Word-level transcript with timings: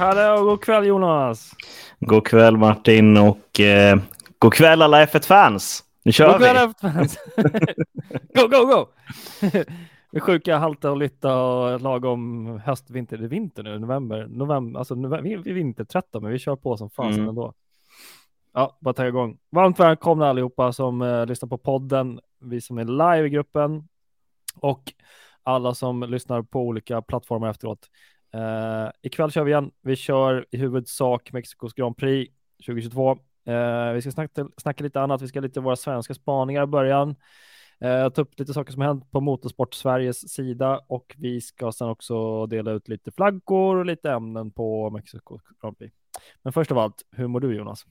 Hallå, 0.00 0.44
god 0.44 0.62
kväll 0.62 0.86
Jonas! 0.86 1.52
God 1.98 2.26
kväll 2.26 2.56
Martin 2.56 3.16
och 3.16 3.60
eh, 3.60 3.98
god 4.38 4.54
kväll 4.54 4.82
alla 4.82 5.06
F1-fans! 5.06 5.84
Nu 6.02 6.12
kör 6.12 6.32
god 6.32 6.36
kväll 6.36 6.56
vi! 6.56 6.72
F1-fans! 6.72 7.18
go, 8.34 8.48
go, 8.48 8.66
go! 8.66 8.86
vi 10.12 10.20
sjuka, 10.20 10.58
halta 10.58 10.90
och 10.90 10.96
lytta 10.96 11.42
och 11.42 11.80
lagom 11.80 12.46
höst, 12.64 12.90
vinter. 12.90 13.18
Det 13.18 13.24
är 13.24 13.28
vinter 13.28 13.62
nu, 13.62 13.78
november, 13.78 14.26
november, 14.30 14.78
alltså 14.78 14.94
november, 14.94 15.42
vi 15.42 15.50
är 15.50 15.54
vintertrötta 15.54 16.20
men 16.20 16.32
vi 16.32 16.38
kör 16.38 16.56
på 16.56 16.76
som 16.76 16.90
fasen 16.90 17.14
mm. 17.14 17.28
ändå. 17.28 17.54
Ja, 18.52 18.78
bara 18.80 18.94
ta 18.94 19.06
igång. 19.06 19.38
Varmt 19.50 19.80
välkomna 19.80 20.28
allihopa 20.28 20.72
som 20.72 21.02
eh, 21.02 21.26
lyssnar 21.26 21.48
på 21.48 21.58
podden, 21.58 22.20
vi 22.40 22.60
som 22.60 22.78
är 22.78 22.84
live 22.84 23.26
i 23.26 23.30
gruppen 23.30 23.88
och 24.54 24.82
alla 25.42 25.74
som 25.74 26.02
lyssnar 26.02 26.42
på 26.42 26.60
olika 26.60 27.02
plattformar 27.02 27.50
efteråt. 27.50 27.88
Uh, 28.34 28.90
ikväll 29.02 29.30
kör 29.30 29.44
vi 29.44 29.50
igen. 29.50 29.70
Vi 29.82 29.96
kör 29.96 30.46
i 30.50 30.56
huvudsak 30.56 31.32
Mexikos 31.32 31.74
Grand 31.74 31.96
Prix 31.96 32.32
2022. 32.66 33.18
Uh, 33.48 33.54
eh, 33.54 33.92
vi 33.92 34.00
ska 34.00 34.10
snacka, 34.10 34.48
snacka, 34.56 34.84
lite 34.84 35.00
annat. 35.00 35.22
Vi 35.22 35.28
ska 35.28 35.40
lite 35.40 35.60
våra 35.60 35.76
svenska 35.76 36.14
spaningar 36.14 36.62
i 36.62 36.66
början. 36.66 37.08
Uh, 37.84 38.08
ta 38.08 38.22
upp 38.22 38.38
lite 38.38 38.54
saker 38.54 38.72
som 38.72 38.82
har 38.82 38.88
hänt 38.88 39.10
på 39.10 39.20
Motorsport 39.20 39.74
Sveriges 39.74 40.32
sida 40.32 40.80
och 40.88 41.14
vi 41.18 41.40
ska 41.40 41.72
sen 41.72 41.88
också 41.88 42.46
dela 42.46 42.70
ut 42.70 42.88
lite 42.88 43.10
flaggor 43.10 43.76
och 43.76 43.86
lite 43.86 44.10
ämnen 44.10 44.50
på 44.50 44.90
Mexikos 44.90 45.42
Grand 45.62 45.78
Prix. 45.78 45.94
Men 46.42 46.52
först 46.52 46.72
av 46.72 46.78
allt, 46.78 47.02
hur 47.10 47.26
mår 47.26 47.40
du 47.40 47.54
Jonas? 47.54 47.86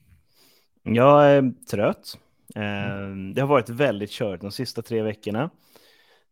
Jag 0.82 1.30
är 1.30 1.52
trött. 1.70 2.18
Mm. 2.54 3.34
Det 3.34 3.40
har 3.40 3.48
varit 3.48 3.68
väldigt 3.68 4.10
kört 4.10 4.40
de 4.40 4.52
sista 4.52 4.82
tre 4.82 5.02
veckorna. 5.02 5.50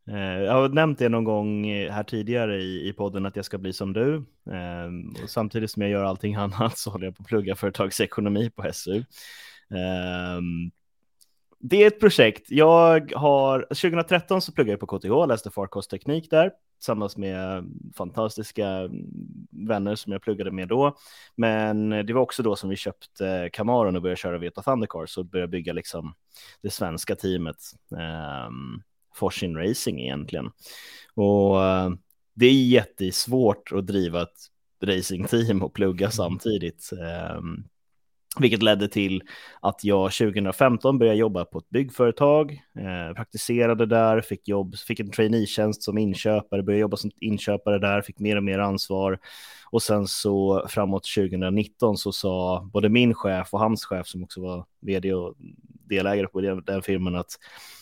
Eh, 0.09 0.43
jag 0.43 0.53
har 0.53 0.69
nämnt 0.69 0.99
det 0.99 1.09
någon 1.09 1.25
gång 1.25 1.65
här 1.91 2.03
tidigare 2.03 2.57
i, 2.57 2.89
i 2.89 2.93
podden 2.93 3.27
att 3.27 3.37
jag 3.37 3.45
ska 3.45 3.59
bli 3.59 3.73
som 3.73 3.93
du. 3.93 4.25
Ehm, 4.53 5.15
och 5.23 5.31
samtidigt 5.31 5.71
som 5.71 5.83
jag 5.83 5.91
gör 5.91 6.05
allting 6.05 6.35
annat 6.35 6.79
så 6.79 6.91
håller 6.91 7.07
jag 7.07 7.17
på 7.17 7.23
att 7.23 7.29
plugga 7.29 7.55
företagsekonomi 7.57 8.51
på 8.51 8.73
SU. 8.73 9.05
Ehm, 9.71 10.71
det 11.61 11.83
är 11.83 11.87
ett 11.87 12.01
projekt. 12.01 12.51
Jag 12.51 13.13
har 13.13 13.61
2013 13.61 14.43
så 14.43 14.53
pluggade 14.53 14.73
jag 14.73 14.81
på 14.81 14.99
KTH, 14.99 15.29
läste 15.29 15.51
farkostteknik 15.51 16.31
där 16.31 16.51
tillsammans 16.79 17.17
med 17.17 17.65
fantastiska 17.97 18.91
vänner 19.51 19.95
som 19.95 20.13
jag 20.13 20.23
pluggade 20.23 20.51
med 20.51 20.69
då. 20.69 20.97
Men 21.37 21.91
det 21.91 22.13
var 22.13 22.21
också 22.21 22.43
då 22.43 22.57
som 22.57 22.71
vi 22.71 22.77
köpte 22.77 23.51
Camaron 23.53 23.97
och 23.97 24.03
började 24.03 24.17
köra 24.17 24.39
Veta 24.39 24.63
Thundercars 24.63 25.19
och 25.19 25.27
började 25.27 25.51
bygga 25.51 25.73
liksom 25.73 26.15
det 26.63 26.71
svenska 26.71 27.17
teamet. 27.17 27.57
Ehm, 27.99 28.83
Forsin 29.19 29.57
Racing 29.57 30.01
egentligen. 30.01 30.51
Och 31.15 31.57
uh, 31.57 31.91
det 32.35 32.47
är 32.47 32.53
jättesvårt 32.53 33.73
att 33.73 33.87
driva 33.87 34.23
ett 34.23 34.39
racingteam 34.85 35.63
och 35.63 35.75
plugga 35.75 36.07
mm. 36.07 36.13
samtidigt. 36.13 36.91
Um, 37.37 37.65
vilket 38.41 38.63
ledde 38.63 38.89
till 38.89 39.23
att 39.61 39.85
jag 39.85 40.13
2015 40.13 40.99
började 40.99 41.19
jobba 41.19 41.45
på 41.45 41.59
ett 41.59 41.69
byggföretag, 41.69 42.53
eh, 42.53 43.15
praktiserade 43.15 43.87
där, 43.87 44.21
fick, 44.21 44.49
jobb, 44.49 44.77
fick 44.77 45.01
en 45.01 45.11
traineetjänst 45.11 45.83
som 45.83 45.99
inköpare, 45.99 46.63
började 46.63 46.81
jobba 46.81 46.97
som 46.97 47.11
inköpare 47.21 47.79
där, 47.79 48.03
fick 48.03 48.19
mer 48.19 48.37
och 48.37 48.45
mer 48.45 48.59
ansvar. 48.59 49.19
Och 49.71 49.83
sen 49.83 50.07
så 50.07 50.67
framåt 50.69 51.05
2019 51.17 51.97
så 51.97 52.13
sa 52.13 52.69
både 52.73 52.89
min 52.89 53.15
chef 53.15 53.49
och 53.53 53.61
hans 53.61 53.85
chef 53.85 54.07
som 54.07 54.23
också 54.23 54.41
var 54.41 54.65
vd 54.81 55.15
och 55.15 55.35
delägare 55.89 56.27
på 56.27 56.41
den, 56.41 56.63
den 56.67 56.83
firman 56.83 57.17
att 57.17 57.31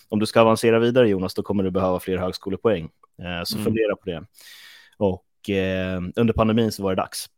om 0.08 0.18
du 0.18 0.26
ska 0.26 0.40
avancera 0.40 0.78
vidare 0.78 1.08
Jonas, 1.08 1.34
då 1.34 1.42
kommer 1.42 1.62
du 1.62 1.70
behöva 1.70 2.00
fler 2.00 2.16
högskolepoäng. 2.16 2.84
Eh, 3.22 3.44
så 3.44 3.56
mm. 3.56 3.64
fundera 3.64 3.96
på 3.96 4.10
det. 4.10 4.24
Och 4.96 5.50
eh, 5.50 6.00
under 6.16 6.32
pandemin 6.32 6.72
så 6.72 6.82
var 6.82 6.90
det 6.90 7.02
dags. 7.02 7.28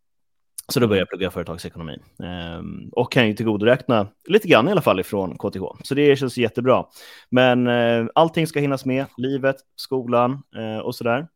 Så 0.73 0.81
då 0.81 0.87
började 0.87 1.01
jag 1.01 1.09
plugga 1.09 1.31
företagsekonomi 1.31 1.99
eh, 2.23 2.62
och 2.93 3.12
kan 3.12 3.28
ju 3.28 3.34
tillgodoräkna 3.34 4.07
lite 4.28 4.49
grann 4.49 4.69
i 4.69 4.71
alla 4.71 4.83
fall 4.83 5.01
ifrån 5.01 5.39
KTH. 5.39 5.62
Så 5.83 5.95
det 5.95 6.17
känns 6.19 6.39
jättebra. 6.39 6.84
Men 7.31 7.67
eh, 7.67 8.07
allting 8.15 8.47
ska 8.47 8.61
hinnas 8.61 8.84
med, 8.84 9.07
livet, 9.17 9.57
skolan 9.77 10.43
eh, 10.57 10.78
och 10.78 10.95
sådär. 10.95 11.27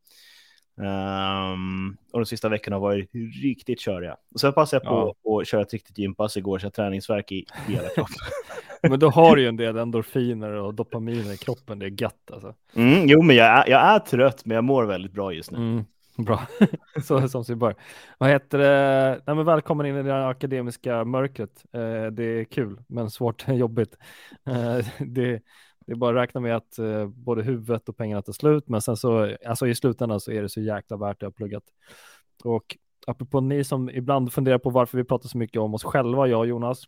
Um, 0.77 1.97
och 2.13 2.21
de 2.21 2.27
sista 2.27 2.49
veckorna 2.49 2.77
har 2.77 2.81
varit 2.81 3.11
riktigt 3.43 3.81
köriga. 3.81 4.17
Och 4.35 4.41
sen 4.41 4.53
passade 4.53 4.85
jag 4.85 4.91
på 4.91 5.17
ja. 5.23 5.41
att 5.41 5.49
köra 5.49 5.63
ett 5.63 5.73
riktigt 5.73 5.99
gympass 5.99 6.37
igår, 6.37 6.59
så 6.59 6.67
jag 6.67 6.75
träningsverk 6.75 7.33
i 7.33 7.47
hela 7.69 7.89
kroppen. 7.89 8.17
men 8.83 8.99
då 8.99 9.09
har 9.09 9.37
du 9.37 9.43
ju 9.43 9.49
en 9.49 9.57
del 9.57 9.77
endorfiner 9.77 10.53
och 10.53 10.75
dopaminer 10.75 11.33
i 11.33 11.37
kroppen, 11.37 11.79
det 11.79 11.87
är 11.87 12.03
gött 12.03 12.31
alltså. 12.33 12.55
Mm, 12.75 13.09
jo, 13.09 13.23
men 13.23 13.37
jag 13.37 13.47
är, 13.47 13.71
jag 13.71 13.81
är 13.81 13.99
trött, 13.99 14.45
men 14.45 14.55
jag 14.55 14.65
mår 14.65 14.85
väldigt 14.85 15.13
bra 15.13 15.33
just 15.33 15.51
nu. 15.51 15.59
Mm, 15.59 15.85
bra, 16.19 16.47
så 17.05 17.29
som 17.29 17.45
sig 17.45 17.57
bör. 17.57 17.75
Vad 18.19 18.31
heter 18.31 18.59
det? 18.59 19.21
Nej, 19.27 19.37
men 19.37 19.45
välkommen 19.45 19.87
in 19.87 19.97
i 19.97 20.03
det 20.03 20.29
akademiska 20.29 21.05
mörkret. 21.05 21.65
Eh, 21.73 22.07
det 22.07 22.25
är 22.25 22.45
kul, 22.45 22.81
men 22.87 23.11
svårt 23.11 23.45
jobbigt. 23.49 23.97
Eh, 24.47 24.87
det 24.99 25.43
det 25.87 25.93
är 25.93 25.97
bara 25.97 26.11
att 26.11 26.23
räkna 26.23 26.41
med 26.41 26.57
att 26.57 26.79
eh, 26.79 27.07
både 27.07 27.43
huvudet 27.43 27.89
och 27.89 27.97
pengarna 27.97 28.23
tar 28.23 28.33
slut, 28.33 28.69
men 28.69 28.83
sen 28.83 28.97
så, 28.97 29.37
alltså 29.47 29.67
i 29.67 29.75
slutändan 29.75 30.21
så 30.21 30.33
är 30.33 30.43
det 30.43 30.49
så 30.49 30.61
jäkla 30.61 30.97
värt 30.97 31.21
det 31.21 31.27
att 31.27 31.33
ha 31.33 31.37
pluggat. 31.37 31.65
Och 32.45 32.77
apropå 33.07 33.41
ni 33.41 33.65
som 33.65 33.91
ibland 33.91 34.33
funderar 34.33 34.59
på 34.59 34.71
varför 34.71 34.99
vi 34.99 35.05
pratar 35.05 35.29
så 35.29 35.39
mycket 35.39 35.61
om 35.61 35.75
oss 35.75 35.85
själva, 35.85 36.27
jag 36.27 36.39
och 36.39 36.47
Jonas, 36.47 36.85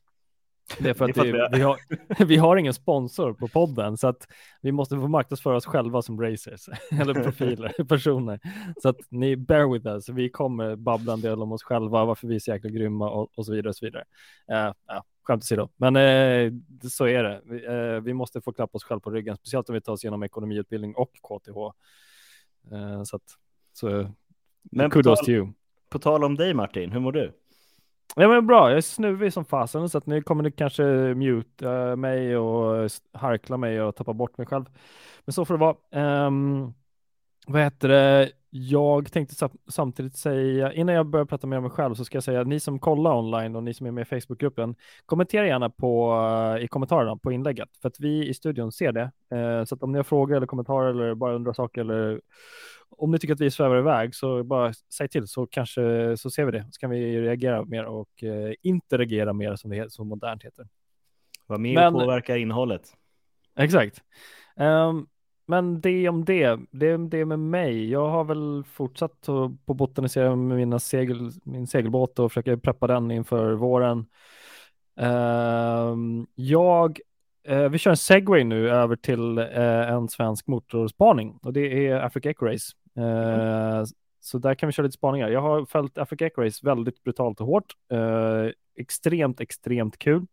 det 0.78 0.91
är 0.91 0.94
för 0.94 1.08
att, 1.08 1.14
det, 1.14 1.48
vi, 1.52 1.60
har, 1.60 1.80
vi 2.25 2.36
har 2.36 2.56
ingen 2.56 2.75
sponsor 2.75 3.32
på 3.32 3.48
podden 3.48 3.97
så 3.97 4.08
att 4.08 4.28
vi 4.62 4.72
måste 4.72 4.97
få 4.97 5.08
marknadsföra 5.08 5.56
oss 5.56 5.66
själva 5.66 6.02
som 6.02 6.20
racers 6.20 6.69
eller 7.00 7.14
profiler, 7.14 7.84
personer. 7.88 8.41
Så 8.82 8.88
att 8.88 8.97
ni 9.08 9.36
bear 9.36 9.72
with 9.72 9.86
us. 9.86 10.08
Vi 10.08 10.28
kommer 10.30 10.76
babbla 10.76 11.12
en 11.12 11.20
del 11.20 11.42
om 11.42 11.53
oss 11.53 11.62
själva, 11.62 12.04
varför 12.04 12.28
vi 12.28 12.34
är 12.34 12.38
så 12.38 12.50
jäkla 12.50 12.70
grymma 12.70 13.10
och, 13.10 13.30
och 13.34 13.47
så 13.47 13.53
vidare. 13.53 13.69
Och 13.69 13.76
så 13.76 13.86
vidare. 13.86 14.04
Uh, 14.53 14.74
ja, 14.86 15.04
skämt 15.22 15.42
åsido, 15.42 15.69
men 15.76 15.97
uh, 15.97 16.53
så 16.91 17.06
är 17.06 17.22
det. 17.22 17.42
Vi, 17.44 17.66
uh, 17.66 18.00
vi, 18.00 18.14
måste 18.14 18.41
få 18.41 18.53
klappa 18.53 18.76
oss 18.76 18.84
själva 18.84 19.00
på 19.00 19.10
ryggen, 19.10 19.36
speciellt 19.36 19.69
om 19.69 19.74
vi 19.74 19.80
tar 19.80 19.92
oss 19.92 20.04
igenom 20.04 20.22
ekonomiutbildning 20.22 20.94
och 20.94 21.12
KTH. 21.12 21.54
så 23.04 23.16
att, 23.16 23.22
så, 23.72 24.10
men 24.62 24.91
kudos 24.91 25.20
to 25.20 25.30
you. 25.30 25.48
På 25.88 25.98
tal 25.98 26.24
om 26.24 26.34
dig 26.34 26.54
Martin, 26.54 26.92
hur 26.92 27.00
mår 27.00 27.12
du? 27.12 27.32
Ja 28.16 28.28
men 28.28 28.47
bra, 28.47 28.69
jag 28.69 28.76
är 28.76 28.81
snuvig 28.81 29.32
som 29.32 29.44
fasen 29.44 29.88
så 29.88 29.98
att 29.98 30.06
nu 30.06 30.22
kommer 30.22 30.42
ni 30.42 30.53
kanske 30.53 30.84
mute 31.15 31.70
eh, 31.70 31.97
mig 31.97 32.37
och 32.37 32.76
eh, 32.76 32.88
harkla 33.12 33.56
mig 33.56 33.82
och 33.82 33.97
tappa 33.97 34.12
bort 34.12 34.38
mig 34.38 34.47
själv. 34.47 34.65
Men 35.25 35.32
så 35.32 35.44
får 35.44 35.54
det 35.54 35.60
vara. 35.60 36.26
Um, 36.26 36.75
vad 37.47 37.62
heter 37.62 37.88
det? 37.88 38.32
Jag 38.50 39.12
tänkte 39.12 39.48
samtidigt 39.69 40.16
säga, 40.16 40.72
innan 40.72 40.94
jag 40.94 41.06
börjar 41.06 41.26
prata 41.26 41.47
mer 41.47 41.56
om 41.56 41.62
mig 41.62 41.72
själv 41.72 41.94
så 41.94 42.04
ska 42.04 42.16
jag 42.16 42.25
säga 42.25 42.41
att 42.41 42.47
ni 42.47 42.60
som 42.60 42.78
kollar 42.78 43.19
online 43.19 43.56
och 43.56 43.62
ni 43.62 43.75
som 43.75 43.87
är 43.87 43.91
med 43.91 44.03
i 44.03 44.21
Facebookgruppen, 44.21 44.75
kommentera 45.06 45.47
gärna 45.47 45.71
på, 45.71 46.15
eh, 46.59 46.65
i 46.65 46.69
kommentarerna 46.69 47.16
på 47.16 47.32
inlägget 47.32 47.69
för 47.82 47.88
att 47.88 48.00
vi 48.00 48.28
i 48.28 48.34
studion 48.34 48.72
ser 48.72 48.92
det. 48.92 49.10
Uh, 49.34 49.65
så 49.65 49.75
att 49.75 49.82
om 49.82 49.92
ni 49.92 49.98
har 49.98 50.04
frågor 50.04 50.36
eller 50.36 50.47
kommentarer 50.47 50.91
eller 50.91 51.15
bara 51.15 51.34
undrar 51.34 51.53
saker 51.53 51.81
eller 51.81 52.21
om 52.91 53.11
ni 53.11 53.19
tycker 53.19 53.34
att 53.34 53.41
vi 53.41 53.50
svävar 53.50 53.78
iväg 53.78 54.15
så 54.15 54.45
bara 54.45 54.72
säg 54.72 55.09
till 55.09 55.28
så 55.28 55.47
kanske 55.47 56.17
så 56.17 56.31
ser 56.31 56.45
vi 56.45 56.53
det. 56.53 56.67
Så 56.71 56.81
kan 56.81 56.91
vi 56.91 57.21
reagera 57.21 57.65
mer 57.65 57.84
och 57.84 58.22
eh, 58.22 58.55
interagera 58.62 59.33
mer 59.33 59.56
som 59.56 59.71
det 59.71 59.93
så 59.93 60.05
modernt 60.05 60.45
heter. 60.45 60.69
Vad 61.47 61.61
mer 61.61 61.75
men, 61.75 61.93
påverkar 61.93 62.37
innehållet. 62.37 62.93
Exakt. 63.59 64.03
Um, 64.56 65.06
men 65.47 65.81
det 65.81 66.09
om 66.09 66.25
det, 66.25 66.61
det 66.71 66.89
är 66.89 66.99
det 66.99 67.25
med 67.25 67.39
mig. 67.39 67.91
Jag 67.91 68.09
har 68.09 68.25
väl 68.25 68.65
fortsatt 68.65 69.28
att 69.28 69.66
på 69.66 69.75
botanisera 69.75 70.37
med 70.37 70.56
mina 70.56 70.78
segel, 70.78 71.31
min 71.45 71.66
segelbåt 71.66 72.19
och 72.19 72.33
försöker 72.33 72.56
preppa 72.56 72.87
den 72.87 73.11
inför 73.11 73.53
våren. 73.53 74.06
Um, 74.97 76.27
jag 76.34 77.01
Eh, 77.44 77.68
vi 77.68 77.78
kör 77.78 77.91
en 77.91 77.96
segway 77.96 78.44
nu 78.44 78.70
över 78.70 78.96
till 78.96 79.38
eh, 79.38 79.91
en 79.91 80.08
svensk 80.08 80.46
motorspaning 80.46 81.38
och 81.42 81.52
det 81.52 81.88
är 81.88 81.96
Africa 81.96 82.30
Eco 82.30 82.46
Race. 82.46 82.72
Eh, 82.96 83.74
mm. 83.74 83.86
Så 84.20 84.38
där 84.38 84.54
kan 84.54 84.66
vi 84.66 84.72
köra 84.72 84.84
lite 84.84 84.96
spaningar. 84.96 85.28
Jag 85.28 85.41
har 85.41 85.64
följt 85.64 85.98
Africa 85.98 86.26
Eco 86.26 86.42
Race 86.42 86.66
väldigt 86.66 87.02
brutalt 87.02 87.41
och 87.41 87.46
hårt. 87.46 87.72
Eh, 87.92 88.52
extremt, 88.78 89.41
extremt 89.41 89.98
kul. 89.98 90.26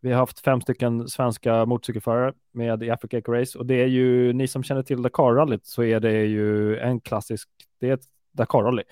Vi 0.00 0.12
har 0.12 0.18
haft 0.18 0.40
fem 0.40 0.60
stycken 0.60 1.08
svenska 1.08 1.66
motorcykelförare 1.66 2.32
med 2.52 2.82
i 2.82 2.90
Africa 2.90 3.18
Eco 3.18 3.32
Race 3.32 3.58
och 3.58 3.66
det 3.66 3.82
är 3.82 3.86
ju, 3.86 4.32
ni 4.32 4.48
som 4.48 4.62
känner 4.62 4.82
till 4.82 5.02
Dakar-rallyt 5.02 5.66
så 5.66 5.82
är 5.82 6.00
det 6.00 6.24
ju 6.24 6.78
en 6.78 7.00
klassisk, 7.00 7.48
det 7.80 7.88
är 7.88 7.94
ett 7.94 8.04
Dakar-rally. 8.32 8.82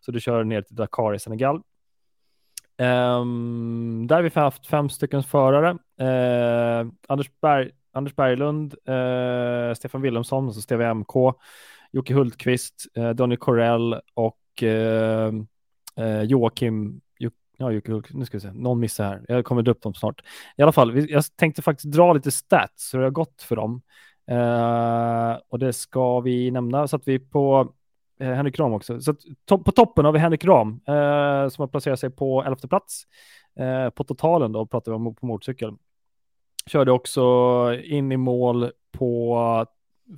Så 0.00 0.12
du 0.12 0.20
kör 0.20 0.44
ner 0.44 0.62
till 0.62 0.76
Dakar 0.76 1.14
i 1.14 1.18
Senegal 1.18 1.62
Um, 2.78 4.06
där 4.06 4.16
har 4.16 4.22
vi 4.22 4.30
haft 4.40 4.66
fem 4.66 4.88
stycken 4.88 5.22
förare. 5.22 5.78
Eh, 6.00 6.86
Anders, 7.08 7.30
Berg, 7.40 7.70
Anders 7.92 8.16
Berglund, 8.16 8.74
eh, 8.88 9.74
Stefan 9.74 10.02
Wilhelmsson, 10.02 10.46
alltså 10.46 10.60
Steve 10.60 10.94
MK, 10.94 11.34
Jocke 11.92 12.14
Hultqvist, 12.14 12.86
eh, 12.94 13.10
Donny 13.10 13.36
Corell 13.36 14.00
och 14.14 14.62
eh, 14.62 15.32
eh, 15.96 16.22
Joakim 16.22 17.00
Ja, 17.58 17.72
Jocke 17.72 17.92
Hultqvist, 17.92 18.18
nu 18.18 18.24
ska 18.24 18.36
vi 18.36 18.40
se, 18.40 18.52
någon 18.52 18.80
missar 18.80 19.04
här. 19.04 19.24
Jag 19.28 19.44
kommer 19.44 19.62
dra 19.62 19.70
upp 19.70 19.82
dem 19.82 19.94
snart. 19.94 20.22
I 20.56 20.62
alla 20.62 20.72
fall, 20.72 21.10
jag 21.10 21.24
tänkte 21.36 21.62
faktiskt 21.62 21.92
dra 21.92 22.12
lite 22.12 22.30
stats, 22.30 22.94
hur 22.94 22.98
det 22.98 23.06
har 23.06 23.10
gått 23.10 23.42
för 23.42 23.56
dem. 23.56 23.82
Eh, 24.30 25.38
och 25.48 25.58
det 25.58 25.72
ska 25.72 26.20
vi 26.20 26.50
nämna 26.50 26.88
så 26.88 26.96
att 26.96 27.08
vi 27.08 27.18
på 27.18 27.72
eh, 28.20 28.32
Henrik 28.32 28.58
Ram 28.58 28.72
också. 28.72 29.00
Så 29.00 29.14
to 29.44 29.58
på 29.58 29.72
toppen 29.72 30.04
har 30.04 30.12
vi 30.12 30.18
Henrik 30.18 30.44
Ram 30.44 30.80
eh, 30.86 31.48
som 31.48 31.62
har 31.62 31.66
placerat 31.66 32.00
sig 32.00 32.10
på 32.10 32.42
elfte 32.42 32.68
plats. 32.68 33.02
Eh, 33.58 33.90
på 33.90 34.04
totalen 34.04 34.52
då 34.52 34.66
pratar 34.66 34.92
vi 34.92 34.96
om 34.96 35.14
på 35.14 35.26
motorcykel. 35.26 35.72
Körde 36.70 36.92
också 36.92 37.22
in 37.84 38.12
i 38.12 38.16
mål 38.16 38.70
på 38.92 39.66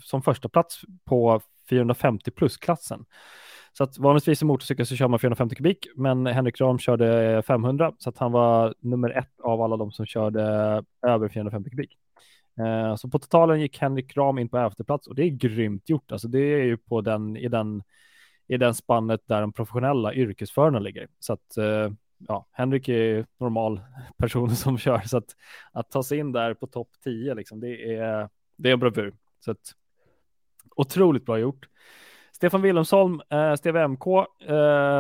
som 0.05 0.23
första 0.23 0.49
plats 0.49 0.81
på 1.05 1.41
450 1.69 2.31
plus-klassen. 2.31 3.05
Så 3.73 3.85
att 3.85 3.99
vanligtvis 3.99 4.43
i 4.43 4.45
motorcykel 4.45 4.87
så 4.87 4.97
kör 4.97 5.09
man 5.09 5.19
450 5.19 5.57
kubik, 5.57 5.87
men 5.97 6.27
Henrik 6.27 6.61
Ram 6.61 6.79
körde 6.79 7.43
500, 7.47 7.93
så 7.99 8.09
att 8.09 8.19
han 8.19 8.33
var 8.33 8.75
nummer 8.81 9.11
ett 9.11 9.41
av 9.41 9.63
alla 9.63 9.77
de 9.77 9.93
som 9.93 10.07
körde 10.07 10.43
över 11.07 11.29
450 11.29 11.71
kubik. 11.71 11.99
Eh, 12.61 12.97
så 12.97 13.09
på 13.09 13.19
totalen 13.19 13.61
gick 13.61 13.79
Henrik 13.79 14.17
Ram 14.17 14.39
in 14.39 14.49
på 14.49 14.59
elfte 14.59 14.85
plats 14.85 15.07
och 15.07 15.15
det 15.15 15.23
är 15.23 15.29
grymt 15.29 15.89
gjort. 15.89 16.13
Alltså 16.13 16.29
det 16.29 16.39
är 16.39 16.65
ju 16.65 16.77
på 16.77 17.01
den, 17.01 17.37
i 17.37 17.49
den, 17.49 17.83
i 18.49 18.57
den 18.57 18.75
spannet 18.75 19.21
där 19.27 19.41
de 19.41 19.53
professionella 19.53 20.15
yrkesförarna 20.15 20.79
ligger. 20.79 21.09
Så 21.19 21.33
att 21.33 21.57
eh, 21.57 21.91
ja, 22.19 22.47
Henrik 22.53 22.89
är 22.89 23.27
normal 23.39 23.81
person 24.17 24.51
som 24.57 24.79
kör, 24.79 25.01
så 25.01 25.17
att, 25.17 25.37
att 25.73 25.91
ta 25.91 26.03
sig 26.03 26.19
in 26.19 26.33
där 26.33 26.55
på 26.55 26.67
topp 26.67 26.89
10, 27.05 27.35
liksom, 27.35 27.61
det 27.61 27.95
är, 27.95 28.29
det 28.57 28.69
är 28.69 28.73
en 28.73 28.81
bravur. 28.81 29.15
Så 29.41 29.51
att, 29.51 29.75
otroligt 30.77 31.27
bra 31.27 31.39
gjort. 31.39 31.69
Stefan 32.33 32.63
Wilhelmsholm, 32.63 33.21
eh, 33.31 33.55
Steve 33.55 33.89
MK, 33.89 34.07
eh, 34.41 34.55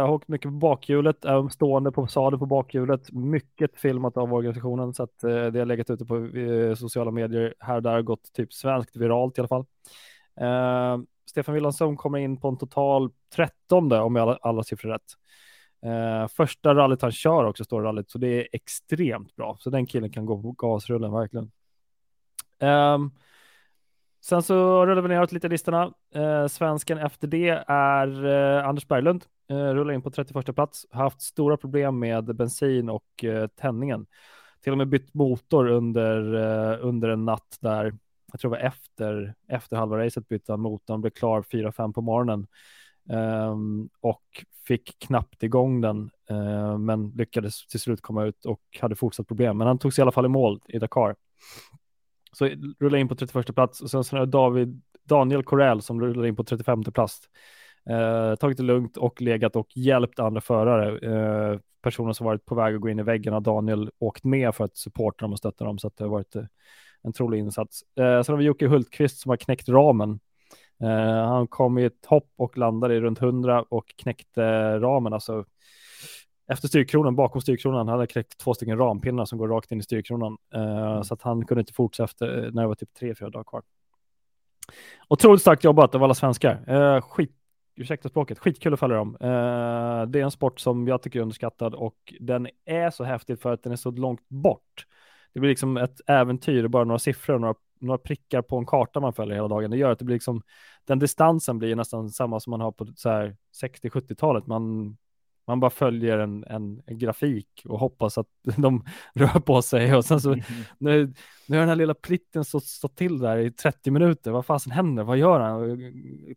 har 0.06 0.11
åkt 0.11 0.29
mycket 0.29 0.50
på 0.50 0.56
bakhjulet, 0.56 1.25
är 1.25 1.49
stående 1.49 1.93
på 1.93 2.06
sadeln 2.06 2.38
på 2.38 2.47
bakhjulet, 2.47 3.12
mycket 3.12 3.81
filmat 3.81 4.17
av 4.17 4.35
organisationen 4.35 4.94
så 4.94 5.03
att 5.03 5.25
eh, 5.25 5.47
det 5.47 5.59
har 5.59 5.67
legat 5.67 5.91
ute 5.91 6.05
på 6.05 6.17
eh, 6.17 6.75
sociala 6.75 7.11
medier 7.11 7.55
här 7.59 7.76
och 7.76 7.82
där, 7.82 8.03
gått 8.03 8.32
typ 8.32 8.53
svenskt 8.53 8.97
viralt 8.97 9.38
i 9.38 9.41
alla 9.41 9.49
fall. 9.49 9.65
Eh, 10.41 10.99
Stefan 11.31 11.55
Wilhelmsholm 11.55 11.97
kommer 11.97 12.19
in 12.19 12.41
på 12.41 12.49
en 12.49 12.59
total 12.59 13.11
13 13.37 13.93
om 13.93 14.17
jag 14.17 14.23
alla, 14.23 14.38
alla 14.43 14.62
siffror 14.62 14.91
rätt. 14.91 15.15
Eh, 15.82 16.28
första 16.28 16.75
rallyt 16.75 17.02
han 17.02 17.12
kör 17.12 17.44
också 17.44 17.64
står 17.64 17.82
rallyt, 17.82 18.10
så 18.10 18.19
det 18.19 18.28
är 18.28 18.48
extremt 18.52 19.36
bra. 19.36 19.56
Så 19.60 19.70
den 19.70 19.86
killen 19.86 20.12
kan 20.12 20.26
gå 20.26 20.42
på 20.42 20.52
gasrullen 20.52 21.12
verkligen. 21.12 21.50
Eh, 22.58 22.98
Sen 24.20 24.42
så 24.42 24.86
rullar 24.86 25.02
vi 25.02 25.08
neråt 25.08 25.32
lite 25.32 25.48
listorna. 25.48 25.92
Eh, 26.14 26.46
svensken 26.46 26.98
efter 26.98 27.28
det 27.28 27.64
är 27.66 28.25
eh, 28.26 28.69
Anders 28.69 28.88
Berglund. 28.88 29.25
Eh, 29.50 29.56
rullar 29.56 29.94
in 29.94 30.02
på 30.02 30.10
31 30.10 30.54
plats. 30.54 30.86
Haft 30.90 31.20
stora 31.20 31.56
problem 31.56 31.98
med 31.98 32.36
bensin 32.36 32.88
och 32.88 33.24
eh, 33.24 33.46
tändningen. 33.46 34.06
Till 34.62 34.72
och 34.72 34.78
med 34.78 34.88
bytt 34.88 35.14
motor 35.14 35.69
under, 35.69 36.34
eh, 36.34 36.78
under 36.81 37.08
en 37.08 37.24
natt 37.24 37.58
där. 37.60 37.94
Jag 38.32 38.40
tror 38.40 38.50
det 38.50 38.56
var 38.56 38.66
efter, 38.66 39.34
efter 39.48 39.76
halva 39.76 39.98
racet 39.98 40.28
bytte 40.28 40.52
han 40.52 40.60
motorn. 40.60 41.00
Blev 41.00 41.10
klar 41.10 41.42
4-5 41.42 41.92
på 41.92 42.00
morgonen. 42.00 42.46
Um, 43.12 43.88
och 44.00 44.44
fick 44.66 44.99
knappt 44.99 45.43
igång 45.43 45.81
den, 45.81 46.10
uh, 46.31 46.78
men 46.78 47.10
lyckades 47.10 47.66
till 47.66 47.81
slut 47.81 48.00
komma 48.00 48.25
ut 48.25 48.44
och 48.44 48.60
hade 48.81 48.96
fortsatt 48.96 49.28
problem. 49.28 49.58
Men 49.58 49.66
han 49.66 49.78
tog 49.78 49.93
sig 49.93 50.02
i 50.02 50.05
alla 50.05 50.12
fall 50.12 50.25
i 50.25 50.28
mål 50.28 50.60
i 50.69 50.78
Dakar. 50.78 51.16
Så 52.32 52.49
rullade 52.78 53.00
in 53.00 53.08
på 53.08 53.14
31 53.14 53.55
plats 53.55 53.81
och 53.81 53.90
sen 53.90 54.05
så 54.05 54.16
är 54.16 54.20
det 54.20 54.26
David, 54.26 54.82
Daniel 55.05 55.43
Corell 55.43 55.82
som 55.82 56.00
rullar 56.00 56.26
in 56.26 56.37
på 56.37 56.44
35 56.44 56.84
plats. 56.84 57.20
Eh, 57.90 58.34
tagit 58.34 58.56
det 58.56 58.62
lugnt 58.62 58.96
och 58.96 59.22
legat 59.22 59.56
och 59.56 59.76
hjälpt 59.76 60.19
andra 60.19 60.40
förare. 60.40 60.99
Eh, 60.99 61.60
personer 61.82 62.12
som 62.12 62.26
varit 62.26 62.44
på 62.44 62.55
väg 62.55 62.75
att 62.75 62.81
gå 62.81 62.88
in 62.88 62.99
i 62.99 63.02
väggen 63.02 63.32
har 63.32 63.40
Daniel 63.40 63.90
åkt 63.99 64.25
med 64.25 64.55
för 64.55 64.64
att 64.64 64.76
supporta 64.76 65.25
dem 65.25 65.32
och 65.32 65.38
stötta 65.38 65.64
dem 65.64 65.78
så 65.78 65.87
att 65.87 65.96
det 65.96 66.05
har 66.05 66.10
varit 66.10 66.37
eh, 66.37 66.44
en 67.02 67.12
trolig 67.12 67.38
insats. 67.38 67.82
Eh, 67.82 68.22
sen 68.22 68.32
har 68.32 68.37
vi 68.37 68.44
Jocke 68.44 68.66
Hultqvist 68.66 69.20
som 69.20 69.31
har 69.31 69.37
knäckt 69.37 69.69
ramen. 69.69 70.20
Eh, 70.82 71.26
han 71.26 71.46
kom 71.46 71.78
i 71.78 71.84
ett 71.84 72.06
hopp 72.06 72.32
och 72.36 72.58
landade 72.58 72.94
i 72.94 73.00
runt 73.00 73.22
100 73.22 73.64
och 73.69 73.94
knäckte 73.96 74.78
ramen, 74.78 75.12
alltså 75.12 75.44
efter 76.48 76.69
styrkronan, 76.69 77.16
bakom 77.16 77.40
styrkronan, 77.40 77.78
han 77.78 77.88
hade 77.88 78.06
knäckt 78.06 78.38
två 78.38 78.54
stycken 78.54 78.78
rampinnar 78.78 79.25
som 79.25 79.38
går 79.38 79.48
rakt 79.48 79.72
in 79.72 79.78
i 79.78 79.82
styrkronan. 79.82 80.36
Uh. 80.56 81.02
Så 81.02 81.14
att 81.14 81.22
han 81.22 81.46
kunde 81.46 81.60
inte 81.60 81.72
fortsätta 81.72 82.04
efter, 82.04 82.44
eh, 82.44 82.52
när 82.52 82.62
det 82.62 82.69
var 82.69 82.75
typ 82.75 82.94
tre, 82.94 83.14
fyra 83.14 83.30
dagar 83.30 83.44
kvar. 83.44 83.62
Otroligt 85.08 85.40
starkt 85.40 85.64
jobbat 85.64 85.94
av 85.94 86.04
alla 86.04 86.14
svenskar. 86.14 86.70
Uh, 86.70 87.00
skit, 87.00 87.32
ursäkta 87.76 88.08
språket, 88.08 88.38
skitkul 88.38 88.72
att 88.72 88.81
följa 88.81 88.96
dem. 88.96 89.14
Uh, 89.14 90.10
det 90.10 90.20
är 90.20 90.24
en 90.24 90.31
sport 90.31 90.60
som 90.60 90.88
jag 90.88 91.02
tycker 91.02 91.19
är 91.19 91.22
underskattad 91.22 91.74
och 91.74 92.14
den 92.20 92.48
är 92.64 92.90
så 92.90 93.04
häftig 93.04 93.40
för 93.40 93.52
att 93.52 93.62
den 93.62 93.72
är 93.72 93.76
så 93.76 93.90
långt 93.90 94.28
bort. 94.28 94.86
Det 95.32 95.40
blir 95.40 95.50
liksom 95.50 95.76
ett 95.76 96.00
äventyr, 96.06 96.69
bara 96.69 96.84
några 96.84 96.98
siffror 96.98 97.34
och 97.34 97.40
några, 97.40 97.54
några 97.80 97.98
prickar 97.98 98.42
på 98.42 98.56
en 98.56 98.66
karta 98.66 99.00
man 99.00 99.12
följer 99.12 99.34
hela 99.34 99.48
dagen. 99.48 99.70
Det 99.70 99.76
gör 99.76 99.90
att 99.90 99.98
det 99.98 100.04
blir 100.04 100.16
liksom, 100.16 100.42
den 100.84 100.98
distansen 100.98 101.58
blir 101.58 101.76
nästan 101.76 102.10
samma 102.10 102.40
som 102.40 102.50
man 102.50 102.60
har 102.60 102.72
på 102.72 102.84
60-70-talet. 102.84 104.46
Man 104.46 104.96
man 105.48 105.60
bara 105.60 105.70
följer 105.70 106.19
en, 106.19 106.44
en, 106.44 106.82
en, 106.86 106.98
grafik 106.98 107.62
och 107.69 107.78
hoppas 107.78 108.19
att 108.19 108.26
de 108.56 108.84
rör 109.14 109.40
på 109.40 109.62
sig 109.62 109.94
och 109.94 110.04
sen 110.04 110.20
så 110.20 110.32
mm. 110.32 110.44
nu, 110.78 111.12
nu 111.46 111.56
har 111.56 111.60
den 111.60 111.69
här 111.69 111.76
lilla 111.76 111.94
plitten 111.94 112.44
stått, 112.44 112.64
stått 112.64 112.96
till 112.96 113.19
där 113.19 113.36
i 113.38 113.50
30 113.50 113.90
minuter. 113.90 114.31
Vad 114.31 114.46
fasen 114.46 114.72
händer? 114.72 115.04
Vad 115.04 115.19
gör 115.19 115.40
han? 115.40 115.78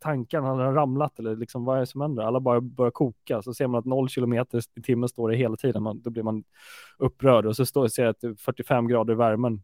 Tankarna, 0.01 0.47
har 0.47 0.63
han 0.63 0.73
ramlat 0.73 1.19
eller 1.19 1.35
liksom 1.35 1.65
vad 1.65 1.75
är 1.75 1.79
det 1.79 1.85
som 1.85 2.01
händer? 2.01 2.23
Alla 2.23 2.39
bara 2.39 2.61
börjar 2.61 2.91
koka 2.91 3.41
så 3.41 3.53
ser 3.53 3.67
man 3.67 3.79
att 3.79 3.85
0 3.85 4.09
kilometer 4.09 4.61
i 4.75 4.81
timmen 4.81 5.09
står 5.09 5.29
det 5.29 5.37
hela 5.37 5.55
tiden. 5.55 5.83
Man, 5.83 6.01
då 6.01 6.09
blir 6.09 6.23
man 6.23 6.43
upprörd 6.97 7.45
och 7.45 7.55
så 7.55 7.65
står, 7.65 7.87
ser 7.87 8.03
jag 8.03 8.09
att 8.09 8.21
det 8.21 8.27
är 8.27 8.35
45 8.35 8.87
grader 8.87 9.13
i 9.13 9.17
värmen. 9.17 9.63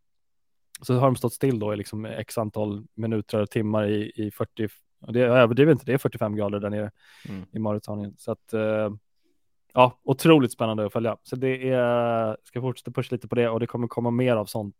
Så 0.81 0.93
har 0.93 1.07
de 1.07 1.15
stått 1.15 1.33
still 1.33 1.59
då 1.59 1.73
i 1.73 1.77
liksom 1.77 2.05
x 2.05 2.37
antal 2.37 2.83
minuter 2.93 3.41
och 3.41 3.49
timmar 3.49 3.87
i, 3.87 4.11
i 4.15 4.31
40 4.31 4.67
det, 4.99 5.19
jag 5.19 5.37
överdriver 5.37 5.71
inte, 5.71 5.85
det 5.85 5.93
är 5.93 5.97
45 5.97 6.35
grader 6.35 6.59
där 6.59 6.69
nere 6.69 6.91
mm. 7.29 7.45
i 7.51 7.59
Mauritanien. 7.59 8.15
Så 8.17 8.31
att 8.31 8.53
eh, 8.53 8.89
ja, 9.73 9.99
otroligt 10.03 10.51
spännande 10.51 10.85
att 10.85 10.93
följa. 10.93 11.17
Så 11.23 11.35
det 11.35 11.69
är, 11.69 12.37
ska 12.43 12.61
fortsätta 12.61 12.91
pusha 12.91 13.15
lite 13.15 13.27
på 13.27 13.35
det 13.35 13.49
och 13.49 13.59
det 13.59 13.67
kommer 13.67 13.87
komma 13.87 14.11
mer 14.11 14.35
av 14.35 14.45
sånt 14.45 14.75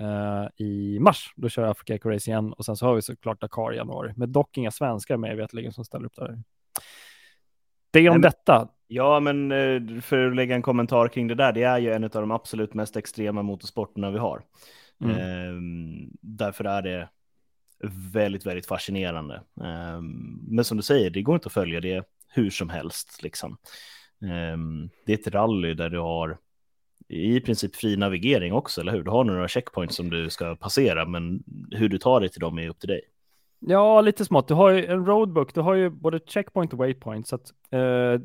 uh, 0.00 0.66
i 0.66 0.98
mars. 1.00 1.32
Då 1.36 1.48
kör 1.48 1.62
jag 1.62 1.70
Africa 1.70 1.94
Eco 1.94 2.10
Race 2.10 2.30
igen 2.30 2.52
och 2.52 2.64
sen 2.64 2.76
så 2.76 2.86
har 2.86 2.94
vi 2.94 3.02
såklart 3.02 3.40
Dakar 3.40 3.72
i 3.72 3.76
januari. 3.76 4.12
Men 4.16 4.32
dock 4.32 4.58
inga 4.58 4.70
svenskar 4.70 5.16
med 5.16 5.36
vetligen 5.36 5.72
som 5.72 5.84
ställer 5.84 6.06
upp 6.06 6.16
där. 6.16 6.42
Det 7.90 7.98
är 7.98 8.08
om 8.08 8.14
men, 8.14 8.20
detta. 8.20 8.68
Ja, 8.86 9.20
men 9.20 9.52
eh, 9.52 10.00
för 10.00 10.26
att 10.26 10.36
lägga 10.36 10.54
en 10.54 10.62
kommentar 10.62 11.08
kring 11.08 11.28
det 11.28 11.34
där, 11.34 11.52
det 11.52 11.62
är 11.62 11.78
ju 11.78 11.92
en 11.92 12.04
av 12.04 12.10
de 12.10 12.30
absolut 12.30 12.74
mest 12.74 12.96
extrema 12.96 13.42
motorsporterna 13.42 14.10
vi 14.10 14.18
har. 14.18 14.42
Mm. 15.02 15.16
Ehm, 15.16 16.10
därför 16.20 16.64
är 16.64 16.82
det 16.82 17.08
väldigt, 18.12 18.46
väldigt 18.46 18.66
fascinerande. 18.66 19.42
Ehm, 19.64 20.40
men 20.48 20.64
som 20.64 20.76
du 20.76 20.82
säger, 20.82 21.10
det 21.10 21.22
går 21.22 21.34
inte 21.34 21.46
att 21.46 21.52
följa 21.52 21.80
det 21.80 22.04
hur 22.28 22.50
som 22.50 22.68
helst. 22.68 23.22
Liksom. 23.22 23.56
Ehm, 24.22 24.90
det 25.06 25.12
är 25.12 25.18
ett 25.18 25.34
rally 25.34 25.74
där 25.74 25.90
du 25.90 25.98
har 25.98 26.38
i 27.08 27.40
princip 27.40 27.76
fri 27.76 27.96
navigering 27.96 28.52
också, 28.52 28.80
eller 28.80 28.92
hur? 28.92 29.02
Du 29.02 29.10
har 29.10 29.24
några 29.24 29.48
checkpoints 29.48 29.96
som 29.96 30.10
du 30.10 30.30
ska 30.30 30.56
passera, 30.56 31.06
men 31.06 31.42
hur 31.70 31.88
du 31.88 31.98
tar 31.98 32.20
dig 32.20 32.28
till 32.28 32.40
dem 32.40 32.58
är 32.58 32.68
upp 32.68 32.78
till 32.78 32.88
dig. 32.88 33.00
Ja, 33.58 34.00
lite 34.00 34.24
smått. 34.24 34.48
Du 34.48 34.54
har 34.54 34.70
ju 34.70 34.86
en 34.86 35.06
roadbook, 35.06 35.54
du 35.54 35.60
har 35.60 35.74
ju 35.74 35.90
både 35.90 36.20
checkpoint 36.26 36.72
och 36.72 36.78
waypoint, 36.78 37.28
så 37.28 37.34
att 37.36 37.52
eh, 37.70 38.20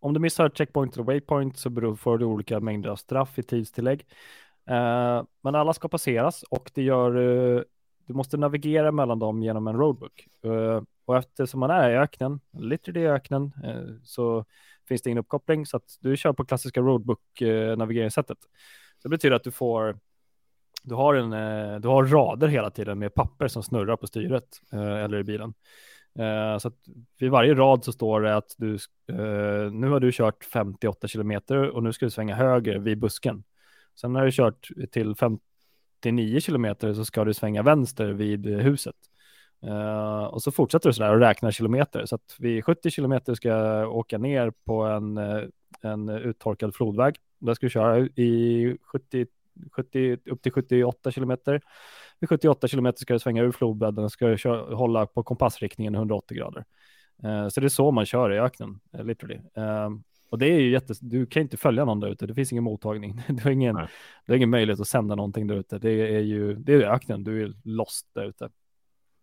om 0.00 0.14
du 0.14 0.20
missar 0.20 0.50
checkpoint 0.50 0.94
eller 0.94 1.04
waypoint 1.04 1.58
så 1.58 1.96
får 1.96 2.18
du 2.18 2.24
olika 2.24 2.60
mängder 2.60 2.90
av 2.90 2.96
straff 2.96 3.38
i 3.38 3.42
tidstillägg. 3.42 4.06
Eh, 4.66 5.24
men 5.42 5.54
alla 5.54 5.72
ska 5.72 5.88
passeras 5.88 6.42
och 6.42 6.70
det 6.74 6.82
gör, 6.82 7.16
eh, 7.16 7.62
du 8.06 8.14
måste 8.14 8.36
navigera 8.36 8.92
mellan 8.92 9.18
dem 9.18 9.42
genom 9.42 9.66
en 9.66 9.76
roadbook. 9.76 10.28
Eh, 10.44 10.82
och 11.04 11.16
eftersom 11.16 11.60
man 11.60 11.70
är 11.70 11.90
i 11.90 11.96
öknen, 11.96 12.40
literally 12.58 13.00
i 13.00 13.08
öknen, 13.08 13.52
så 14.04 14.44
finns 14.88 15.02
det 15.02 15.10
ingen 15.10 15.18
uppkoppling 15.18 15.66
så 15.66 15.76
att 15.76 15.96
du 16.00 16.16
kör 16.16 16.32
på 16.32 16.44
klassiska 16.44 16.80
roadbook-navigeringssättet. 16.80 18.38
Det 19.02 19.08
betyder 19.08 19.36
att 19.36 19.44
du 19.44 19.50
får 19.50 19.98
du 20.82 20.94
har, 20.94 21.14
en, 21.14 21.30
du 21.82 21.88
har 21.88 22.04
rader 22.04 22.48
hela 22.48 22.70
tiden 22.70 22.98
med 22.98 23.14
papper 23.14 23.48
som 23.48 23.62
snurrar 23.62 23.96
på 23.96 24.06
styret 24.06 24.44
eller 24.72 25.18
i 25.18 25.24
bilen. 25.24 25.54
Så 26.60 26.68
att 26.68 26.74
vid 27.18 27.30
varje 27.30 27.54
rad 27.54 27.84
så 27.84 27.92
står 27.92 28.20
det 28.20 28.36
att 28.36 28.54
du, 28.58 28.78
nu 29.72 29.88
har 29.88 30.00
du 30.00 30.12
kört 30.12 30.44
58 30.44 31.08
kilometer 31.08 31.56
och 31.70 31.82
nu 31.82 31.92
ska 31.92 32.06
du 32.06 32.10
svänga 32.10 32.34
höger 32.34 32.78
vid 32.78 32.98
busken. 32.98 33.44
Sen 34.00 34.12
när 34.12 34.24
du 34.24 34.32
kört 34.32 34.68
till 34.90 35.14
59 35.14 36.40
kilometer 36.40 36.94
så 36.94 37.04
ska 37.04 37.24
du 37.24 37.34
svänga 37.34 37.62
vänster 37.62 38.06
vid 38.06 38.46
huset. 38.46 38.96
Uh, 39.66 40.24
och 40.24 40.42
så 40.42 40.50
fortsätter 40.50 40.88
du 40.88 40.92
sådär 40.92 41.12
och 41.12 41.20
räknar 41.20 41.50
kilometer. 41.50 42.06
Så 42.06 42.14
att 42.14 42.36
vid 42.38 42.64
70 42.64 42.90
kilometer 42.90 43.34
ska 43.34 43.48
jag 43.48 43.96
åka 43.96 44.18
ner 44.18 44.52
på 44.64 44.82
en, 44.82 45.18
eh, 45.18 45.42
en 45.80 46.08
uttorkad 46.08 46.74
flodväg. 46.74 47.16
Där 47.38 47.54
ska 47.54 47.66
du 47.66 47.70
köra 47.70 47.98
i 47.98 48.76
70, 48.82 49.26
70, 49.72 50.18
upp 50.30 50.42
till 50.42 50.52
78 50.52 51.10
kilometer. 51.10 51.60
Vid 52.20 52.28
78 52.28 52.68
kilometer 52.68 52.98
ska 52.98 53.12
du 53.12 53.18
svänga 53.18 53.42
ur 53.42 53.52
flodbädden 53.52 54.04
och 54.04 54.12
ska 54.12 54.26
du 54.26 54.38
köra, 54.38 54.74
hålla 54.74 55.06
på 55.06 55.22
kompassriktningen 55.22 55.94
180 55.94 56.36
grader. 56.36 56.64
Uh, 57.24 57.48
så 57.48 57.60
det 57.60 57.66
är 57.66 57.68
så 57.68 57.90
man 57.90 58.06
kör 58.06 58.32
i 58.32 58.38
öknen, 58.38 58.80
literally. 58.92 59.36
Uh, 59.36 59.90
och 60.32 60.38
det 60.38 60.46
är 60.46 60.60
ju 60.60 60.70
jättes... 60.70 60.98
Du 60.98 61.26
kan 61.26 61.42
inte 61.42 61.56
följa 61.56 61.84
någon 61.84 62.00
där 62.00 62.08
ute. 62.08 62.26
Det 62.26 62.34
finns 62.34 62.52
ingen 62.52 62.64
mottagning. 62.64 63.22
Du 63.28 63.42
har 63.42 63.50
ingen, 63.50 63.74
du 64.26 64.32
har 64.32 64.36
ingen 64.36 64.50
möjlighet 64.50 64.80
att 64.80 64.88
sända 64.88 65.14
någonting 65.14 65.46
där 65.46 65.56
ute. 65.56 65.78
Det 65.78 65.90
är 65.90 66.20
ju 66.20 66.54
det 66.54 66.74
är 66.74 66.80
öknen. 66.80 67.24
Du 67.24 67.42
är 67.42 67.54
lost 67.64 68.06
där 68.14 68.24
ute. 68.24 68.50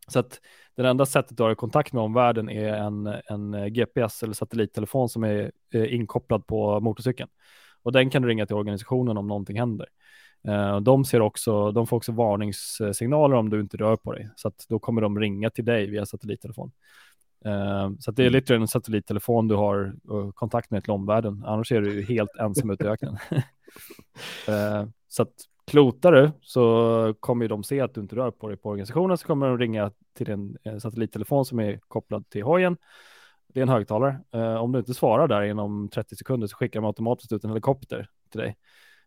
Så 0.07 0.19
att 0.19 0.41
det 0.75 0.87
enda 0.87 1.05
sättet 1.05 1.37
du 1.37 1.43
har 1.43 1.55
kontakt 1.55 1.93
med 1.93 2.03
omvärlden 2.03 2.49
är 2.49 2.73
en, 2.73 3.07
en 3.25 3.73
GPS 3.73 4.23
eller 4.23 4.33
satellittelefon 4.33 5.09
som 5.09 5.23
är 5.23 5.51
inkopplad 5.73 6.47
på 6.47 6.79
motorcykeln. 6.79 7.29
Och 7.83 7.91
den 7.91 8.09
kan 8.09 8.21
du 8.21 8.27
ringa 8.27 8.45
till 8.45 8.55
organisationen 8.55 9.17
om 9.17 9.27
någonting 9.27 9.59
händer. 9.59 9.87
Uh, 10.47 10.79
de, 10.79 11.05
ser 11.05 11.21
också, 11.21 11.71
de 11.71 11.87
får 11.87 11.97
också 11.97 12.11
varningssignaler 12.11 13.35
om 13.35 13.49
du 13.49 13.61
inte 13.61 13.77
rör 13.77 13.95
på 13.95 14.13
dig, 14.13 14.29
så 14.35 14.47
att 14.47 14.65
då 14.69 14.79
kommer 14.79 15.01
de 15.01 15.19
ringa 15.19 15.49
till 15.49 15.65
dig 15.65 15.89
via 15.89 16.05
satellittelefon. 16.05 16.71
Uh, 17.45 17.91
så 17.99 18.11
det 18.11 18.23
är 18.23 18.27
mm. 18.27 18.33
lite 18.33 18.55
en 18.55 18.67
satellittelefon 18.67 19.47
du 19.47 19.55
har 19.55 19.95
uh, 20.11 20.31
kontakt 20.31 20.71
med 20.71 20.83
till 20.83 20.91
omvärlden, 20.91 21.43
annars 21.45 21.71
är 21.71 21.81
du 21.81 22.03
helt 22.03 22.35
ensam 22.39 22.69
ute 22.69 22.83
i 22.83 22.87
öknen. 22.87 23.17
så 25.07 25.21
att 25.21 25.33
klotar 25.67 26.11
du 26.11 26.31
så 26.41 27.15
kommer 27.19 27.47
de 27.47 27.63
se 27.63 27.81
att 27.81 27.93
du 27.93 28.01
inte 28.01 28.15
rör 28.15 28.31
på 28.31 28.47
dig 28.47 28.57
på 28.57 28.69
organisationen, 28.69 29.17
så 29.17 29.27
kommer 29.27 29.47
de 29.47 29.57
ringa 29.57 29.91
till 30.17 30.29
en 30.29 30.57
satellittelefon 30.81 31.45
som 31.45 31.59
är 31.59 31.79
kopplad 31.87 32.29
till 32.29 32.43
hojen. 32.43 32.77
Det 33.53 33.59
är 33.59 33.61
en 33.61 33.69
högtalare. 33.69 34.19
om 34.59 34.71
du 34.71 34.79
inte 34.79 34.93
svarar 34.93 35.27
där 35.27 35.41
inom 35.41 35.89
30 35.89 36.15
sekunder 36.15 36.47
så 36.47 36.55
skickar 36.55 36.81
de 36.81 36.87
automatiskt 36.87 37.31
ut 37.31 37.43
en 37.43 37.49
helikopter 37.49 38.09
till 38.31 38.39
dig 38.39 38.57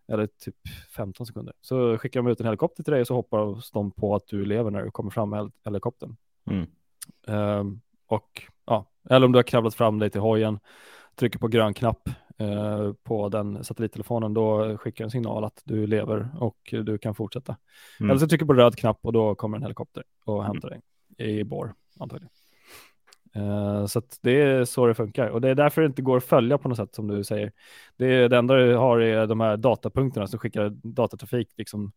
eller 0.09 0.27
typ 0.27 0.57
15 0.97 1.27
sekunder. 1.27 1.55
Så 1.61 1.99
skickar 1.99 2.23
de 2.23 2.31
ut 2.31 2.41
en 2.41 2.47
helikopter 2.47 2.83
till 2.83 2.93
dig 2.93 3.01
och 3.01 3.07
så 3.07 3.15
hoppas 3.15 3.71
de 3.71 3.91
på 3.91 4.15
att 4.15 4.27
du 4.27 4.45
lever 4.45 4.71
när 4.71 4.85
du 4.85 4.91
kommer 4.91 5.11
fram 5.11 5.31
med 5.31 5.53
helikoptern. 5.65 6.17
Mm. 6.51 6.67
Um, 7.27 7.81
och 8.13 8.43
ja, 8.67 8.87
eller 9.11 9.27
om 9.27 9.33
du 9.33 9.39
har 9.39 9.43
kravlat 9.43 9.75
fram 9.75 9.99
dig 9.99 10.11
till 10.11 10.21
hojen, 10.21 10.59
trycker 11.17 11.39
på 11.39 11.49
grön 11.49 11.75
knapp 11.75 12.09
uh, 12.41 12.93
på 12.93 13.29
den 13.29 13.65
satellittelefonen, 13.65 14.35
då 14.35 14.77
skickar 14.79 15.05
en 15.05 15.11
signal 15.11 15.45
att 15.45 15.63
du 15.65 15.87
lever 15.87 16.29
och 16.39 16.59
du 16.71 16.99
kan 16.99 17.15
fortsätta. 17.15 17.57
Mm. 18.01 18.11
Eller 18.11 18.21
så 18.21 18.29
trycker 18.29 18.47
på 18.47 18.55
röd 18.55 18.77
knapp 18.77 18.99
och 19.03 19.13
då 19.13 19.35
kommer 19.35 19.57
en 19.57 19.63
helikopter 19.63 20.05
och 20.25 20.45
hämtar 20.45 20.69
mm. 20.69 20.81
dig 21.09 21.39
i 21.39 21.45
bår 21.45 21.75
antagligen. 22.01 22.31
Uh, 23.37 23.87
så 23.87 24.03
det 24.23 24.43
är 24.43 24.65
så 24.65 24.87
det 24.87 24.95
funkar 24.95 25.29
och 25.29 25.41
det 25.41 25.49
är 25.49 25.55
därför 25.55 25.81
det 25.81 25.87
inte 25.87 26.03
går 26.03 26.17
att 26.17 26.25
följa 26.25 26.59
på 26.59 26.69
något 26.69 26.77
sätt 26.77 26.95
som 26.95 27.09
du 27.09 27.25
säger. 27.25 27.53
Det, 27.97 28.07
är, 28.07 28.29
det 28.29 28.39
enda 28.39 28.55
du 28.55 28.75
har 28.75 29.01
är 29.01 29.27
de 29.27 29.41
här 29.41 29.57
datapunkterna 29.57 30.27
som 30.27 30.39
skickar 30.39 30.71
datatrafik. 30.71 31.49
Liksom. 31.57 31.93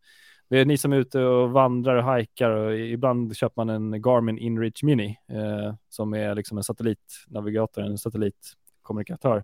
Det 0.49 0.59
är 0.59 0.65
ni 0.65 0.77
som 0.77 0.93
är 0.93 0.97
ute 0.97 1.19
och 1.23 1.51
vandrar 1.51 1.95
och 1.95 2.03
hajkar 2.03 2.49
och 2.49 2.79
ibland 2.79 3.35
köper 3.35 3.65
man 3.65 3.69
en 3.69 4.01
Garmin 4.01 4.37
Inreach 4.37 4.83
Mini 4.83 5.17
eh, 5.31 5.75
som 5.89 6.13
är 6.13 6.35
liksom 6.35 6.57
en 6.57 6.63
satellitnavigator, 6.63 7.83
en 7.83 7.97
satellitkommunikatör 7.97 9.43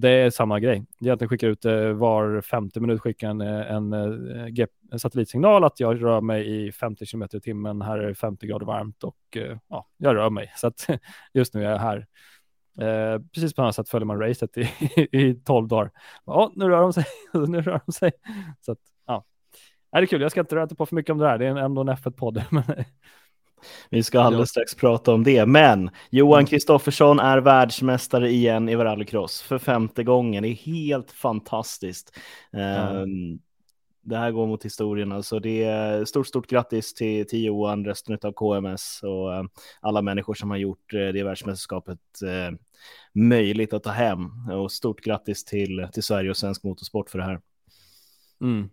det 0.00 0.10
är 0.10 0.30
samma 0.30 0.60
grej. 0.60 0.84
Egentligen 1.00 1.28
skickar 1.28 1.48
ut 1.48 1.64
eh, 1.64 1.92
var 1.92 2.40
50 2.40 2.80
minut 2.80 3.00
skickar 3.00 3.30
en, 3.30 3.40
eh, 3.40 3.72
en, 3.72 3.92
eh, 3.92 4.66
en 4.92 4.98
satellitsignal 4.98 5.64
att 5.64 5.80
jag 5.80 6.02
rör 6.02 6.20
mig 6.20 6.66
i 6.66 6.72
50 6.72 7.06
km 7.06 7.28
i 7.32 7.40
timmen. 7.40 7.82
Här 7.82 7.98
är 7.98 8.08
det 8.08 8.14
50 8.14 8.46
grader 8.46 8.66
varmt 8.66 9.04
och 9.04 9.16
eh, 9.36 9.58
ja, 9.68 9.88
jag 9.96 10.16
rör 10.16 10.30
mig. 10.30 10.52
Så 10.56 10.66
att 10.66 10.86
just 11.34 11.54
nu 11.54 11.64
är 11.64 11.70
jag 11.70 11.78
här. 11.78 12.06
Eh, 12.80 13.20
precis 13.34 13.54
på 13.54 13.60
samma 13.60 13.72
sätt 13.72 13.88
följer 13.88 14.06
man 14.06 14.20
racet 14.20 14.58
i, 14.58 14.68
i 15.12 15.34
12 15.34 15.68
dagar. 15.68 15.90
Ja, 16.24 16.52
nu 16.54 16.68
rör 16.68 16.80
de 16.80 16.92
sig. 16.92 17.04
nu 17.32 17.60
rör 17.60 17.80
de 17.86 17.92
sig. 17.92 18.12
Så 18.60 18.72
att. 18.72 18.78
Det 20.00 20.04
är 20.04 20.06
kul. 20.06 20.20
Jag 20.20 20.30
ska 20.30 20.40
inte 20.40 20.56
röra 20.56 20.66
på 20.66 20.86
för 20.86 20.94
mycket 20.96 21.12
om 21.12 21.18
det 21.18 21.28
här. 21.28 21.38
Det 21.38 21.46
är 21.46 21.56
ändå 21.56 21.80
en 21.80 21.90
F1-podd. 21.90 22.44
Vi 23.90 24.02
ska 24.02 24.20
alldeles 24.20 24.50
strax 24.50 24.74
prata 24.74 25.12
om 25.12 25.24
det. 25.24 25.46
Men 25.46 25.90
Johan 26.10 26.38
mm. 26.38 26.46
Kristoffersson 26.46 27.20
är 27.20 27.38
världsmästare 27.38 28.30
igen 28.30 28.68
i 28.68 28.76
rallycross 28.76 29.42
för 29.42 29.58
femte 29.58 30.04
gången. 30.04 30.42
Det 30.42 30.48
är 30.48 30.54
helt 30.54 31.10
fantastiskt. 31.10 32.18
Mm. 32.52 33.38
Det 34.02 34.16
här 34.16 34.30
går 34.30 34.46
mot 34.46 34.64
historien. 34.64 35.12
Alltså 35.12 35.38
det 35.38 35.64
är 35.64 36.04
stort, 36.04 36.26
stort 36.26 36.46
grattis 36.46 36.94
till, 36.94 37.26
till 37.26 37.44
Johan, 37.44 37.84
resten 37.84 38.18
av 38.22 38.32
KMS 38.32 39.00
och 39.02 39.34
ehm, 39.34 39.48
alla 39.80 40.02
människor 40.02 40.34
som 40.34 40.50
har 40.50 40.56
gjort 40.56 40.94
eh, 40.94 40.98
det 40.98 41.22
världsmästerskapet 41.22 41.98
eh, 42.22 42.58
möjligt 43.14 43.72
att 43.72 43.82
ta 43.82 43.90
hem. 43.90 44.50
Och 44.50 44.72
stort 44.72 45.00
grattis 45.00 45.44
till, 45.44 45.88
till 45.92 46.02
Sverige 46.02 46.30
och 46.30 46.36
svensk 46.36 46.64
motorsport 46.64 47.10
för 47.10 47.18
det 47.18 47.24
här. 47.24 47.40
Mm. 48.40 48.70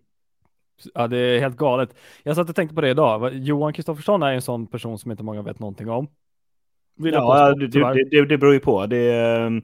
Ja, 0.94 1.06
det 1.06 1.18
är 1.18 1.40
helt 1.40 1.56
galet. 1.56 1.94
Jag 2.22 2.36
satt 2.36 2.50
och 2.50 2.56
tänkte 2.56 2.74
på 2.74 2.80
det 2.80 2.90
idag. 2.90 3.34
Johan 3.34 3.72
Kristoffersson 3.72 4.22
är 4.22 4.32
en 4.32 4.42
sån 4.42 4.66
person 4.66 4.98
som 4.98 5.10
inte 5.10 5.22
många 5.22 5.42
vet 5.42 5.58
någonting 5.58 5.90
om. 5.90 6.08
Vill 6.96 7.14
ja, 7.14 7.54
det, 7.54 7.66
det, 7.66 8.04
det, 8.10 8.24
det 8.24 8.38
beror 8.38 8.52
ju 8.52 8.60
på. 8.60 8.86
Det, 8.86 9.12
ehm, 9.12 9.62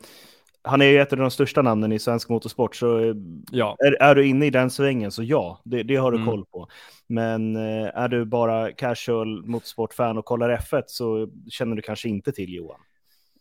han 0.63 0.83
är 0.83 0.87
ju 0.87 1.01
ett 1.01 1.13
av 1.13 1.19
de 1.19 1.31
största 1.31 1.63
namnen 1.63 1.93
i 1.93 1.99
svensk 1.99 2.29
motorsport, 2.29 2.77
så 2.77 2.99
eh, 2.99 3.15
ja. 3.51 3.77
är, 3.79 4.03
är 4.03 4.15
du 4.15 4.27
inne 4.27 4.47
i 4.47 4.51
den 4.51 4.71
svängen 4.71 5.11
så 5.11 5.23
ja, 5.23 5.61
det, 5.65 5.83
det 5.83 5.97
har 5.97 6.13
du 6.13 6.17
mm. 6.17 6.29
koll 6.29 6.45
på. 6.47 6.69
Men 7.07 7.57
eh, 7.57 7.91
är 7.95 8.09
du 8.09 8.25
bara 8.25 8.73
casual 8.73 9.47
motorsportfan 9.47 10.19
och 10.19 10.25
kollar 10.25 10.57
F1 10.57 10.83
så 10.87 11.29
känner 11.51 11.77
du 11.77 11.83
kanske 11.83 12.09
inte 12.09 12.33
till 12.33 12.55
Johan. 12.55 12.81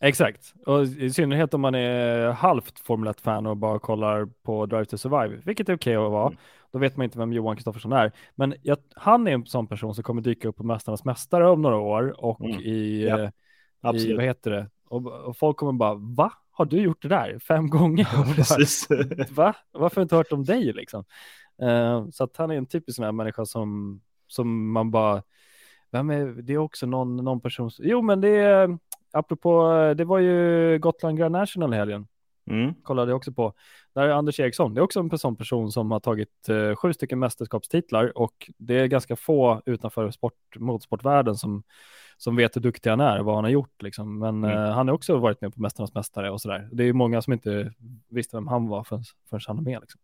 Exakt, 0.01 0.53
och 0.65 0.83
i 0.83 1.09
synnerhet 1.09 1.53
om 1.53 1.61
man 1.61 1.75
är 1.75 2.31
halvt 2.31 2.79
Formel 2.79 3.13
1-fan 3.13 3.45
och 3.45 3.57
bara 3.57 3.79
kollar 3.79 4.27
på 4.43 4.65
Drive 4.65 4.85
to 4.85 4.97
Survive, 4.97 5.41
vilket 5.45 5.69
är 5.69 5.75
okej 5.75 5.97
okay 5.97 6.05
att 6.05 6.11
vara. 6.11 6.27
Mm. 6.27 6.39
Då 6.71 6.79
vet 6.79 6.97
man 6.97 7.03
inte 7.03 7.19
vem 7.19 7.33
Johan 7.33 7.55
Kristoffersson 7.55 7.91
är. 7.91 8.11
Men 8.35 8.55
jag, 8.61 8.77
han 8.95 9.27
är 9.27 9.31
en 9.31 9.45
sån 9.45 9.67
person 9.67 9.95
som 9.95 10.03
kommer 10.03 10.21
dyka 10.21 10.47
upp 10.47 10.57
på 10.57 10.63
Mästarnas 10.63 11.05
Mästare 11.05 11.49
om 11.49 11.61
några 11.61 11.77
år 11.77 12.25
och 12.25 12.41
mm. 12.41 12.59
i, 12.59 13.05
ja, 13.07 13.19
eh, 13.93 13.95
i, 13.95 14.13
vad 14.13 14.25
heter 14.25 14.51
det, 14.51 14.69
och, 14.89 15.05
och, 15.07 15.37
folk 15.37 15.57
kommer 15.57 15.71
bara, 15.71 15.93
va? 15.95 16.33
Har 16.51 16.65
du 16.65 16.81
gjort 16.81 17.01
det 17.01 17.07
där 17.07 17.39
fem 17.39 17.69
gånger? 17.69 18.07
precis. 18.35 18.87
va? 19.31 19.55
Varför 19.71 19.95
har 19.95 20.01
jag 20.01 20.05
inte 20.05 20.15
hört 20.15 20.31
om 20.31 20.43
dig 20.43 20.73
liksom? 20.73 21.03
Uh, 21.61 22.09
så 22.09 22.23
att 22.23 22.37
han 22.37 22.51
är 22.51 22.55
en 22.55 22.65
typisk 22.65 22.95
sån 22.95 23.05
här 23.05 23.11
människa 23.11 23.45
som, 23.45 24.01
som 24.27 24.71
man 24.71 24.91
bara, 24.91 25.23
vem 25.91 26.09
är, 26.09 26.25
det 26.25 26.53
är 26.53 26.57
också 26.57 26.85
någon, 26.85 27.15
någon 27.15 27.41
person, 27.41 27.71
jo 27.79 28.01
men 28.01 28.21
det 28.21 28.29
är, 28.29 28.77
apropå, 29.11 29.71
det 29.97 30.05
var 30.05 30.19
ju 30.19 30.79
Gotland 30.79 31.17
Grand 31.17 31.31
National 31.31 31.73
i 31.73 31.77
helgen. 31.77 32.07
Mm. 32.49 32.73
Kollade 32.83 33.11
jag 33.11 33.17
också 33.17 33.31
på. 33.31 33.53
Där 33.95 34.01
är 34.01 34.09
Anders 34.09 34.39
Eriksson. 34.39 34.73
Det 34.73 34.79
är 34.79 34.83
också 34.83 34.99
en 34.99 35.17
sån 35.17 35.35
person 35.35 35.71
som 35.71 35.91
har 35.91 35.99
tagit 35.99 36.49
eh, 36.49 36.75
sju 36.75 36.93
stycken 36.93 37.19
mästerskapstitlar 37.19 38.17
och 38.17 38.51
det 38.57 38.79
är 38.79 38.85
ganska 38.85 39.15
få 39.15 39.61
utanför 39.65 40.11
sport, 40.11 40.33
motorsportvärlden 40.55 41.35
som, 41.35 41.63
som 42.17 42.35
vet 42.35 42.55
hur 42.55 42.61
duktig 42.61 42.89
han 42.89 42.99
är 42.99 43.19
och 43.19 43.25
vad 43.25 43.35
han 43.35 43.43
har 43.43 43.51
gjort. 43.51 43.81
Liksom. 43.81 44.19
Men 44.19 44.43
mm. 44.43 44.57
eh, 44.57 44.71
han 44.71 44.87
har 44.87 44.95
också 44.95 45.17
varit 45.17 45.41
med 45.41 45.53
på 45.53 45.61
Mästarnas 45.61 45.93
Mästare 45.93 46.31
och 46.31 46.41
sådär. 46.41 46.69
Det 46.71 46.83
är 46.83 46.93
många 46.93 47.21
som 47.21 47.33
inte 47.33 47.73
visste 48.09 48.37
vem 48.37 48.47
han 48.47 48.67
var 48.67 48.83
förrän, 48.83 49.03
förrän 49.29 49.41
han 49.47 49.57
är 49.57 49.61
med. 49.61 49.81
Liksom. 49.81 50.01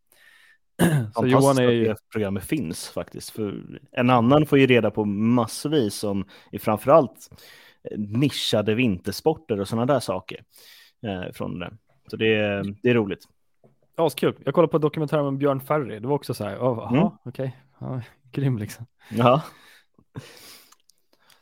Så 1.13 1.27
Johan 1.27 1.57
är 1.57 1.71
ju... 1.71 1.89
att 1.89 1.97
det 1.97 2.09
programmet 2.11 2.43
finns 2.43 2.89
faktiskt. 2.89 3.29
För 3.29 3.79
en 3.91 4.09
annan 4.09 4.45
får 4.45 4.59
ju 4.59 4.67
reda 4.67 4.91
på 4.91 5.05
massvis 5.05 6.03
om 6.03 6.25
framförallt 6.59 7.29
nischade 7.97 8.75
vintersporter 8.75 9.59
och 9.59 9.67
sådana 9.67 9.93
där 9.93 9.99
saker 9.99 10.43
eh, 11.03 11.31
från 11.33 11.59
det. 11.59 11.73
Så 12.07 12.15
det 12.15 12.35
är, 12.35 12.75
det 12.81 12.89
är 12.89 12.93
roligt. 12.93 13.27
Ja, 13.95 14.09
kul. 14.09 14.35
Jag 14.45 14.53
kollade 14.53 14.71
på 14.71 14.77
dokumentären 14.77 15.25
om 15.25 15.37
Björn 15.37 15.59
Ferry. 15.59 15.99
Det 15.99 16.07
var 16.07 16.15
också 16.15 16.33
så 16.33 16.43
här, 16.43 16.57
oh, 16.57 16.93
mm. 16.93 17.05
okej, 17.05 17.19
okay. 17.25 17.51
ja, 17.79 18.01
grym 18.31 18.57
liksom. 18.57 18.85
Ja. 19.09 19.41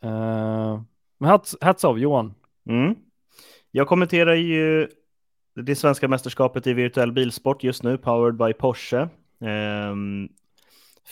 Uh, 0.03 0.81
men 1.17 1.29
hats, 1.29 1.55
hats 1.61 1.85
av 1.85 1.99
Johan. 1.99 2.33
Mm. 2.69 2.95
Jag 3.71 3.87
kommenterar 3.87 4.33
ju 4.33 4.87
det 5.55 5.75
svenska 5.75 6.07
mästerskapet 6.07 6.67
i 6.67 6.73
virtuell 6.73 7.11
bilsport 7.11 7.63
just 7.63 7.83
nu, 7.83 7.97
powered 7.97 8.37
by 8.37 8.53
Porsche. 8.53 9.09
Um, 9.39 10.29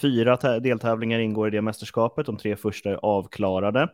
fyra 0.01 0.59
deltävlingar 0.59 1.19
ingår 1.19 1.47
i 1.47 1.51
det 1.51 1.61
mästerskapet, 1.61 2.25
de 2.25 2.37
tre 2.37 2.55
första 2.55 2.89
är 2.89 2.99
avklarade. 3.01 3.89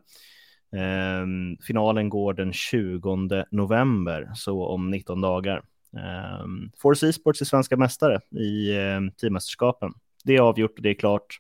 Ehm, 0.75 1.57
finalen 1.67 2.09
går 2.09 2.33
den 2.33 2.53
20 2.53 3.45
november, 3.51 4.31
så 4.35 4.65
om 4.65 4.91
19 4.91 5.21
dagar. 5.21 5.63
Um, 6.41 6.71
Force 6.81 7.09
Esports 7.09 7.41
är 7.41 7.45
svenska 7.45 7.77
mästare 7.77 8.19
i 8.31 8.77
um, 8.77 9.11
teammästerskapen. 9.11 9.93
Det 10.23 10.35
är 10.35 10.41
avgjort 10.41 10.77
och 10.77 10.81
det 10.81 10.89
är 10.89 10.93
klart. 10.93 11.39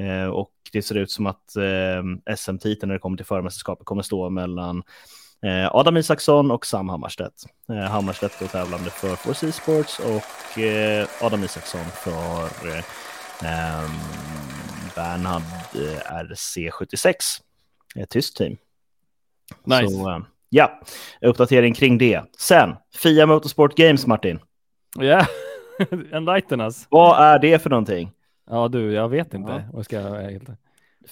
Uh, 0.00 0.26
och 0.26 0.52
det 0.72 0.82
ser 0.82 0.94
ut 0.94 1.10
som 1.10 1.26
att 1.26 1.56
uh, 1.56 2.34
SM-titeln 2.36 2.88
när 2.88 2.94
det 2.94 2.98
kommer 2.98 3.16
till 3.16 3.26
förmästerskapet 3.26 3.86
kommer 3.86 4.02
stå 4.02 4.30
mellan 4.30 4.76
uh, 5.46 5.74
Adam 5.76 5.96
Isaksson 5.96 6.50
och 6.50 6.66
Sam 6.66 6.88
Hammarstedt. 6.88 7.44
Uh, 7.70 7.76
Hammarstedt 7.76 8.42
är 8.42 8.46
tävlande 8.46 8.90
för 8.90 9.16
Force 9.16 9.48
Esports 9.48 9.98
och 10.00 10.58
eh, 10.58 11.06
Adam 11.20 11.44
Isaksson 11.44 11.84
för 11.84 12.44
um, 13.42 13.90
Bernhard 14.94 15.42
RC76 16.04 17.40
ett 17.96 18.10
tyskt 18.10 18.36
team. 18.36 18.56
Nice. 19.64 19.88
Så, 19.88 20.10
uh, 20.10 20.18
ja, 20.48 20.80
uppdatering 21.20 21.74
kring 21.74 21.98
det. 21.98 22.22
Sen, 22.38 22.76
Fia 22.94 23.26
Motorsport 23.26 23.74
Games, 23.74 24.06
Martin. 24.06 24.38
Ja, 24.96 25.04
yeah. 25.04 25.26
enlighten 26.12 26.60
us. 26.60 26.86
Vad 26.90 27.24
är 27.24 27.38
det 27.38 27.62
för 27.62 27.70
någonting? 27.70 28.10
Ja 28.50 28.68
du, 28.68 28.92
jag 28.92 29.08
vet 29.08 29.34
inte. 29.34 29.52
Ja. 29.52 29.62
Vad 29.72 29.84
ska 29.84 29.96
jag. 29.96 30.40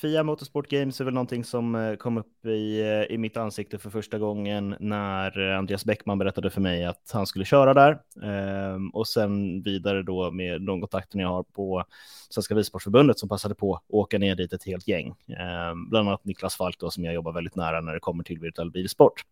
Fia 0.00 0.22
Motorsport 0.22 0.68
Games 0.68 1.00
är 1.00 1.04
väl 1.04 1.14
någonting 1.14 1.44
som 1.44 1.74
eh, 1.74 1.94
kom 1.94 2.18
upp 2.18 2.46
i, 2.46 2.80
eh, 2.80 3.14
i 3.14 3.18
mitt 3.18 3.36
ansikte 3.36 3.78
för 3.78 3.90
första 3.90 4.18
gången 4.18 4.76
när 4.80 5.50
eh, 5.50 5.58
Andreas 5.58 5.84
Bäckman 5.84 6.18
berättade 6.18 6.50
för 6.50 6.60
mig 6.60 6.84
att 6.84 7.10
han 7.12 7.26
skulle 7.26 7.44
köra 7.44 7.74
där. 7.74 7.98
Ehm, 8.22 8.90
och 8.90 9.08
sen 9.08 9.62
vidare 9.62 10.02
då 10.02 10.30
med 10.30 10.62
de 10.62 10.80
kontakterna 10.80 11.22
jag 11.22 11.28
har 11.28 11.42
på 11.42 11.84
Svenska 12.30 12.54
Bilsportförbundet 12.54 13.18
som 13.18 13.28
passade 13.28 13.54
på 13.54 13.74
att 13.74 13.82
åka 13.88 14.18
ner 14.18 14.34
dit 14.34 14.52
ett 14.52 14.64
helt 14.64 14.88
gäng. 14.88 15.14
Ehm, 15.38 15.90
bland 15.90 16.08
annat 16.08 16.24
Niklas 16.24 16.56
Falk 16.56 16.78
då 16.78 16.90
som 16.90 17.04
jag 17.04 17.14
jobbar 17.14 17.32
väldigt 17.32 17.56
nära 17.56 17.80
när 17.80 17.94
det 17.94 18.00
kommer 18.00 18.24
till 18.24 18.38
virtuell 18.38 18.70
bilsport. 18.70 19.22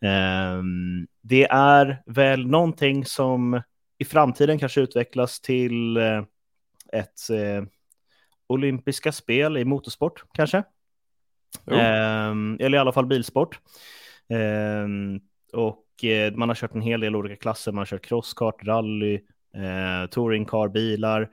Ehm, 0.00 1.06
det 1.22 1.44
är 1.50 2.02
väl 2.06 2.46
någonting 2.46 3.04
som 3.04 3.62
i 3.98 4.04
framtiden 4.04 4.58
kanske 4.58 4.80
utvecklas 4.80 5.40
till 5.40 5.96
ett 6.92 7.18
olympiska 8.46 9.12
spel 9.12 9.56
i 9.56 9.64
motorsport 9.64 10.24
kanske. 10.34 10.58
Eh, 11.70 12.30
eller 12.60 12.74
i 12.74 12.78
alla 12.78 12.92
fall 12.92 13.06
bilsport. 13.06 13.60
Eh, 14.28 14.88
och 15.52 16.04
eh, 16.04 16.34
man 16.34 16.48
har 16.48 16.56
kört 16.56 16.74
en 16.74 16.80
hel 16.80 17.00
del 17.00 17.16
olika 17.16 17.36
klasser. 17.36 17.72
Man 17.72 17.78
har 17.78 17.86
kört 17.86 18.04
crosskart, 18.04 18.66
rally, 18.66 19.14
eh, 19.54 20.10
touringcar, 20.10 20.68
bilar. 20.68 21.30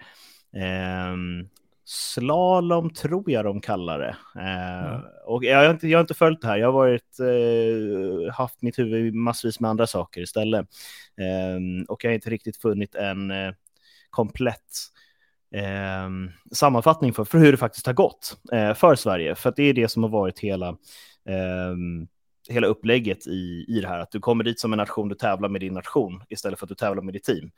Ehm, 0.53 1.49
slalom 1.85 2.93
tror 2.93 3.31
jag 3.31 3.45
de 3.45 3.61
kallar 3.61 3.99
det. 3.99 4.15
Mm. 4.35 5.01
Och 5.25 5.43
jag 5.43 5.57
har, 5.57 5.71
inte, 5.71 5.87
jag 5.87 5.97
har 5.97 6.01
inte 6.01 6.13
följt 6.13 6.41
det 6.41 6.47
här. 6.47 6.57
Jag 6.57 6.67
har 6.67 6.73
varit, 6.73 7.19
eh, 7.19 8.33
haft 8.33 8.61
mitt 8.61 8.79
huvud 8.79 9.13
massvis 9.13 9.59
med 9.59 9.69
andra 9.69 9.87
saker 9.87 10.21
istället. 10.21 10.67
Ehm, 11.17 11.83
och 11.83 12.03
jag 12.03 12.09
har 12.09 12.15
inte 12.15 12.29
riktigt 12.29 12.57
funnit 12.57 12.95
en 12.95 13.31
eh, 13.31 13.53
komplett 14.09 14.71
eh, 15.55 16.09
sammanfattning 16.51 17.13
för, 17.13 17.23
för 17.23 17.37
hur 17.37 17.51
det 17.51 17.57
faktiskt 17.57 17.85
har 17.85 17.93
gått 17.93 18.37
eh, 18.51 18.73
för 18.73 18.95
Sverige. 18.95 19.35
För 19.35 19.53
det 19.55 19.63
är 19.63 19.73
det 19.73 19.87
som 19.87 20.03
har 20.03 20.09
varit 20.09 20.39
hela, 20.39 20.67
eh, 21.29 21.75
hela 22.49 22.67
upplägget 22.67 23.27
i, 23.27 23.65
i 23.67 23.81
det 23.81 23.87
här. 23.87 23.99
Att 23.99 24.11
du 24.11 24.19
kommer 24.19 24.43
dit 24.43 24.59
som 24.59 24.73
en 24.73 24.77
nation, 24.77 25.09
du 25.09 25.15
tävlar 25.15 25.49
med 25.49 25.61
din 25.61 25.73
nation 25.73 26.23
istället 26.29 26.59
för 26.59 26.65
att 26.65 26.69
du 26.69 26.75
tävlar 26.75 27.03
med 27.03 27.13
ditt 27.13 27.23
team. 27.23 27.51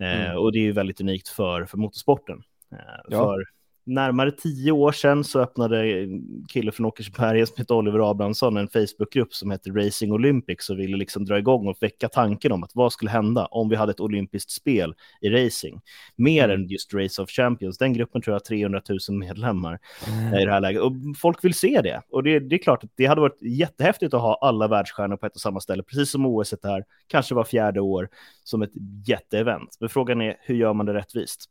Eh, 0.00 0.26
mm. 0.26 0.38
Och 0.38 0.52
det 0.52 0.58
är 0.58 0.62
ju 0.62 0.72
väldigt 0.72 1.00
unikt 1.00 1.28
för, 1.28 1.64
för 1.64 1.78
motorsporten. 1.78 2.42
Eh, 2.72 2.78
ja. 3.08 3.18
För 3.18 3.44
närmare 3.84 4.30
tio 4.30 4.72
år 4.72 4.92
sedan 4.92 5.24
så 5.24 5.40
öppnade 5.40 6.02
en 6.02 6.44
kille 6.48 6.72
från 6.72 6.86
Åkersberga 6.86 7.46
som 7.46 7.56
heter 7.58 7.74
Oliver 7.74 8.10
Abrahamsson 8.10 8.56
en 8.56 8.68
Facebookgrupp 8.68 9.34
som 9.34 9.50
heter 9.50 9.70
Racing 9.70 10.12
Olympics 10.12 10.70
och 10.70 10.78
ville 10.78 10.96
liksom 10.96 11.24
dra 11.24 11.38
igång 11.38 11.66
och 11.66 11.76
väcka 11.80 12.08
tanken 12.08 12.52
om 12.52 12.62
att 12.62 12.70
vad 12.74 12.92
skulle 12.92 13.10
hända 13.10 13.46
om 13.46 13.68
vi 13.68 13.76
hade 13.76 13.90
ett 13.90 14.00
olympiskt 14.00 14.50
spel 14.50 14.94
i 15.20 15.28
racing. 15.28 15.80
Mer 16.16 16.44
mm. 16.44 16.60
än 16.60 16.68
just 16.68 16.94
Race 16.94 17.22
of 17.22 17.30
Champions. 17.30 17.78
Den 17.78 17.92
gruppen 17.92 18.22
tror 18.22 18.32
jag 18.32 18.40
har 18.40 18.44
300 18.44 18.82
000 19.08 19.18
medlemmar 19.18 19.78
mm. 20.08 20.34
i 20.34 20.44
det 20.44 20.52
här 20.52 20.60
läget 20.60 20.82
och 20.82 20.92
folk 21.16 21.44
vill 21.44 21.54
se 21.54 21.80
det. 21.82 22.02
Och 22.10 22.22
det, 22.22 22.38
det, 22.40 22.56
är 22.56 22.62
klart 22.62 22.84
att 22.84 22.90
det 22.94 23.06
hade 23.06 23.20
varit 23.20 23.42
jättehäftigt 23.42 24.14
att 24.14 24.20
ha 24.20 24.38
alla 24.40 24.68
världsstjärnor 24.68 25.16
på 25.16 25.26
ett 25.26 25.34
och 25.34 25.40
samma 25.40 25.60
ställe, 25.60 25.82
precis 25.82 26.10
som 26.10 26.26
OS 26.26 26.52
är, 26.52 26.84
kanske 27.06 27.34
var 27.34 27.44
fjärde 27.44 27.80
år 27.80 28.08
som 28.44 28.62
ett 28.62 28.72
jätteevent. 29.06 29.76
Men 29.80 29.88
frågan 29.88 30.20
är 30.20 30.36
hur 30.40 30.54
gör 30.54 30.72
man 30.72 30.86
det 30.86 30.94
rättvist? 30.94 31.50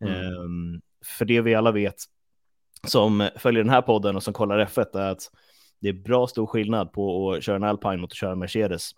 Mm. 0.00 0.34
Um, 0.34 0.80
för 1.04 1.24
det 1.24 1.40
vi 1.40 1.54
alla 1.54 1.72
vet 1.72 1.96
som 2.86 3.28
följer 3.36 3.62
den 3.62 3.72
här 3.72 3.82
podden 3.82 4.16
och 4.16 4.22
som 4.22 4.34
kollar 4.34 4.66
F1 4.66 4.98
är 4.98 5.10
att 5.10 5.30
det 5.80 5.88
är 5.88 5.92
bra 5.92 6.26
stor 6.26 6.46
skillnad 6.46 6.92
på 6.92 7.32
att 7.32 7.42
köra 7.42 7.56
en 7.56 7.64
Alpine 7.64 7.96
mot 7.96 8.12
att 8.12 8.16
köra 8.16 8.32
en 8.32 8.38
Mercedes. 8.38 8.90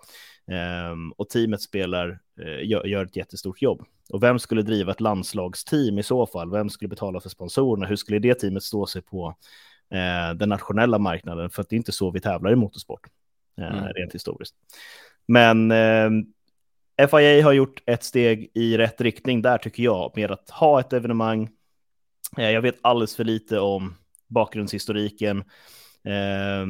Um, 0.93 1.13
och 1.13 1.29
teamet 1.29 1.63
spelar, 1.63 2.09
uh, 2.41 2.65
gör, 2.65 2.85
gör, 2.85 3.05
ett 3.05 3.17
jättestort 3.17 3.63
jobb. 3.63 3.85
Och 4.13 4.23
vem 4.23 4.39
skulle 4.39 4.63
driva 4.63 4.93
ett 4.93 5.01
landslagsteam 5.01 5.99
i 5.99 6.03
så 6.03 6.27
fall? 6.27 6.51
Vem 6.51 6.71
skulle 6.71 6.89
betala 6.89 7.21
för 7.21 7.29
sponsorerna? 7.29 7.87
Hur 7.87 7.97
skulle 7.97 8.19
det 8.19 8.35
teamet 8.35 8.63
stå 8.63 8.87
sig 8.87 9.03
på 9.03 9.29
uh, 9.95 10.37
den 10.37 10.49
nationella 10.49 10.99
marknaden? 10.99 11.51
För 11.51 11.63
att 11.63 11.69
det 11.69 11.75
är 11.75 11.79
inte 11.79 11.93
så 11.93 12.11
vi 12.11 12.21
tävlar 12.21 12.53
i 12.53 12.57
motorsport, 12.57 13.07
uh, 13.61 13.67
mm. 13.67 13.85
rent 13.85 14.15
historiskt. 14.15 14.55
Men 15.29 15.71
ehm, 15.71 16.25
FIA 17.11 17.45
har 17.45 17.53
gjort 17.53 17.83
ett 17.87 18.05
steg 18.05 18.51
i 18.55 18.77
rätt 18.79 19.01
riktning 19.01 19.43
där 19.43 19.59
tycker 19.59 19.83
jag, 19.83 20.13
med 20.17 20.31
att 20.31 20.51
ha 20.51 20.81
ett 20.81 20.93
evenemang 20.93 21.49
Eh, 22.39 22.51
jag 22.51 22.63
vet 22.63 22.79
alldeles 22.83 23.17
för 23.17 23.25
lite 23.25 23.59
om 23.61 23.95
bakgrundshistoriken 24.29 25.39
eh, 26.05 26.67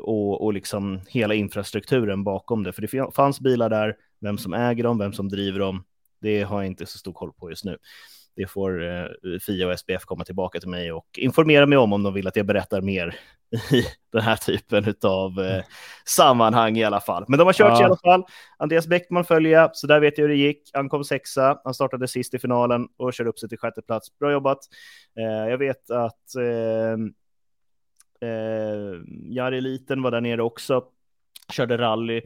och, 0.00 0.44
och 0.44 0.52
liksom 0.52 1.00
hela 1.08 1.34
infrastrukturen 1.34 2.24
bakom 2.24 2.62
det. 2.62 2.72
För 2.72 2.82
det 2.82 3.14
fanns 3.14 3.40
bilar 3.40 3.70
där, 3.70 3.96
vem 4.20 4.38
som 4.38 4.54
äger 4.54 4.84
dem, 4.84 4.98
vem 4.98 5.12
som 5.12 5.28
driver 5.28 5.58
dem, 5.58 5.84
det 6.20 6.42
har 6.42 6.62
jag 6.62 6.66
inte 6.66 6.86
så 6.86 6.98
stor 6.98 7.12
koll 7.12 7.32
på 7.32 7.50
just 7.50 7.64
nu. 7.64 7.78
Det 8.36 8.46
får 8.46 8.84
eh, 8.84 9.06
FIA 9.46 9.68
och 9.68 9.78
SPF 9.78 10.04
komma 10.04 10.24
tillbaka 10.24 10.60
till 10.60 10.68
mig 10.68 10.92
och 10.92 11.06
informera 11.18 11.66
mig 11.66 11.78
om 11.78 11.92
om 11.92 12.02
de 12.02 12.14
vill 12.14 12.26
att 12.26 12.36
jag 12.36 12.46
berättar 12.46 12.80
mer 12.80 13.16
i 13.72 13.84
den 14.12 14.22
här 14.22 14.36
typen 14.36 14.94
av 15.02 15.40
eh, 15.40 15.52
mm. 15.52 15.64
sammanhang 16.04 16.76
i 16.76 16.84
alla 16.84 17.00
fall. 17.00 17.24
Men 17.28 17.38
de 17.38 17.44
har 17.44 17.52
kört 17.52 17.72
ja. 17.72 17.82
i 17.82 17.84
alla 17.84 17.96
fall. 17.96 18.24
Andreas 18.58 18.86
Bäckman 18.86 19.24
följer 19.24 19.52
jag, 19.52 19.76
så 19.76 19.86
där 19.86 20.00
vet 20.00 20.18
jag 20.18 20.22
hur 20.22 20.28
det 20.28 20.36
gick. 20.40 20.70
Han 20.72 20.88
kom 20.88 21.04
sexa, 21.04 21.60
han 21.64 21.74
startade 21.74 22.08
sist 22.08 22.34
i 22.34 22.38
finalen 22.38 22.88
och 22.96 23.14
körde 23.14 23.30
upp 23.30 23.38
sig 23.38 23.48
till 23.48 23.58
sjätte 23.58 23.82
plats. 23.82 24.18
Bra 24.18 24.32
jobbat. 24.32 24.58
Eh, 25.18 25.50
jag 25.50 25.58
vet 25.58 25.90
att 25.90 26.36
eh, 26.36 26.98
Jari 29.28 29.60
Liten 29.60 30.02
var 30.02 30.10
där 30.10 30.20
nere 30.20 30.42
också, 30.42 30.84
körde 31.52 31.78
rally. 31.78 32.22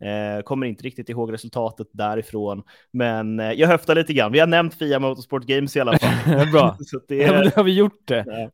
Eh, 0.00 0.42
kommer 0.42 0.66
inte 0.66 0.84
riktigt 0.84 1.08
ihåg 1.08 1.32
resultatet 1.32 1.88
därifrån, 1.92 2.62
men 2.90 3.40
eh, 3.40 3.52
jag 3.52 3.68
höftar 3.68 3.94
lite 3.94 4.12
grann. 4.12 4.32
Vi 4.32 4.38
har 4.38 4.46
nämnt 4.46 4.74
Fia 4.74 4.98
Motorsport 4.98 5.44
Games 5.44 5.76
i 5.76 5.80
alla 5.80 5.98
fall. 5.98 6.46
Bra, 6.52 6.76
så 6.86 7.00
det, 7.08 7.16
ja, 7.16 7.42
det 7.42 7.56
har 7.56 7.64
vi 7.64 7.74
gjort 7.74 8.02
det. 8.04 8.50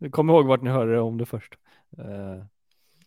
Ja. 0.00 0.10
Kom 0.10 0.30
ihåg 0.30 0.46
vart 0.46 0.62
ni 0.62 0.70
hörde 0.70 1.00
om 1.00 1.18
det 1.18 1.26
först. 1.26 1.54
Eh, 1.98 2.04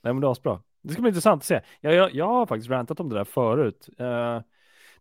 nej, 0.01 0.13
men 0.13 0.21
det 0.21 0.27
var 0.27 0.38
bra. 0.43 0.62
Det 0.81 0.93
ska 0.93 1.01
bli 1.01 1.10
intressant 1.10 1.41
att 1.41 1.45
se. 1.45 1.62
Jag, 1.81 1.93
jag, 1.93 2.15
jag 2.15 2.27
har 2.27 2.45
faktiskt 2.45 2.69
rantat 2.69 2.99
om 2.99 3.10
det 3.10 3.15
där 3.15 3.23
förut. 3.23 3.89
Eh, 3.97 4.39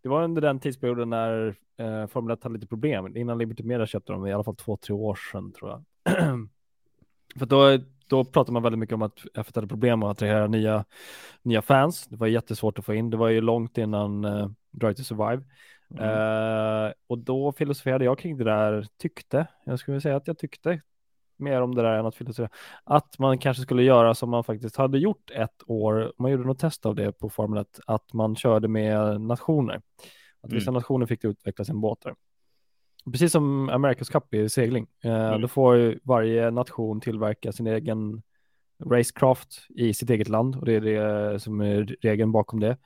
det 0.02 0.08
var 0.08 0.22
under 0.22 0.42
den 0.42 0.60
tidsperioden 0.60 1.10
när 1.10 1.56
eh, 1.78 2.06
Formel 2.06 2.32
1 2.34 2.42
hade 2.42 2.54
lite 2.54 2.66
problem. 2.66 3.16
Innan 3.16 3.38
Liberty 3.38 3.62
Media 3.62 3.86
köpte 3.86 4.12
dem, 4.12 4.26
i 4.26 4.32
alla 4.32 4.44
fall 4.44 4.56
två, 4.56 4.76
tre 4.76 4.94
år 4.94 5.18
sedan 5.32 5.52
tror 5.52 5.70
jag. 5.70 5.82
För 7.38 7.46
då 7.46 7.78
då 8.10 8.24
pratar 8.24 8.52
man 8.52 8.62
väldigt 8.62 8.78
mycket 8.78 8.94
om 8.94 9.02
att 9.02 9.18
F1 9.34 9.54
hade 9.54 9.66
problem 9.66 10.02
att 10.02 10.10
attrahera 10.10 10.46
nya, 10.46 10.84
nya 11.42 11.62
fans. 11.62 12.06
Det 12.06 12.16
var 12.16 12.26
jättesvårt 12.26 12.78
att 12.78 12.84
få 12.84 12.94
in. 12.94 13.10
Det 13.10 13.16
var 13.16 13.28
ju 13.28 13.40
långt 13.40 13.78
innan 13.78 14.24
uh, 14.24 14.50
Drive 14.70 14.94
to 14.94 15.02
Survive. 15.02 15.44
Mm. 15.90 16.04
Uh, 16.04 16.92
och 17.06 17.18
då 17.18 17.52
filosoferade 17.52 18.04
jag 18.04 18.18
kring 18.18 18.36
det 18.36 18.44
där, 18.44 18.86
tyckte, 18.98 19.46
jag 19.64 19.78
skulle 19.78 20.00
säga 20.00 20.16
att 20.16 20.26
jag 20.26 20.38
tyckte 20.38 20.80
mer 21.36 21.60
om 21.60 21.74
det 21.74 21.82
där 21.82 21.98
än 21.98 22.06
att 22.06 22.14
filosofera, 22.14 22.48
att 22.84 23.18
man 23.18 23.38
kanske 23.38 23.62
skulle 23.62 23.82
göra 23.82 24.14
som 24.14 24.30
man 24.30 24.44
faktiskt 24.44 24.76
hade 24.76 24.98
gjort 24.98 25.30
ett 25.30 25.62
år, 25.66 26.12
man 26.18 26.30
gjorde 26.30 26.44
något 26.44 26.58
test 26.58 26.86
av 26.86 26.94
det 26.94 27.12
på 27.12 27.30
Formel 27.30 27.60
1, 27.60 27.80
att 27.86 28.12
man 28.12 28.36
körde 28.36 28.68
med 28.68 29.20
nationer. 29.20 29.82
Att 30.42 30.52
vissa 30.52 30.70
mm. 30.70 30.74
nationer 30.74 31.06
fick 31.06 31.24
utveckla 31.24 31.64
sin 31.64 31.80
båtar. 31.80 32.14
Precis 33.04 33.32
som 33.32 33.70
America's 33.70 34.12
Cup 34.12 34.34
i 34.34 34.48
segling. 34.48 34.86
Eh, 35.04 35.28
mm. 35.28 35.40
Då 35.40 35.48
får 35.48 35.98
varje 36.02 36.50
nation 36.50 37.00
tillverka 37.00 37.52
sin 37.52 37.66
egen 37.66 38.22
racecraft 38.84 39.66
i 39.68 39.94
sitt 39.94 40.10
eget 40.10 40.28
land 40.28 40.56
och 40.56 40.66
det 40.66 40.72
är 40.72 40.80
det 40.80 41.40
som 41.40 41.60
är 41.60 41.96
regeln 42.02 42.32
bakom 42.32 42.60
det. 42.60 42.76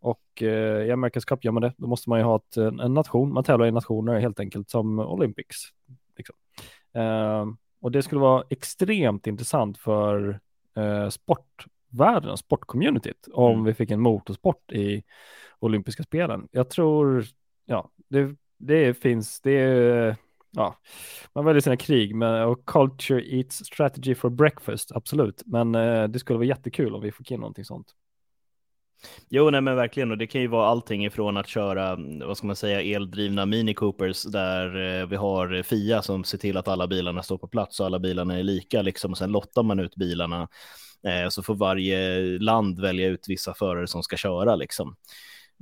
Och 0.00 0.42
eh, 0.42 0.86
i 0.86 0.92
America's 0.92 1.26
Cup 1.26 1.44
gör 1.44 1.52
man 1.52 1.62
det. 1.62 1.72
Då 1.76 1.86
måste 1.86 2.08
man 2.08 2.18
ju 2.18 2.24
ha 2.24 2.36
ett, 2.36 2.56
en 2.56 2.94
nation. 2.94 3.32
Man 3.32 3.44
tävlar 3.44 3.66
i 3.66 3.70
nationer 3.70 4.20
helt 4.20 4.40
enkelt 4.40 4.70
som 4.70 4.98
Olympics. 4.98 5.56
Liksom. 6.16 6.36
Eh, 6.94 7.46
och 7.80 7.92
det 7.92 8.02
skulle 8.02 8.20
vara 8.20 8.44
extremt 8.50 9.26
intressant 9.26 9.78
för 9.78 10.40
eh, 10.76 11.08
sportvärlden, 11.08 12.36
sportcommunityt, 12.36 13.28
om 13.32 13.52
mm. 13.52 13.64
vi 13.64 13.74
fick 13.74 13.90
en 13.90 14.00
motorsport 14.00 14.72
i 14.72 15.02
olympiska 15.58 16.02
spelen. 16.02 16.48
Jag 16.52 16.70
tror, 16.70 17.24
ja, 17.64 17.90
det 18.08 18.36
det 18.62 18.94
finns, 18.94 19.40
det 19.40 19.52
är, 19.52 20.16
ja, 20.50 20.76
man 21.34 21.44
väljer 21.44 21.60
sina 21.60 21.76
krig, 21.76 22.14
men, 22.14 22.42
och 22.42 22.66
culture 22.66 23.22
eats 23.36 23.56
strategy 23.56 24.14
for 24.14 24.30
breakfast, 24.30 24.92
absolut. 24.92 25.42
Men 25.46 25.74
eh, 25.74 26.08
det 26.08 26.18
skulle 26.18 26.36
vara 26.36 26.46
jättekul 26.46 26.94
om 26.94 27.00
vi 27.00 27.12
fick 27.12 27.30
in 27.30 27.40
någonting 27.40 27.64
sånt. 27.64 27.86
Jo, 29.28 29.50
nej 29.50 29.60
men 29.60 29.76
verkligen, 29.76 30.10
och 30.10 30.18
det 30.18 30.26
kan 30.26 30.40
ju 30.40 30.46
vara 30.46 30.68
allting 30.68 31.04
ifrån 31.04 31.36
att 31.36 31.48
köra, 31.48 31.98
vad 32.26 32.36
ska 32.36 32.46
man 32.46 32.56
säga, 32.56 32.96
eldrivna 32.96 33.46
Mini 33.46 33.74
Coopers 33.74 34.22
där 34.22 35.00
eh, 35.00 35.06
vi 35.06 35.16
har 35.16 35.62
Fia 35.62 36.02
som 36.02 36.24
ser 36.24 36.38
till 36.38 36.56
att 36.56 36.68
alla 36.68 36.86
bilarna 36.86 37.22
står 37.22 37.38
på 37.38 37.48
plats 37.48 37.80
och 37.80 37.86
alla 37.86 37.98
bilarna 37.98 38.38
är 38.38 38.42
lika, 38.42 38.82
liksom, 38.82 39.10
och 39.10 39.18
sen 39.18 39.32
lottar 39.32 39.62
man 39.62 39.80
ut 39.80 39.96
bilarna. 39.96 40.48
Eh, 41.06 41.28
så 41.28 41.42
får 41.42 41.54
varje 41.54 42.20
land 42.38 42.80
välja 42.80 43.08
ut 43.08 43.28
vissa 43.28 43.54
förare 43.54 43.86
som 43.86 44.02
ska 44.02 44.16
köra, 44.16 44.56
liksom, 44.56 44.96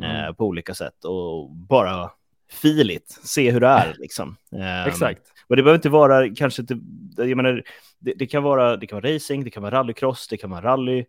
mm. 0.02 0.34
på 0.34 0.44
olika 0.46 0.74
sätt 0.74 1.04
och 1.04 1.50
bara 1.50 2.10
filigt, 2.50 3.10
se 3.10 3.50
hur 3.50 3.60
det 3.60 3.66
är 3.66 3.94
liksom. 3.98 4.36
Um, 4.50 4.62
Exakt. 4.86 5.22
Och 5.48 5.56
det 5.56 5.62
behöver 5.62 5.78
inte 5.78 5.88
vara 5.88 6.34
kanske 6.34 6.62
inte, 6.62 6.78
jag 7.16 7.36
menar, 7.36 7.62
det, 7.98 8.14
det, 8.16 8.26
kan 8.26 8.42
vara, 8.42 8.76
det 8.76 8.86
kan 8.86 9.00
vara 9.00 9.14
racing, 9.14 9.44
det 9.44 9.50
kan 9.50 9.62
vara 9.62 9.74
rallycross, 9.74 10.28
det 10.28 10.36
kan 10.36 10.50
vara 10.50 10.62
rally. 10.62 11.04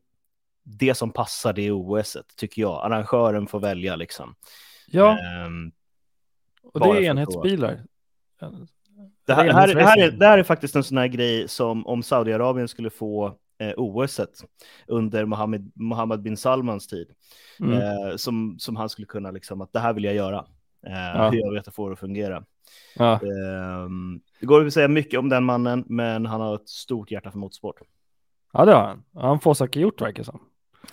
Det 0.63 0.95
som 0.95 1.11
passar 1.11 1.53
det 1.53 1.71
OS 1.71 2.17
tycker 2.35 2.61
jag. 2.61 2.85
Arrangören 2.85 3.47
får 3.47 3.59
välja 3.59 3.95
liksom. 3.95 4.35
Ja. 4.87 5.17
Um, 5.45 5.71
och 6.63 6.79
det 6.79 6.89
är 6.89 7.01
enhetsbilar. 7.01 7.83
Det 9.25 9.33
här, 9.33 9.49
här, 9.53 9.75
det, 9.75 9.83
här 9.83 9.97
är, 9.97 10.11
det 10.11 10.25
här 10.25 10.37
är 10.37 10.43
faktiskt 10.43 10.75
en 10.75 10.83
sån 10.83 10.97
här 10.97 11.07
grej 11.07 11.47
som 11.47 11.87
om 11.87 12.03
Saudiarabien 12.03 12.67
skulle 12.67 12.89
få 12.89 13.37
eh, 13.59 13.73
OS 13.77 14.19
under 14.87 15.25
Mohammed, 15.25 15.71
Mohammed 15.75 16.21
bin 16.21 16.37
Salmans 16.37 16.87
tid. 16.87 17.07
Mm. 17.59 17.81
Eh, 17.81 18.15
som, 18.15 18.59
som 18.59 18.75
han 18.75 18.89
skulle 18.89 19.05
kunna, 19.05 19.31
liksom, 19.31 19.61
att 19.61 19.73
det 19.73 19.79
här 19.79 19.93
vill 19.93 20.03
jag 20.03 20.15
göra. 20.15 20.45
Eh, 20.87 20.93
ja. 20.93 21.29
Hur 21.29 21.39
jag 21.39 21.53
vet 21.53 21.67
att 21.67 21.75
få 21.75 21.89
det 21.89 21.93
att 21.93 21.99
fungera. 21.99 22.43
Ja. 22.95 23.13
Eh, 23.13 23.89
det 24.39 24.45
går 24.45 24.65
att 24.65 24.73
säga 24.73 24.87
mycket 24.87 25.19
om 25.19 25.29
den 25.29 25.43
mannen, 25.43 25.83
men 25.87 26.25
han 26.25 26.41
har 26.41 26.55
ett 26.55 26.69
stort 26.69 27.11
hjärta 27.11 27.31
för 27.31 27.39
motorsport. 27.39 27.81
Ja, 28.53 28.65
det 28.65 28.73
har 28.73 28.81
han. 28.81 29.03
Han 29.13 29.39
får 29.39 29.53
saker 29.53 29.79
gjort, 29.79 30.01
verkar 30.01 30.23
som. 30.23 30.39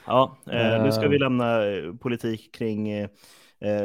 Ja, 0.06 0.36
eh, 0.50 0.82
nu 0.82 0.92
ska 0.92 1.08
vi 1.08 1.16
eh. 1.16 1.20
lämna 1.20 1.66
eh, 1.66 1.94
politik 1.94 2.54
kring 2.54 2.90
eh, 2.90 3.08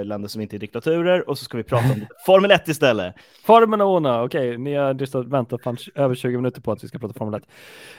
länder 0.05 0.27
som 0.27 0.41
inte 0.41 0.55
är 0.55 0.59
diktaturer 0.59 1.29
och 1.29 1.37
så 1.37 1.45
ska 1.45 1.57
vi 1.57 1.63
prata 1.63 1.93
om 1.93 2.05
Formel 2.25 2.51
1 2.51 2.67
istället. 2.67 3.15
Formel 3.45 3.81
1, 3.81 3.85
okej, 3.85 4.23
okay. 4.23 4.57
ni 4.57 4.73
har 4.73 4.93
just 4.93 5.15
väntat 5.15 5.61
över 5.95 6.15
20 6.15 6.37
minuter 6.37 6.61
på 6.61 6.71
att 6.71 6.83
vi 6.83 6.87
ska 6.87 6.99
prata 6.99 7.13
Formel 7.13 7.41
1. 7.41 7.47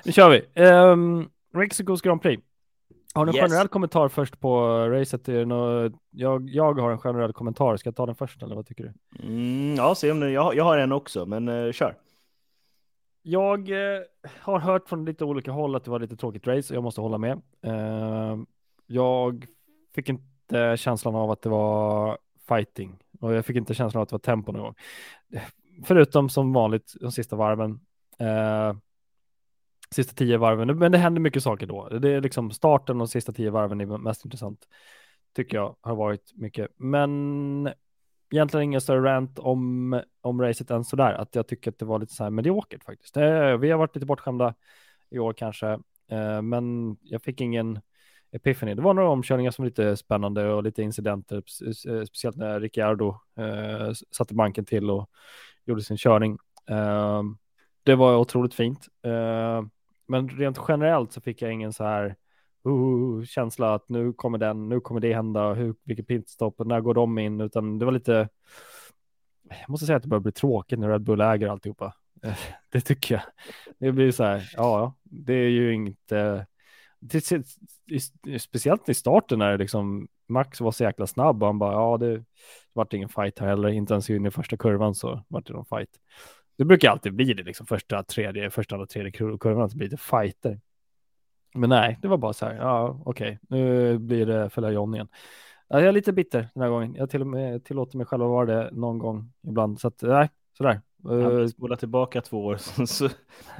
Nu 0.04 0.12
kör 0.12 0.30
vi. 0.30 0.62
Um, 0.62 1.28
Mexikos 1.52 2.02
Grand 2.02 2.22
Prix. 2.22 2.42
Har 3.14 3.26
du 3.26 3.30
en 3.30 3.36
yes. 3.36 3.50
generell 3.50 3.68
kommentar 3.68 4.08
först 4.08 4.40
på 4.40 4.68
racet? 4.88 5.28
Jag, 6.10 6.50
jag 6.50 6.78
har 6.78 6.90
en 6.90 6.98
generell 6.98 7.32
kommentar. 7.32 7.76
Ska 7.76 7.88
jag 7.88 7.96
ta 7.96 8.06
den 8.06 8.14
först 8.14 8.42
eller 8.42 8.54
vad 8.54 8.66
tycker 8.66 8.84
du? 8.84 9.22
Mm, 9.26 9.74
ja, 9.74 9.94
se 9.94 10.10
om 10.10 10.20
det. 10.20 10.30
Jag, 10.30 10.56
jag 10.56 10.64
har 10.64 10.78
en 10.78 10.92
också, 10.92 11.26
men 11.26 11.48
uh, 11.48 11.72
kör. 11.72 11.96
Jag 13.22 13.70
eh, 13.70 14.00
har 14.40 14.58
hört 14.58 14.88
från 14.88 15.04
lite 15.04 15.24
olika 15.24 15.52
håll 15.52 15.74
att 15.74 15.84
det 15.84 15.90
var 15.90 15.98
lite 15.98 16.16
tråkigt 16.16 16.46
race 16.46 16.72
och 16.72 16.76
jag 16.76 16.82
måste 16.82 17.00
hålla 17.00 17.18
med. 17.18 17.42
Eh, 17.62 18.38
jag 18.86 19.46
fick 19.94 20.08
inte 20.08 20.76
känslan 20.76 21.14
av 21.14 21.30
att 21.30 21.42
det 21.42 21.48
var 21.48 22.18
fighting 22.48 22.98
och 23.20 23.34
jag 23.34 23.46
fick 23.46 23.56
inte 23.56 23.74
känslan 23.74 24.00
av 24.00 24.02
att 24.02 24.08
det 24.08 24.14
var 24.14 24.18
tempo 24.18 24.52
någon 24.52 24.62
gång. 24.62 24.74
Förutom 25.84 26.28
som 26.28 26.52
vanligt 26.52 26.92
de 27.00 27.12
sista 27.12 27.36
varven. 27.36 27.80
Sista 29.94 30.14
tio 30.14 30.36
varven, 30.36 30.78
men 30.78 30.92
det 30.92 30.98
händer 30.98 31.20
mycket 31.20 31.42
saker 31.42 31.66
då. 31.66 31.88
Det 31.88 32.10
är 32.10 32.20
liksom 32.20 32.50
starten 32.50 33.00
och 33.00 33.10
sista 33.10 33.32
tio 33.32 33.50
varven 33.50 33.80
är 33.80 33.86
mest 33.86 34.24
intressant. 34.24 34.58
Tycker 35.36 35.56
jag 35.56 35.76
har 35.80 35.94
varit 35.94 36.32
mycket, 36.34 36.70
men 36.76 37.68
egentligen 38.30 38.64
ingen 38.64 38.80
större 38.80 39.14
rant 39.14 39.38
om, 39.38 40.00
om 40.20 40.42
racet 40.42 40.70
än 40.70 40.84
sådär, 40.84 41.12
att 41.12 41.34
jag 41.34 41.46
tycker 41.46 41.70
att 41.70 41.78
det 41.78 41.84
var 41.84 41.98
lite 41.98 42.14
så 42.14 42.22
här 42.24 42.30
mediokert 42.30 42.84
faktiskt. 42.84 43.16
Eh, 43.16 43.56
vi 43.56 43.70
har 43.70 43.78
varit 43.78 43.94
lite 43.94 44.06
bortskämda 44.06 44.54
i 45.10 45.18
år 45.18 45.32
kanske, 45.32 45.68
eh, 46.10 46.42
men 46.42 46.96
jag 47.02 47.22
fick 47.22 47.40
ingen 47.40 47.80
epiphany. 48.32 48.74
Det 48.74 48.82
var 48.82 48.94
några 48.94 49.10
omkörningar 49.10 49.50
som 49.50 49.62
var 49.62 49.66
lite 49.66 49.96
spännande 49.96 50.52
och 50.52 50.62
lite 50.62 50.82
incidenter, 50.82 51.36
eh, 51.36 52.04
speciellt 52.04 52.36
när 52.36 52.60
Ricciardo 52.60 53.16
satte 54.10 54.34
banken 54.34 54.64
till 54.64 54.90
och 54.90 55.10
gjorde 55.64 55.82
sin 55.82 55.96
körning. 55.96 56.38
Det 57.82 57.94
var 57.94 58.16
otroligt 58.16 58.54
fint, 58.54 58.88
men 60.06 60.28
rent 60.28 60.58
generellt 60.68 61.12
så 61.12 61.20
fick 61.20 61.42
jag 61.42 61.52
ingen 61.52 61.72
så 61.72 61.84
här 61.84 62.16
uh, 62.68 63.24
känsla 63.24 63.74
att 63.74 63.88
nu 63.88 64.12
kommer 64.12 64.38
den, 64.38 64.68
nu 64.68 64.80
kommer 64.80 65.00
det 65.00 65.14
hända, 65.14 65.54
hur, 65.54 65.74
vilket 65.84 66.06
pitstop, 66.06 66.66
när 66.66 66.80
går 66.80 66.94
de 66.94 67.18
in, 67.18 67.40
utan 67.40 67.78
det 67.78 67.84
var 67.84 67.92
lite, 67.92 68.28
jag 69.48 69.68
måste 69.68 69.86
säga 69.86 69.96
att 69.96 70.02
det 70.02 70.08
börjar 70.08 70.20
bli 70.20 70.32
tråkigt 70.32 70.78
när 70.78 70.88
Red 70.88 71.02
Bull 71.02 71.20
äger 71.20 71.48
alltihopa. 71.48 71.94
Det 72.70 72.80
tycker 72.80 73.14
jag. 73.14 73.22
Det 73.78 73.92
blir 73.92 74.10
så 74.10 74.24
här, 74.24 74.50
ja, 74.56 74.94
det 75.02 75.34
är 75.34 75.48
ju 75.48 75.74
inte, 75.74 76.46
speciellt 78.38 78.88
i 78.88 78.94
starten 78.94 79.38
när 79.38 79.50
det 79.50 79.56
liksom 79.58 80.08
Max 80.28 80.60
var 80.60 80.72
så 80.72 80.84
jäkla 80.84 81.06
snabb 81.06 81.42
och 81.42 81.48
han 81.48 81.58
bara, 81.58 81.72
ja, 81.72 81.96
det 81.96 82.24
vart 82.72 82.92
ingen 82.92 83.08
fight 83.08 83.38
här 83.38 83.46
heller, 83.46 83.68
inte 83.68 83.94
ens 83.94 84.10
in 84.10 84.26
i 84.26 84.30
första 84.30 84.56
kurvan 84.56 84.94
så 84.94 85.24
vart 85.28 85.46
det 85.46 85.52
någon 85.52 85.64
fight. 85.64 85.90
Det 86.56 86.64
brukar 86.64 86.90
alltid 86.90 87.14
bli 87.14 87.34
det, 87.34 87.42
liksom 87.42 87.66
första, 87.66 88.02
tredje, 88.02 88.50
första 88.50 88.76
och 88.76 88.88
tredje 88.88 89.12
kurvan 89.12 89.70
så 89.70 89.76
blir 89.76 89.88
det 89.88 89.96
fighter. 89.96 90.60
Men 91.54 91.70
nej, 91.70 91.98
det 92.02 92.08
var 92.08 92.16
bara 92.16 92.32
så 92.32 92.46
här, 92.46 92.54
ja 92.54 93.02
okej, 93.04 93.38
okay. 93.42 93.60
nu 93.60 93.98
blir 93.98 94.26
det 94.26 94.50
följa 94.50 94.70
John 94.70 94.94
igen. 94.94 95.08
Ja, 95.68 95.80
jag 95.80 95.88
är 95.88 95.92
lite 95.92 96.12
bitter 96.12 96.48
den 96.54 96.62
här 96.62 96.70
gången. 96.70 96.94
Jag 96.94 97.10
till 97.10 97.20
och 97.20 97.26
med 97.26 97.64
tillåter 97.64 97.96
mig 97.98 98.06
själv 98.06 98.22
att 98.22 98.28
vara 98.28 98.46
det 98.46 98.70
någon 98.72 98.98
gång 98.98 99.32
ibland. 99.42 99.80
Så 99.80 99.88
att 99.88 100.02
nej, 100.02 100.30
sådär. 100.58 100.80
Ja, 101.02 101.48
spola 101.48 101.76
tillbaka 101.76 102.20
två 102.20 102.44
år 102.44 102.56
så 102.86 103.08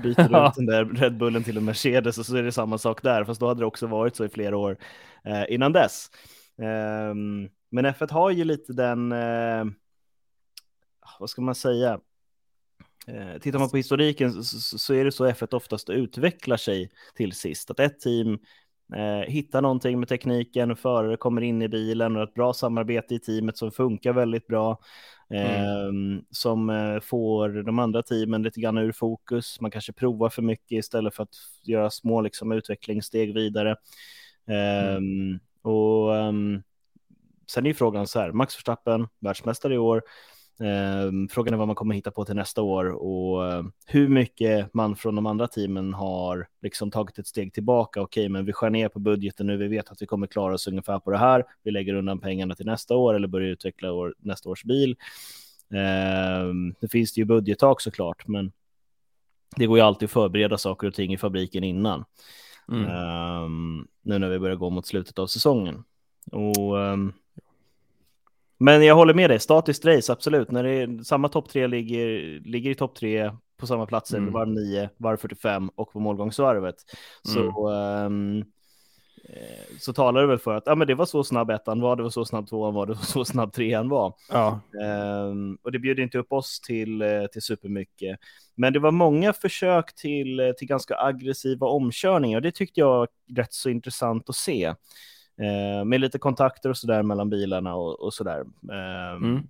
byter 0.03 0.29
du 0.29 0.49
ut 0.49 0.55
den 0.55 0.67
där 0.67 0.85
Red 0.85 1.19
Bullen 1.19 1.45
till 1.45 1.57
en 1.57 1.65
Mercedes 1.65 2.19
och 2.19 2.27
så 2.27 2.37
är 2.37 2.43
det 2.43 2.53
samma 2.53 2.79
sak 2.79 3.03
där, 3.03 3.25
fast 3.25 3.41
då 3.41 3.49
hade 3.49 3.61
det 3.61 3.67
också 3.67 3.87
varit 3.87 4.17
så 4.17 4.25
i 4.25 4.29
flera 4.29 4.57
år 4.57 4.77
eh, 5.25 5.45
innan 5.49 5.73
dess. 5.73 6.11
Eh, 6.59 7.15
men 7.71 7.87
F1 7.87 8.13
har 8.13 8.31
ju 8.31 8.45
lite 8.45 8.73
den, 8.73 9.13
eh, 9.13 9.65
vad 11.19 11.31
ska 11.31 11.43
man 11.43 11.55
säga, 11.55 12.01
Eh, 13.07 13.39
tittar 13.39 13.59
man 13.59 13.71
på 13.71 13.77
historiken 13.77 14.45
så, 14.45 14.79
så, 14.79 14.95
är 14.95 15.05
det 15.05 15.13
så 15.13 15.27
F1 15.27 15.55
oftast 15.55 15.91
utvecklar 15.91 16.57
sig 16.57 16.91
till 17.15 17.33
sist. 17.33 17.71
Att 17.71 17.81
ett 17.81 18.01
team 18.01 18.39
eh, 18.95 19.33
hittar 19.33 19.63
någonting 19.63 19.99
med 20.01 20.09
tekniken, 20.09 20.71
och 20.71 20.79
förare 20.79 21.17
kommer 21.17 21.43
in 21.43 21.63
i 21.63 21.69
bilen 21.69 22.17
och 22.17 22.23
ett 22.23 22.35
bra 22.35 22.53
samarbete 22.53 23.15
i 23.15 23.19
teamet 23.19 23.59
som 23.59 23.71
funkar 23.71 24.13
väldigt 24.13 24.47
bra. 24.47 24.79
Eh, 25.31 25.85
mm. 25.85 26.25
Som 26.31 26.71
eh, 26.71 27.01
får 27.01 27.49
de 27.49 27.79
andra 27.79 28.03
teamen 28.03 28.43
lite 28.43 28.61
grann 28.61 28.79
ur 28.79 28.93
fokus. 28.93 29.61
Man 29.61 29.71
kanske 29.71 29.93
provar 29.93 30.29
för 30.29 30.43
mycket 30.43 30.79
istället 30.79 31.15
för 31.15 31.23
att 31.23 31.35
göra 31.63 31.91
små 31.91 32.21
liksom, 32.21 32.53
utvecklingssteg 32.53 33.35
vidare. 33.35 33.77
Mm. 34.47 34.97
Ehm, 34.97 35.39
och 35.63 36.11
um, 36.11 36.63
sen 37.47 37.67
är 37.67 37.71
ju 37.71 37.75
frågan 37.75 38.07
så 38.07 38.21
här, 38.21 38.33
Max 38.33 38.57
Verstappen, 38.57 39.09
världsmästare 39.21 39.75
i 39.75 39.79
år, 39.79 40.03
frågan 41.31 41.55
är 41.55 41.57
vad 41.57 41.67
man 41.67 41.77
kommer 41.77 41.95
hitta 41.95 42.11
på 42.11 42.25
till 42.25 42.37
nästa 42.37 42.63
år 42.63 42.85
och 42.85 43.53
eh, 43.53 43.65
hur 43.87 44.09
mycket 44.09 44.75
man 44.75 44.97
från 44.97 45.15
de 45.15 45.27
andra 45.27 45.49
teamen 45.49 45.95
har 45.95 46.49
liksom 46.63 46.91
tagit 46.91 47.19
ett 47.19 47.27
steg 47.27 47.53
tillbaka. 47.53 48.01
Okej, 48.01 48.29
men 48.29 48.45
vi 48.45 48.53
skär 48.53 48.71
ner 48.71 48.89
på 48.89 48.99
budgeten 48.99 49.47
nu. 49.47 49.57
Vi 49.57 49.69
vet 49.69 49.91
att 49.91 50.03
vi 50.03 50.07
kommer 50.07 50.27
klara 50.27 50.55
oss 50.55 50.69
ungefär 50.69 50.99
på 50.99 51.11
det 51.11 51.19
här. 51.19 51.45
Vi 51.63 51.71
lägger 51.71 51.95
undan 51.95 52.19
pengarna 52.19 52.55
till 52.55 52.67
nästa 52.67 52.97
år 52.97 53.15
eller 53.15 53.29
börjar 53.29 53.49
utveckla 53.49 53.93
år, 53.93 54.15
nästa 54.19 54.49
års 54.49 54.65
bil. 54.65 54.97
Eh, 55.75 56.75
det 56.81 56.89
finns 56.89 57.15
det 57.15 57.21
ju 57.21 57.25
budgettak 57.25 57.81
såklart, 57.81 58.29
men 58.29 58.53
det 59.57 59.67
går 59.67 59.79
ju 59.79 59.85
alltid 59.85 60.07
att 60.07 60.13
förbereda 60.13 60.59
saker 60.59 60.87
och 60.87 60.95
ting 60.95 61.13
i 61.13 61.19
fabriken 61.19 61.65
innan. 61.65 62.05
Mm. 62.69 62.91
Um, 63.45 63.89
nu 64.03 64.19
när 64.19 64.29
vi 64.29 64.39
börjar 64.39 64.57
gå 64.57 64.71
mot 64.71 64.87
slutet 64.87 65.19
av 65.19 65.27
säsongen. 65.27 65.85
Och 66.33 66.77
um, 66.77 67.13
men 68.65 68.85
jag 68.85 68.95
håller 68.95 69.15
med 69.15 69.31
dig, 69.31 69.41
statiskt 69.41 69.85
race, 69.85 70.13
absolut. 70.13 70.51
När 70.51 70.63
det 70.63 70.71
är, 70.71 71.03
samma 71.05 71.29
topp 71.29 71.49
tre 71.49 71.67
ligger, 71.67 72.41
ligger 72.41 72.71
i 72.71 72.75
topp 72.75 72.95
tre 72.95 73.33
på 73.61 73.67
samma 73.67 73.87
platser, 73.87 74.19
mm. 74.19 74.33
varv 74.33 74.49
9, 74.49 74.91
varv 74.97 75.17
45 75.17 75.69
och 75.75 75.93
på 75.93 76.01
målgångsvarvet. 76.01 76.77
Mm. 77.29 77.53
Så, 77.53 77.71
um, 77.71 78.45
så 79.81 79.93
talar 79.93 80.21
det 80.21 80.27
väl 80.27 80.39
för 80.39 80.55
att 80.55 80.63
ja, 80.67 80.75
men 80.75 80.87
det 80.87 80.95
var 80.95 81.07
så 81.07 81.25
snabb 81.25 81.51
ettan 81.51 81.81
var, 81.81 81.97
det 81.97 82.03
var 82.03 82.11
så 82.11 82.25
snabb 82.25 82.49
tvåan 82.49 82.75
var, 82.75 82.87
det 82.87 82.93
var 82.93 83.03
så 83.03 83.25
snabb 83.25 83.53
trean 83.53 83.89
var. 83.89 84.15
Ja. 84.31 84.61
Um, 85.29 85.59
och 85.63 85.73
det 85.73 85.79
bjöd 85.79 85.99
inte 85.99 86.19
upp 86.19 86.33
oss 86.33 86.61
till, 86.61 87.03
eh, 87.03 87.27
till 87.33 87.43
supermycket. 87.43 88.19
Men 88.55 88.73
det 88.73 88.79
var 88.79 88.91
många 88.91 89.33
försök 89.33 89.95
till, 89.95 90.41
eh, 90.41 90.53
till 90.53 90.69
ganska 90.69 90.97
aggressiva 90.97 91.67
omkörningar 91.67 92.39
och 92.39 92.43
det 92.43 92.53
tyckte 92.53 92.81
jag 92.81 92.89
var 92.89 93.09
rätt 93.37 93.53
så 93.53 93.71
intressant 93.71 94.29
att 94.29 94.37
se 94.37 94.75
eh, 95.41 95.85
med 95.85 96.01
lite 96.01 96.19
kontakter 96.19 96.71
och 96.71 96.77
sådär 96.77 97.03
mellan 97.03 97.31
bilarna 97.31 97.75
och, 97.75 98.01
och 98.01 98.15
sådär. 98.15 98.41
Eh, 98.73 99.17
mm. 99.17 99.43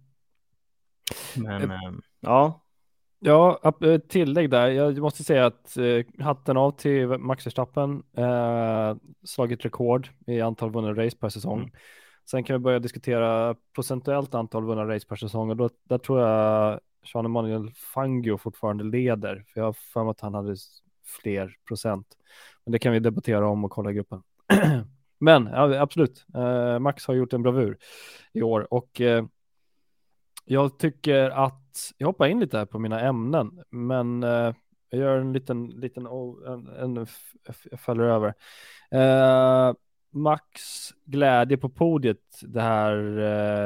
Men 1.37 1.70
eh, 1.70 1.92
ja. 2.20 2.61
Ja, 3.27 3.73
eh, 3.81 3.99
tillägg 3.99 4.51
där. 4.51 4.68
Jag 4.68 4.99
måste 4.99 5.25
säga 5.25 5.47
att 5.47 5.77
eh, 5.77 6.25
hatten 6.25 6.57
av 6.57 6.70
till 6.70 7.07
Max 7.07 7.47
Verstappen. 7.47 8.03
Eh, 8.16 8.97
slagit 9.25 9.64
rekord 9.64 10.09
i 10.27 10.40
antal 10.40 10.70
vunna 10.70 10.92
race 10.92 11.16
per 11.16 11.29
säsong. 11.29 11.59
Mm. 11.59 11.70
Sen 12.31 12.44
kan 12.44 12.55
vi 12.55 12.59
börja 12.59 12.79
diskutera 12.79 13.55
procentuellt 13.75 14.35
antal 14.35 14.64
vunna 14.64 14.85
race 14.88 15.07
per 15.07 15.16
säsong 15.16 15.51
och 15.51 15.57
då, 15.57 15.70
där 15.88 15.99
tror 15.99 16.20
jag 16.20 16.81
Sean 17.12 17.27
Emanuel 17.27 17.70
Fangio 17.94 18.38
fortfarande 18.38 18.85
leder. 18.85 19.44
För 19.49 19.61
jag 19.61 19.66
har 19.66 19.73
för 19.73 20.05
mig 20.05 20.11
att 20.11 20.20
han 20.20 20.35
hade 20.35 20.57
fler 21.23 21.57
procent. 21.68 22.07
Men 22.64 22.73
det 22.73 22.79
kan 22.79 22.92
vi 22.92 23.01
debattera 23.01 23.49
om 23.49 23.64
och 23.64 23.70
kolla 23.70 23.90
i 23.90 23.94
gruppen. 23.94 24.23
Men 25.24 25.46
ja, 25.52 25.80
absolut, 25.80 26.26
eh, 26.34 26.78
Max 26.78 27.06
har 27.06 27.14
gjort 27.14 27.32
en 27.32 27.42
bravur 27.42 27.78
i 28.32 28.42
år 28.42 28.74
och 28.74 29.00
eh, 29.00 29.24
jag 30.44 30.78
tycker 30.78 31.30
att 31.30 31.92
jag 31.98 32.06
hoppar 32.06 32.26
in 32.26 32.40
lite 32.40 32.58
här 32.58 32.64
på 32.64 32.78
mina 32.78 33.00
ämnen, 33.00 33.62
men 33.70 34.22
eh, 34.22 34.54
jag 34.90 35.00
gör 35.00 35.18
en 35.18 35.32
liten, 35.32 35.66
liten, 35.66 36.06
en, 36.46 36.68
en, 36.68 37.06
jag 37.70 37.80
följer 37.80 38.04
över. 38.04 38.34
Max 40.10 40.52
glädje 41.04 41.56
på 41.56 41.68
podiet 41.68 42.40
det 42.42 42.60
här 42.60 42.92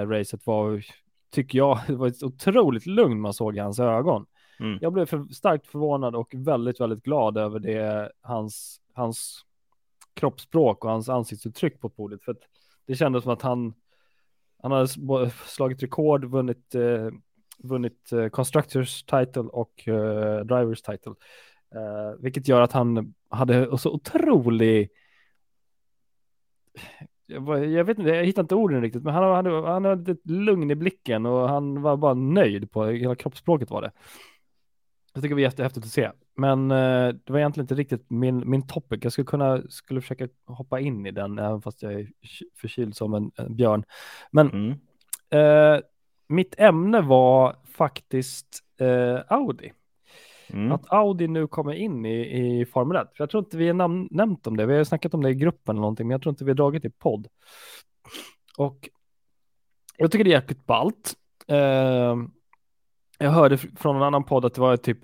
racet 0.06 0.46
var, 0.46 0.84
tycker 1.30 1.58
jag, 1.58 1.78
det 1.86 1.96
var 1.96 2.08
ett 2.08 2.22
otroligt 2.22 2.86
lugn 2.86 3.20
man 3.20 3.34
såg 3.34 3.56
i 3.56 3.60
hans 3.60 3.80
ögon. 3.80 4.26
Mm. 4.60 4.78
Jag 4.80 4.92
blev 4.92 5.06
för, 5.06 5.34
starkt 5.34 5.66
förvånad 5.66 6.16
och 6.16 6.34
väldigt, 6.34 6.80
väldigt 6.80 7.02
glad 7.02 7.38
över 7.38 7.58
det, 7.58 8.12
hans, 8.22 8.80
hans 8.94 9.44
kroppsspråk 10.18 10.84
och 10.84 10.90
hans 10.90 11.08
ansiktsuttryck 11.08 11.80
på 11.80 11.88
bordet. 11.88 12.24
För 12.24 12.32
att 12.32 12.42
det 12.86 12.94
kändes 12.94 13.22
som 13.22 13.32
att 13.32 13.42
han, 13.42 13.74
han 14.62 14.72
hade 14.72 14.88
slagit 15.46 15.82
rekord, 15.82 16.24
vunnit 16.24 16.74
eh, 16.74 17.08
vunnit 17.58 18.12
eh, 18.12 18.28
Constructors 18.28 19.02
title 19.02 19.42
och 19.42 19.88
eh, 19.88 20.40
Drivers 20.40 20.82
title. 20.82 21.12
Eh, 21.74 22.20
vilket 22.20 22.48
gör 22.48 22.60
att 22.60 22.72
han 22.72 23.14
hade 23.30 23.78
så 23.78 23.90
otrolig 23.90 24.90
jag 27.26 27.84
vet 27.84 27.98
inte, 27.98 28.10
jag 28.10 28.24
hittar 28.24 28.42
inte 28.42 28.54
orden 28.54 28.82
riktigt, 28.82 29.02
men 29.02 29.14
han 29.14 29.24
hade, 29.24 29.68
han 29.68 29.84
hade 29.84 30.12
ett 30.12 30.30
lugn 30.30 30.70
i 30.70 30.74
blicken 30.74 31.26
och 31.26 31.48
han 31.48 31.82
var 31.82 31.96
bara 31.96 32.14
nöjd 32.14 32.70
på 32.70 32.84
hela 32.84 33.14
kroppsspråket 33.14 33.70
var 33.70 33.82
det. 33.82 33.92
Jag 35.18 35.22
tycker 35.22 35.34
det 35.34 35.42
var 35.42 35.50
jättehäftigt 35.50 35.86
att 35.86 35.92
se, 35.92 36.10
men 36.36 36.70
eh, 36.70 37.08
det 37.08 37.32
var 37.32 37.38
egentligen 37.38 37.64
inte 37.64 37.74
riktigt 37.74 38.10
min, 38.10 38.50
min 38.50 38.66
topic. 38.66 39.00
Jag 39.02 39.12
skulle 39.12 39.26
kunna, 39.26 39.62
skulle 39.68 40.00
försöka 40.00 40.28
hoppa 40.46 40.80
in 40.80 41.06
i 41.06 41.10
den, 41.10 41.38
även 41.38 41.62
fast 41.62 41.82
jag 41.82 41.92
är 41.92 42.08
förkyld 42.60 42.96
som 42.96 43.14
en, 43.14 43.30
en 43.36 43.56
björn. 43.56 43.84
Men 44.30 44.50
mm. 44.50 44.70
eh, 45.30 45.80
mitt 46.28 46.54
ämne 46.58 47.00
var 47.00 47.56
faktiskt 47.76 48.62
eh, 48.80 49.20
Audi. 49.28 49.72
Mm. 50.50 50.72
Att 50.72 50.92
Audi 50.92 51.28
nu 51.28 51.46
kommer 51.46 51.72
in 51.72 52.06
i, 52.06 52.60
i 52.60 52.66
Formel 52.66 52.96
1. 52.96 53.08
För 53.16 53.22
jag 53.22 53.30
tror 53.30 53.44
inte 53.44 53.56
vi 53.56 53.68
har 53.68 54.14
nämnt 54.14 54.46
om 54.46 54.56
det. 54.56 54.66
Vi 54.66 54.76
har 54.76 54.84
snackat 54.84 55.14
om 55.14 55.22
det 55.22 55.30
i 55.30 55.34
gruppen 55.34 55.76
eller 55.76 55.80
någonting, 55.80 56.06
men 56.06 56.14
jag 56.14 56.22
tror 56.22 56.30
inte 56.30 56.44
vi 56.44 56.50
har 56.50 56.56
dragit 56.56 56.84
i 56.84 56.90
podd. 56.90 57.28
Och 58.56 58.88
jag 59.96 60.10
tycker 60.10 60.24
det 60.24 60.30
är 60.30 60.40
jäkligt 60.40 60.66
ballt. 60.66 61.14
Uh, 61.52 62.28
jag 63.18 63.30
hörde 63.30 63.58
från 63.58 63.96
en 63.96 64.02
annan 64.02 64.24
podd 64.24 64.44
att 64.44 64.54
det 64.54 64.60
var 64.60 64.76
typ 64.76 64.98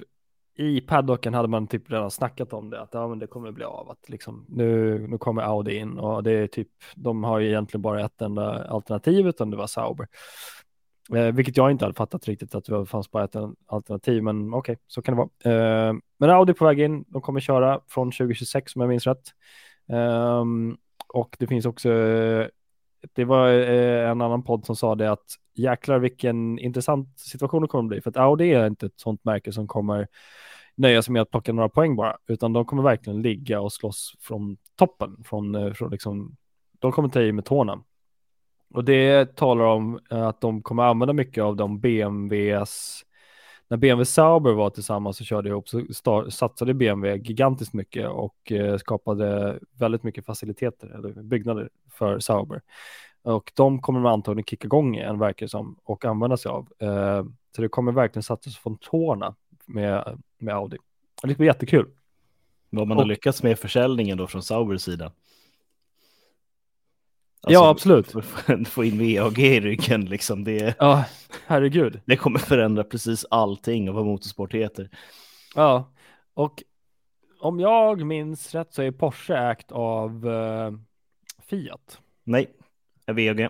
i 0.56 0.80
paddocken 0.80 1.34
hade 1.34 1.48
man 1.48 1.66
typ 1.66 1.90
redan 1.90 2.10
snackat 2.10 2.52
om 2.52 2.70
det, 2.70 2.80
att 2.80 2.94
ja, 2.94 3.08
men 3.08 3.18
det 3.18 3.26
kommer 3.26 3.52
bli 3.52 3.64
av, 3.64 3.90
att 3.90 4.08
liksom 4.08 4.46
nu, 4.48 4.98
nu 5.08 5.18
kommer 5.18 5.42
Audi 5.42 5.76
in 5.76 5.98
och 5.98 6.22
det 6.22 6.32
är 6.32 6.46
typ, 6.46 6.68
de 6.94 7.24
har 7.24 7.38
ju 7.38 7.48
egentligen 7.48 7.82
bara 7.82 8.04
ett 8.04 8.22
enda 8.22 8.68
alternativ, 8.68 9.26
utan 9.26 9.50
det 9.50 9.56
var 9.56 9.66
Sauber. 9.66 10.08
Eh, 11.14 11.34
vilket 11.34 11.56
jag 11.56 11.70
inte 11.70 11.84
hade 11.84 11.94
fattat 11.94 12.28
riktigt 12.28 12.54
att 12.54 12.64
det 12.64 12.86
fanns 12.86 13.10
bara 13.10 13.24
ett 13.24 13.36
alternativ, 13.66 14.22
men 14.22 14.54
okej, 14.54 14.72
okay, 14.72 14.76
så 14.86 15.02
kan 15.02 15.16
det 15.16 15.28
vara. 15.42 15.88
Eh, 15.88 15.94
men 16.18 16.30
Audi 16.30 16.54
på 16.54 16.64
väg 16.64 16.80
in, 16.80 17.04
de 17.08 17.22
kommer 17.22 17.40
köra 17.40 17.80
från 17.88 18.10
2026 18.10 18.76
om 18.76 18.80
jag 18.80 18.88
minns 18.88 19.06
rätt. 19.06 19.28
Eh, 19.88 20.44
och 21.08 21.36
det 21.38 21.46
finns 21.46 21.66
också, 21.66 21.88
det 23.12 23.24
var 23.24 23.48
eh, 23.48 24.10
en 24.10 24.20
annan 24.20 24.42
podd 24.42 24.66
som 24.66 24.76
sa 24.76 24.94
det 24.94 25.10
att 25.10 25.38
jäklar 25.54 25.98
vilken 25.98 26.58
intressant 26.58 27.18
situation 27.18 27.62
det 27.62 27.68
kommer 27.68 27.88
bli, 27.88 28.00
för 28.00 28.10
att 28.10 28.16
Audi 28.16 28.52
är 28.52 28.66
inte 28.66 28.86
ett 28.86 29.00
sånt 29.00 29.24
märke 29.24 29.52
som 29.52 29.68
kommer 29.68 30.08
nöja 30.74 31.02
sig 31.02 31.12
med 31.12 31.22
att 31.22 31.30
plocka 31.30 31.52
några 31.52 31.68
poäng 31.68 31.96
bara, 31.96 32.16
utan 32.26 32.52
de 32.52 32.64
kommer 32.64 32.82
verkligen 32.82 33.22
ligga 33.22 33.60
och 33.60 33.72
slåss 33.72 34.16
från 34.20 34.56
toppen, 34.76 35.24
från, 35.24 35.54
eh, 35.54 35.72
från 35.72 35.90
liksom, 35.90 36.36
de 36.78 36.92
kommer 36.92 37.08
ta 37.08 37.20
i 37.20 37.32
med 37.32 37.44
tårna. 37.44 37.84
Och 38.74 38.84
det 38.84 39.36
talar 39.36 39.64
om 39.64 40.00
eh, 40.10 40.26
att 40.26 40.40
de 40.40 40.62
kommer 40.62 40.82
använda 40.82 41.12
mycket 41.12 41.44
av 41.44 41.56
de 41.56 41.80
BMWs 41.80 43.04
när 43.68 43.76
BMW 43.76 44.04
Sauber 44.04 44.52
var 44.52 44.70
tillsammans 44.70 45.20
och 45.20 45.26
körde 45.26 45.48
ihop 45.48 45.68
så 45.68 46.30
satsade 46.30 46.74
BMW 46.74 47.28
gigantiskt 47.28 47.74
mycket 47.74 48.08
och 48.08 48.52
eh, 48.52 48.76
skapade 48.76 49.58
väldigt 49.78 50.02
mycket 50.02 50.26
faciliteter 50.26 50.86
eller 50.94 51.22
byggnader 51.22 51.68
för 51.90 52.18
Sauber. 52.18 52.62
Och 53.24 53.52
de 53.54 53.80
kommer 53.80 54.00
man 54.00 54.12
antagligen 54.12 54.44
kicka 54.44 54.66
igång 54.66 54.96
igen 54.96 55.18
verkar 55.18 55.46
som 55.46 55.76
och 55.84 56.04
använda 56.04 56.36
sig 56.36 56.50
av. 56.50 56.68
Eh, 56.78 57.24
så 57.56 57.62
det 57.62 57.68
kommer 57.68 57.92
verkligen 57.92 58.22
satsas 58.22 58.56
från 58.56 58.76
tårna 58.76 59.34
med, 59.66 60.22
med 60.38 60.54
Audi. 60.54 60.76
Det 61.22 61.36
blir 61.36 61.46
jättekul. 61.46 61.90
Vad 62.70 62.88
man 62.88 62.96
och, 62.96 63.02
har 63.02 63.08
lyckats 63.08 63.42
med 63.42 63.58
försäljningen 63.58 64.18
då 64.18 64.26
från 64.26 64.42
Saubers 64.42 64.82
sida. 64.82 65.04
Alltså, 65.04 65.20
ja, 67.52 67.68
absolut. 67.68 68.14
Få 68.68 68.84
in 68.84 68.98
VAG 68.98 69.38
i 69.38 69.60
ryggen 69.60 70.04
liksom. 70.04 70.44
Det, 70.44 70.74
ja, 70.78 71.04
herregud. 71.46 72.00
Det 72.04 72.16
kommer 72.16 72.38
förändra 72.38 72.84
precis 72.84 73.26
allting 73.30 73.88
av 73.88 73.94
vad 73.94 74.04
motorsport 74.04 74.54
heter. 74.54 74.90
Ja, 75.54 75.92
och 76.34 76.62
om 77.40 77.60
jag 77.60 78.06
minns 78.06 78.54
rätt 78.54 78.74
så 78.74 78.82
är 78.82 78.90
Porsche 78.90 79.34
ägt 79.50 79.72
av 79.72 80.26
uh, 80.26 80.72
Fiat. 81.46 82.00
Nej, 82.24 82.50
VAG. 83.06 83.48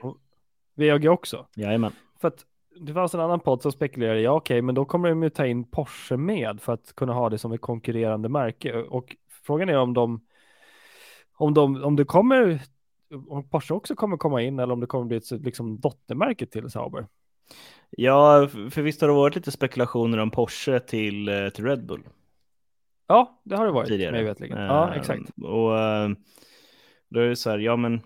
VAG 0.75 1.07
också? 1.07 1.47
Jajamän. 1.57 1.93
För 2.21 2.29
att 2.29 2.45
det 2.81 2.93
fanns 2.93 3.15
en 3.15 3.21
annan 3.21 3.41
podd 3.41 3.63
som 3.63 3.73
spekulerade, 3.73 4.21
ja 4.21 4.31
okej, 4.31 4.55
okay, 4.55 4.63
men 4.63 4.75
då 4.75 4.85
kommer 4.85 5.09
de 5.09 5.23
ju 5.23 5.31
ta 5.31 5.47
in 5.47 5.65
Porsche 5.65 6.17
med 6.17 6.61
för 6.61 6.73
att 6.73 6.93
kunna 6.97 7.13
ha 7.13 7.31
det 7.31 7.39
som 7.39 7.53
ett 7.53 7.61
konkurrerande 7.61 8.29
märke. 8.29 8.75
Och 8.75 9.17
frågan 9.47 9.69
är 9.69 9.79
om 9.79 9.95
de 9.95 10.21
om, 11.37 11.55
de, 11.55 11.85
om 11.85 11.97
det 11.97 12.05
kommer 12.05 12.61
om 13.29 13.49
Porsche 13.49 13.75
också 13.75 13.95
kommer 13.95 14.17
komma 14.17 14.43
in 14.43 14.59
eller 14.59 14.73
om 14.73 14.81
det 14.81 14.87
kommer 14.87 15.05
bli 15.05 15.17
ett 15.17 15.31
liksom, 15.31 15.81
dottermärke 15.81 16.47
till 16.47 16.71
Sauber. 16.71 17.07
Ja, 17.91 18.49
för 18.71 18.83
visst 18.83 19.01
har 19.01 19.09
det 19.09 19.15
varit 19.15 19.35
lite 19.35 19.51
spekulationer 19.51 20.19
om 20.19 20.31
Porsche 20.31 20.81
till, 20.81 21.29
eh, 21.29 21.49
till 21.49 21.65
Red 21.65 21.87
Bull. 21.87 22.03
Ja, 23.07 23.41
det 23.45 23.57
har 23.57 23.67
det 23.67 23.73
varit. 23.73 23.89
Tidigare. 23.89 24.35
Mig. 24.39 24.51
Ja, 24.51 24.89
uh, 24.91 24.99
exakt. 24.99 25.31
Och 25.31 25.71
uh, 25.71 26.17
då 27.09 27.21
är 27.21 27.29
det 27.29 27.37
så 27.37 27.51
här, 27.51 27.59
ja 27.59 27.77
men 27.77 28.03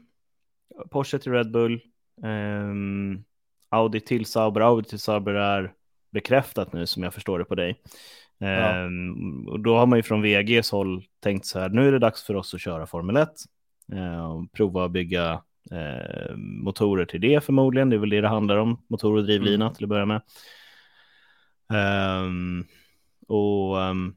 Porsche 0.90 1.18
till 1.18 1.32
Red 1.32 1.50
Bull, 1.50 1.80
um, 2.22 3.24
Audi 3.68 4.00
till 4.00 4.26
Sauber, 4.26 4.60
Audi 4.60 4.88
till 4.88 4.98
Sauber 4.98 5.34
är 5.34 5.72
bekräftat 6.10 6.72
nu 6.72 6.86
som 6.86 7.02
jag 7.02 7.14
förstår 7.14 7.38
det 7.38 7.44
på 7.44 7.54
dig. 7.54 7.82
Ja. 8.38 8.84
Um, 8.84 9.48
och 9.48 9.60
då 9.60 9.76
har 9.76 9.86
man 9.86 9.98
ju 9.98 10.02
från 10.02 10.22
VGs 10.22 10.70
håll 10.70 11.04
tänkt 11.20 11.46
så 11.46 11.58
här, 11.58 11.68
nu 11.68 11.88
är 11.88 11.92
det 11.92 11.98
dags 11.98 12.22
för 12.22 12.34
oss 12.34 12.54
att 12.54 12.60
köra 12.60 12.86
Formel 12.86 13.16
1. 13.16 13.28
Eh, 13.92 14.42
prova 14.52 14.84
att 14.84 14.90
bygga 14.90 15.42
eh, 15.70 16.36
motorer 16.36 17.04
till 17.04 17.20
det 17.20 17.44
förmodligen. 17.44 17.90
Det 17.90 17.96
är 17.96 18.00
väl 18.00 18.10
det 18.10 18.20
det 18.20 18.28
handlar 18.28 18.56
om, 18.56 18.82
motor 18.88 19.16
och 19.16 19.24
drivlina 19.24 19.64
mm. 19.64 19.74
till 19.74 19.84
att 19.84 19.88
börja 19.88 20.06
med. 20.06 20.22
Um, 22.22 22.66
och 23.28 23.76
um, 23.76 24.16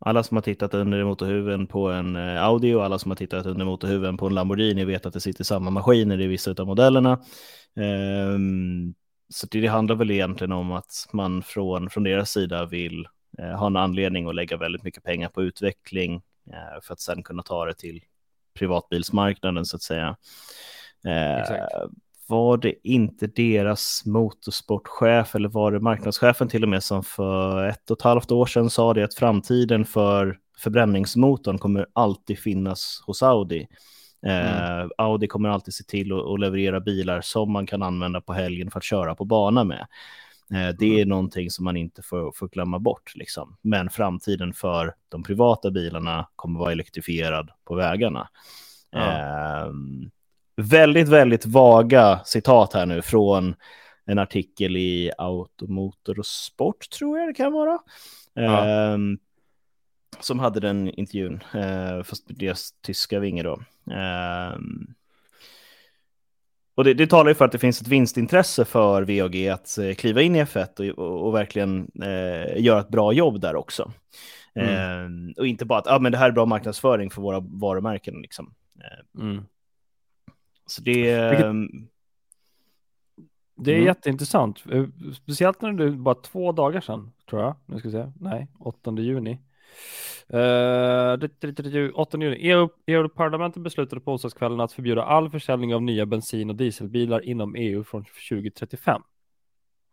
alla 0.00 0.22
som 0.22 0.36
har 0.36 0.42
tittat 0.42 0.74
under 0.74 1.04
motorhuven 1.04 1.66
på 1.66 1.90
en 1.90 2.16
eh, 2.16 2.42
Audi 2.42 2.74
och 2.74 2.84
alla 2.84 2.98
som 2.98 3.10
har 3.10 3.16
tittat 3.16 3.46
under 3.46 3.64
motorhuven 3.64 4.16
på 4.16 4.26
en 4.26 4.34
Lamborghini 4.34 4.84
vet 4.84 5.06
att 5.06 5.12
det 5.12 5.20
sitter 5.20 5.44
samma 5.44 5.70
maskiner 5.70 6.20
i 6.20 6.26
vissa 6.26 6.50
av 6.50 6.66
modellerna. 6.66 7.20
Ehm, 7.76 8.94
så 9.28 9.46
det, 9.50 9.66
handlar 9.66 9.96
väl 9.96 10.10
egentligen 10.10 10.52
om 10.52 10.72
att 10.72 11.08
man 11.12 11.42
från, 11.42 11.90
från 11.90 12.02
deras 12.02 12.30
sida 12.30 12.66
vill 12.66 13.06
eh, 13.38 13.58
ha 13.58 13.66
en 13.66 13.76
anledning 13.76 14.28
att 14.28 14.34
lägga 14.34 14.56
väldigt 14.56 14.82
mycket 14.82 15.04
pengar 15.04 15.28
på 15.28 15.42
utveckling 15.42 16.14
eh, 16.52 16.80
för 16.82 16.92
att 16.92 17.00
sedan 17.00 17.22
kunna 17.22 17.42
ta 17.42 17.64
det 17.64 17.74
till 17.74 18.04
privatbilsmarknaden 18.54 19.64
så 19.64 19.76
att 19.76 19.82
säga. 19.82 20.16
Exakt. 21.40 21.72
Var 22.30 22.56
det 22.56 22.88
inte 22.88 23.26
deras 23.26 24.02
motorsportchef 24.06 25.34
eller 25.34 25.48
var 25.48 25.72
det 25.72 25.80
marknadschefen 25.80 26.48
till 26.48 26.62
och 26.62 26.68
med 26.68 26.82
som 26.82 27.04
för 27.04 27.66
ett 27.66 27.90
och 27.90 27.96
ett 27.98 28.02
halvt 28.02 28.30
år 28.30 28.46
sedan 28.46 28.70
sa 28.70 28.94
det 28.94 29.04
att 29.04 29.14
framtiden 29.14 29.84
för 29.84 30.38
förbränningsmotorn 30.58 31.58
kommer 31.58 31.86
alltid 31.92 32.38
finnas 32.38 33.02
hos 33.06 33.22
Audi. 33.22 33.66
Mm. 34.26 34.90
Audi 34.98 35.26
kommer 35.26 35.48
alltid 35.48 35.74
se 35.74 35.84
till 35.84 36.12
att 36.12 36.40
leverera 36.40 36.80
bilar 36.80 37.20
som 37.20 37.52
man 37.52 37.66
kan 37.66 37.82
använda 37.82 38.20
på 38.20 38.32
helgen 38.32 38.70
för 38.70 38.78
att 38.78 38.84
köra 38.84 39.14
på 39.14 39.24
bana 39.24 39.64
med. 39.64 39.86
Eh, 40.50 40.76
det 40.78 40.86
är 40.86 40.96
mm. 40.96 41.08
någonting 41.08 41.50
som 41.50 41.64
man 41.64 41.76
inte 41.76 42.02
får, 42.02 42.32
får 42.32 42.48
glömma 42.48 42.78
bort. 42.78 43.12
Liksom. 43.14 43.56
Men 43.62 43.90
framtiden 43.90 44.52
för 44.52 44.94
de 45.08 45.22
privata 45.22 45.70
bilarna 45.70 46.28
kommer 46.36 46.60
vara 46.60 46.72
elektrifierad 46.72 47.50
på 47.64 47.74
vägarna. 47.74 48.28
Ja. 48.90 49.00
Eh, 49.00 49.72
väldigt, 50.60 51.08
väldigt 51.08 51.46
vaga 51.46 52.20
citat 52.24 52.72
här 52.74 52.86
nu 52.86 53.02
från 53.02 53.54
en 54.06 54.18
artikel 54.18 54.76
i 54.76 55.12
Automotor 55.18 56.18
och 56.18 56.26
Sport, 56.26 56.90
tror 56.90 57.18
jag 57.18 57.28
det 57.28 57.34
kan 57.34 57.52
vara. 57.52 57.78
Ja. 58.34 58.68
Eh, 58.68 58.98
som 60.20 60.38
hade 60.38 60.60
den 60.60 60.88
intervjun, 60.88 61.40
eh, 61.54 62.02
fast 62.02 62.24
deras 62.28 62.72
tyska 62.82 63.20
vinge 63.20 63.42
då. 63.42 63.52
Eh, 63.92 64.58
och 66.74 66.84
det, 66.84 66.94
det 66.94 67.06
talar 67.06 67.30
ju 67.30 67.34
för 67.34 67.44
att 67.44 67.52
det 67.52 67.58
finns 67.58 67.80
ett 67.80 67.88
vinstintresse 67.88 68.64
för 68.64 69.02
VAG 69.02 69.48
att 69.48 69.78
eh, 69.78 69.94
kliva 69.94 70.22
in 70.22 70.36
i 70.36 70.44
F1 70.44 70.90
och, 70.90 71.04
och, 71.04 71.26
och 71.26 71.34
verkligen 71.34 71.90
eh, 72.02 72.62
göra 72.62 72.80
ett 72.80 72.88
bra 72.88 73.12
jobb 73.12 73.40
där 73.40 73.56
också. 73.56 73.92
Mm. 74.54 75.28
Eh, 75.28 75.32
och 75.36 75.46
inte 75.46 75.64
bara 75.64 75.78
att 75.78 75.86
ah, 75.86 75.98
men 75.98 76.12
det 76.12 76.18
här 76.18 76.28
är 76.28 76.32
bra 76.32 76.46
marknadsföring 76.46 77.10
för 77.10 77.22
våra 77.22 77.40
varumärken. 77.40 78.14
Liksom. 78.14 78.54
Eh, 78.80 79.22
mm. 79.22 79.44
Så 80.70 80.82
det... 80.82 81.30
Vilket... 81.30 81.46
Ehm, 81.46 81.88
det 83.56 83.70
är 83.70 83.74
mm. 83.74 83.86
jätteintressant, 83.86 84.64
eh, 84.72 84.84
speciellt 85.14 85.62
när 85.62 85.72
det 85.72 85.84
är 85.84 85.90
bara 85.90 86.14
två 86.14 86.52
dagar 86.52 86.80
sedan, 86.80 87.12
tror 87.30 87.42
jag. 87.42 87.56
Nu 87.66 87.78
ska 87.78 87.88
vi 87.88 87.92
se, 87.92 88.12
nej, 88.20 88.48
8 88.58 88.94
juni. 88.98 89.38
Uh, 90.34 91.90
8 91.94 92.18
juni. 92.18 92.68
EU-parlamentet 92.86 93.62
beslutade 93.62 94.00
på 94.00 94.12
onsdagskvällen 94.12 94.60
att 94.60 94.72
förbjuda 94.72 95.02
all 95.02 95.30
försäljning 95.30 95.74
av 95.74 95.82
nya 95.82 96.06
bensin 96.06 96.50
och 96.50 96.56
dieselbilar 96.56 97.20
inom 97.20 97.54
EU 97.54 97.84
från 97.84 98.04
2035. 98.28 99.02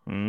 Mm. 0.05 0.27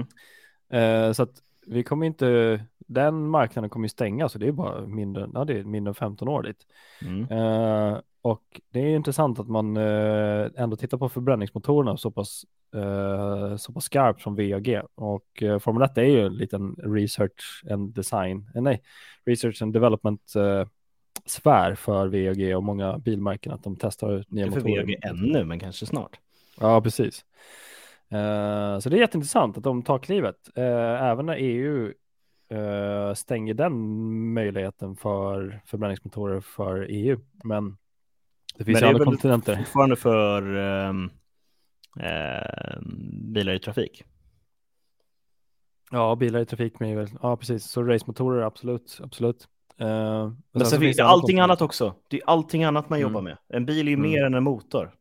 Uh, 0.75 1.13
så 1.13 1.23
att 1.23 1.43
vi 1.67 1.83
kommer 1.83 2.07
inte, 2.07 2.61
den 2.89 3.29
marknaden 3.29 3.71
kommer 3.71 3.85
ju 3.85 3.89
stänga, 3.89 4.29
så 4.29 4.39
det 4.39 4.47
är 4.47 4.53
bara 4.53 4.87
mindre, 4.87 5.29
ja, 5.35 5.45
det 5.45 5.59
är 5.59 5.65
mindre 5.65 5.91
än 5.91 5.95
15 5.95 6.29
år 6.29 6.43
dit. 6.43 6.67
Mm. 7.03 7.31
Uh, 7.33 7.99
och 8.23 8.61
det 8.73 8.81
är 8.81 8.97
intressant 8.97 9.39
att 9.39 9.49
man 9.49 9.77
uh, 9.77 10.51
ändå 10.57 10.77
tittar 10.77 10.99
på 10.99 11.09
förbränningsmotorerna 11.09 11.97
så 11.97 12.11
pass, 12.11 12.45
uh, 12.77 13.57
så 13.57 13.73
pass 13.73 13.85
skarpt 13.85 14.23
som 14.23 14.37
VAG. 14.37 14.81
Och 14.95 15.43
uh, 15.43 15.59
Formel 15.59 15.83
1 15.83 15.99
är 15.99 16.03
ju 16.03 16.27
en 16.27 16.37
liten 16.37 16.75
research 16.75 17.65
and 17.71 17.95
design, 17.95 18.51
nej, 18.55 18.83
research 19.27 19.63
and 19.63 19.73
development 19.73 20.33
sfär 21.27 21.75
för 21.75 22.07
VAG 22.07 22.57
och 22.57 22.65
många 22.65 22.99
bilmärken 22.99 23.53
att 23.53 23.65
de 23.65 23.77
testar 23.77 24.25
nya 24.29 24.47
motorer. 24.47 24.63
För 24.63 24.71
VAG 24.71 24.95
ännu, 25.03 25.45
men 25.45 25.59
kanske 25.59 25.87
snart. 25.87 26.19
Ja, 26.61 26.81
precis. 26.81 27.25
Så 28.81 28.89
det 28.89 28.97
är 28.97 29.01
jätteintressant 29.01 29.57
att 29.57 29.65
de 29.65 29.83
tar 29.83 29.99
klivet. 29.99 30.37
Även 30.55 31.27
när 31.27 31.37
EU 31.39 31.93
uh, 32.53 32.59
eh, 32.59 33.15
stänger 33.15 33.55
den 33.55 33.73
möjligheten 34.33 34.97
för 34.97 35.61
förbränningsmotorer 35.67 36.41
för 36.41 36.87
EU. 36.91 37.21
Men 37.45 37.77
det 38.55 38.65
finns 38.65 38.81
Men 38.81 38.83
det 38.83 38.89
andra 38.89 39.05
kontinenter. 39.05 39.57
fortfarande 39.57 39.97
för 39.97 40.57
um, 40.57 41.11
bilar 43.33 43.53
i 43.53 43.59
trafik. 43.59 44.05
Ja, 45.91 46.17
bilar 46.17 46.41
i 46.41 46.47
trafik 46.47 46.81
med 46.81 46.97
väl, 46.97 47.09
ja 47.23 47.37
precis, 47.37 47.65
så 47.65 47.83
racemotorer 47.83 48.43
absolut, 48.43 49.01
absolut. 49.03 49.49
Uh, 49.81 49.87
men, 49.87 50.37
men 50.53 50.67
sen, 50.67 50.81
finns 50.81 50.97
det 50.97 51.05
allting 51.05 51.41
annat 51.41 51.63
också. 51.63 51.95
Det 52.09 52.17
är 52.17 52.23
allting 52.27 52.65
annat 52.65 52.91
man 52.91 52.99
mm. 52.99 53.09
jobbar 53.09 53.23
med. 53.23 53.39
En 53.49 53.67
bil 53.67 53.89
är 53.89 53.91
ju 53.91 53.97
mm. 53.97 54.11
mer 54.11 54.25
än 54.25 54.35
en 54.35 54.43
motor. 54.43 54.95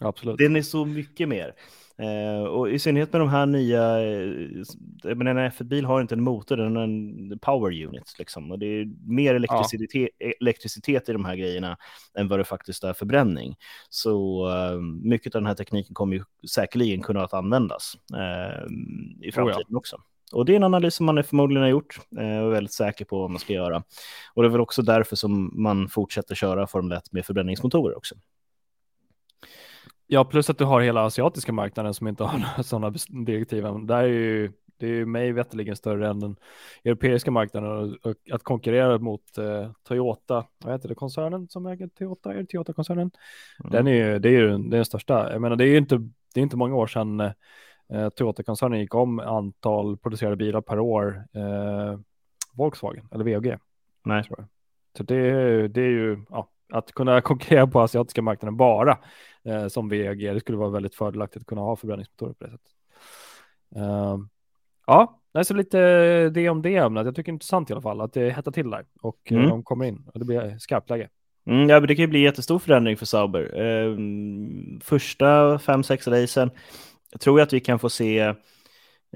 Absolut. 0.00 0.38
Den 0.38 0.56
är 0.56 0.62
så 0.62 0.84
mycket 0.84 1.28
mer. 1.28 1.54
Eh, 1.98 2.44
och 2.44 2.70
i 2.70 2.78
synnerhet 2.78 3.12
med 3.12 3.20
de 3.20 3.28
här 3.28 3.46
nya, 3.46 4.00
eh, 4.00 5.16
men 5.16 5.26
en 5.26 5.38
F1-bil 5.38 5.84
har 5.84 6.00
inte 6.00 6.14
en 6.14 6.22
motor, 6.22 6.56
den 6.56 6.76
har 6.76 6.82
en 6.82 7.38
power 7.38 7.84
unit 7.86 8.14
liksom. 8.18 8.50
Och 8.50 8.58
det 8.58 8.66
är 8.66 8.86
mer 9.06 9.34
elektricitet, 9.34 10.10
ja. 10.18 10.32
elektricitet 10.40 11.08
i 11.08 11.12
de 11.12 11.24
här 11.24 11.36
grejerna 11.36 11.76
än 12.18 12.28
vad 12.28 12.40
det 12.40 12.44
faktiskt 12.44 12.84
är 12.84 12.92
förbränning. 12.92 13.56
Så 13.88 14.48
eh, 14.48 14.80
mycket 15.02 15.34
av 15.34 15.40
den 15.40 15.46
här 15.46 15.54
tekniken 15.54 15.94
kommer 15.94 16.16
ju 16.16 16.24
säkerligen 16.50 17.02
kunna 17.02 17.24
att 17.24 17.34
användas 17.34 17.94
eh, 18.14 18.64
i 19.20 19.32
framtiden 19.32 19.62
oh 19.62 19.66
ja. 19.68 19.78
också. 19.78 19.96
Och 20.32 20.44
det 20.44 20.52
är 20.52 20.56
en 20.56 20.64
analys 20.64 20.94
som 20.94 21.06
man 21.06 21.24
förmodligen 21.24 21.62
har 21.62 21.70
gjort 21.70 21.98
eh, 22.18 22.38
och 22.38 22.46
är 22.46 22.50
väldigt 22.50 22.72
säker 22.72 23.04
på 23.04 23.20
vad 23.20 23.30
man 23.30 23.38
ska 23.38 23.52
göra. 23.52 23.82
Och 24.34 24.42
det 24.42 24.48
är 24.48 24.50
väl 24.50 24.60
också 24.60 24.82
därför 24.82 25.16
som 25.16 25.50
man 25.54 25.88
fortsätter 25.88 26.34
köra 26.34 26.66
Formel 26.66 26.98
1 26.98 27.12
med 27.12 27.26
förbränningsmotorer 27.26 27.96
också. 27.96 28.14
Ja, 30.12 30.24
plus 30.24 30.50
att 30.50 30.58
du 30.58 30.64
har 30.64 30.80
hela 30.80 31.04
asiatiska 31.04 31.52
marknaden 31.52 31.94
som 31.94 32.08
inte 32.08 32.24
har 32.24 32.38
några 32.38 32.62
sådana 32.62 32.94
direktiv. 33.26 33.62
Där 33.62 34.02
är 34.02 34.06
ju, 34.06 34.52
det 34.76 34.86
är 34.86 34.90
ju 34.90 35.06
mig 35.06 35.32
veterligen 35.32 35.76
större 35.76 36.08
än 36.08 36.20
den 36.20 36.36
europeiska 36.84 37.30
marknaden 37.30 37.98
och, 38.02 38.16
att 38.32 38.42
konkurrera 38.42 38.98
mot 38.98 39.38
eh, 39.38 39.70
Toyota, 39.88 40.44
vad 40.64 40.72
heter 40.72 40.88
det, 40.88 40.94
koncernen 40.94 41.48
som 41.48 41.66
äger 41.66 41.88
Toyota, 41.88 42.32
är 42.32 42.36
det 42.36 42.46
Toyota-koncernen? 42.46 43.10
Mm. 43.60 43.72
Den 43.72 43.86
är 43.86 43.92
ju, 43.92 44.18
det 44.18 44.28
är 44.28 44.32
ju 44.32 44.48
det 44.48 44.76
är 44.76 44.78
den 44.78 44.84
största. 44.84 45.32
Jag 45.32 45.40
menar, 45.40 45.56
det 45.56 45.64
är 45.64 45.68
ju 45.68 45.76
inte, 45.76 45.96
det 46.34 46.40
är 46.40 46.42
inte 46.42 46.56
många 46.56 46.74
år 46.74 46.86
sedan 46.86 47.20
eh, 47.20 48.08
Toyota-koncernen 48.16 48.80
gick 48.80 48.94
om 48.94 49.20
antal 49.20 49.96
producerade 49.96 50.36
bilar 50.36 50.60
per 50.60 50.78
år, 50.78 51.24
eh, 51.34 51.98
Volkswagen 52.54 53.08
eller 53.12 53.24
VAG. 53.24 53.58
Nej. 54.04 54.24
Så 54.96 55.02
det, 55.02 55.68
det 55.68 55.80
är 55.80 55.90
ju, 55.90 56.24
ja, 56.30 56.48
att 56.72 56.92
kunna 56.92 57.20
konkurrera 57.20 57.66
på 57.66 57.80
asiatiska 57.80 58.22
marknaden 58.22 58.56
bara 58.56 58.98
eh, 59.44 59.68
som 59.68 59.88
VAG. 59.88 60.18
Det 60.18 60.40
skulle 60.40 60.58
vara 60.58 60.70
väldigt 60.70 60.94
fördelaktigt 60.94 61.40
att 61.42 61.46
kunna 61.46 61.60
ha 61.60 61.76
förbränningsmotorer 61.76 62.32
på 62.32 62.44
det 62.44 62.50
sättet. 62.50 62.70
Uh, 63.76 64.18
ja, 64.86 65.20
så 65.44 65.54
lite 65.54 65.78
det 66.28 66.48
om 66.48 66.62
det 66.62 66.76
ämnet. 66.76 67.04
Jag 67.04 67.14
tycker 67.14 67.32
det 67.32 67.34
är 67.34 67.34
intressant 67.34 67.70
i 67.70 67.72
alla 67.72 67.82
fall 67.82 68.00
att 68.00 68.12
det 68.12 68.30
hettar 68.30 68.52
till 68.52 68.70
där 68.70 68.84
och 69.02 69.18
eh, 69.24 69.36
mm. 69.36 69.48
de 69.48 69.62
kommer 69.62 69.84
in 69.84 70.08
och 70.14 70.18
det 70.18 70.24
blir 70.24 70.58
skarpt 70.58 70.90
läge. 70.90 71.08
Mm, 71.46 71.68
ja, 71.68 71.80
men 71.80 71.88
det 71.88 71.94
kan 71.94 72.02
ju 72.02 72.08
bli 72.08 72.20
jättestor 72.20 72.58
förändring 72.58 72.96
för 72.96 73.06
Sauber. 73.06 73.60
Uh, 73.60 73.98
första 74.80 75.58
fem, 75.58 75.82
sex 75.82 76.08
racen 76.08 76.50
tror 77.20 77.38
jag 77.38 77.46
att 77.46 77.52
vi 77.52 77.60
kan 77.60 77.78
få 77.78 77.90
se 77.90 78.34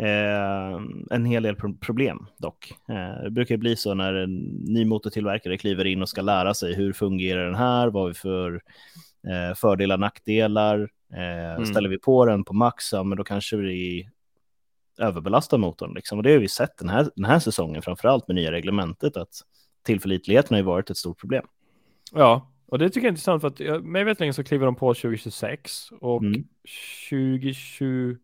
Eh, 0.00 0.80
en 1.10 1.24
hel 1.24 1.42
del 1.42 1.56
problem 1.80 2.26
dock. 2.38 2.72
Eh, 2.88 3.22
det 3.24 3.30
brukar 3.30 3.56
bli 3.56 3.76
så 3.76 3.94
när 3.94 4.14
en 4.14 4.36
ny 4.64 4.84
motortillverkare 4.84 5.58
kliver 5.58 5.84
in 5.84 6.02
och 6.02 6.08
ska 6.08 6.22
lära 6.22 6.54
sig 6.54 6.74
hur 6.74 6.92
fungerar 6.92 7.46
den 7.46 7.54
här, 7.54 7.88
vad 7.88 8.02
har 8.02 8.08
vi 8.08 8.14
för 8.14 8.60
eh, 9.26 9.54
fördelar, 9.54 9.98
nackdelar. 9.98 10.90
Eh, 11.12 11.54
mm. 11.54 11.66
Ställer 11.66 11.88
vi 11.88 11.98
på 11.98 12.26
den 12.26 12.44
på 12.44 12.54
max, 12.54 12.92
ja, 12.92 13.02
men 13.02 13.18
då 13.18 13.24
kanske 13.24 13.56
vi 13.56 14.08
överbelastar 14.98 15.58
motorn. 15.58 15.94
Liksom. 15.94 16.18
Och 16.18 16.24
det 16.24 16.32
har 16.32 16.38
vi 16.38 16.48
sett 16.48 16.78
den 16.78 16.88
här, 16.88 17.10
den 17.16 17.24
här 17.24 17.38
säsongen, 17.38 17.82
framför 17.82 18.08
allt 18.08 18.28
med 18.28 18.34
nya 18.34 18.52
reglementet, 18.52 19.16
att 19.16 19.34
tillförlitligheten 19.82 20.54
har 20.54 20.58
ju 20.58 20.64
varit 20.66 20.90
ett 20.90 20.96
stort 20.96 21.20
problem. 21.20 21.46
Ja, 22.12 22.52
och 22.66 22.78
det 22.78 22.88
tycker 22.88 23.00
jag 23.00 23.04
är 23.04 23.08
intressant 23.08 23.40
för 23.40 23.48
att 23.48 23.84
mig 23.84 24.04
veterligen 24.04 24.34
så 24.34 24.44
kliver 24.44 24.66
de 24.66 24.74
på 24.74 24.94
2026 24.94 25.90
och 26.00 26.22
mm. 26.22 26.44
2020 27.10 28.16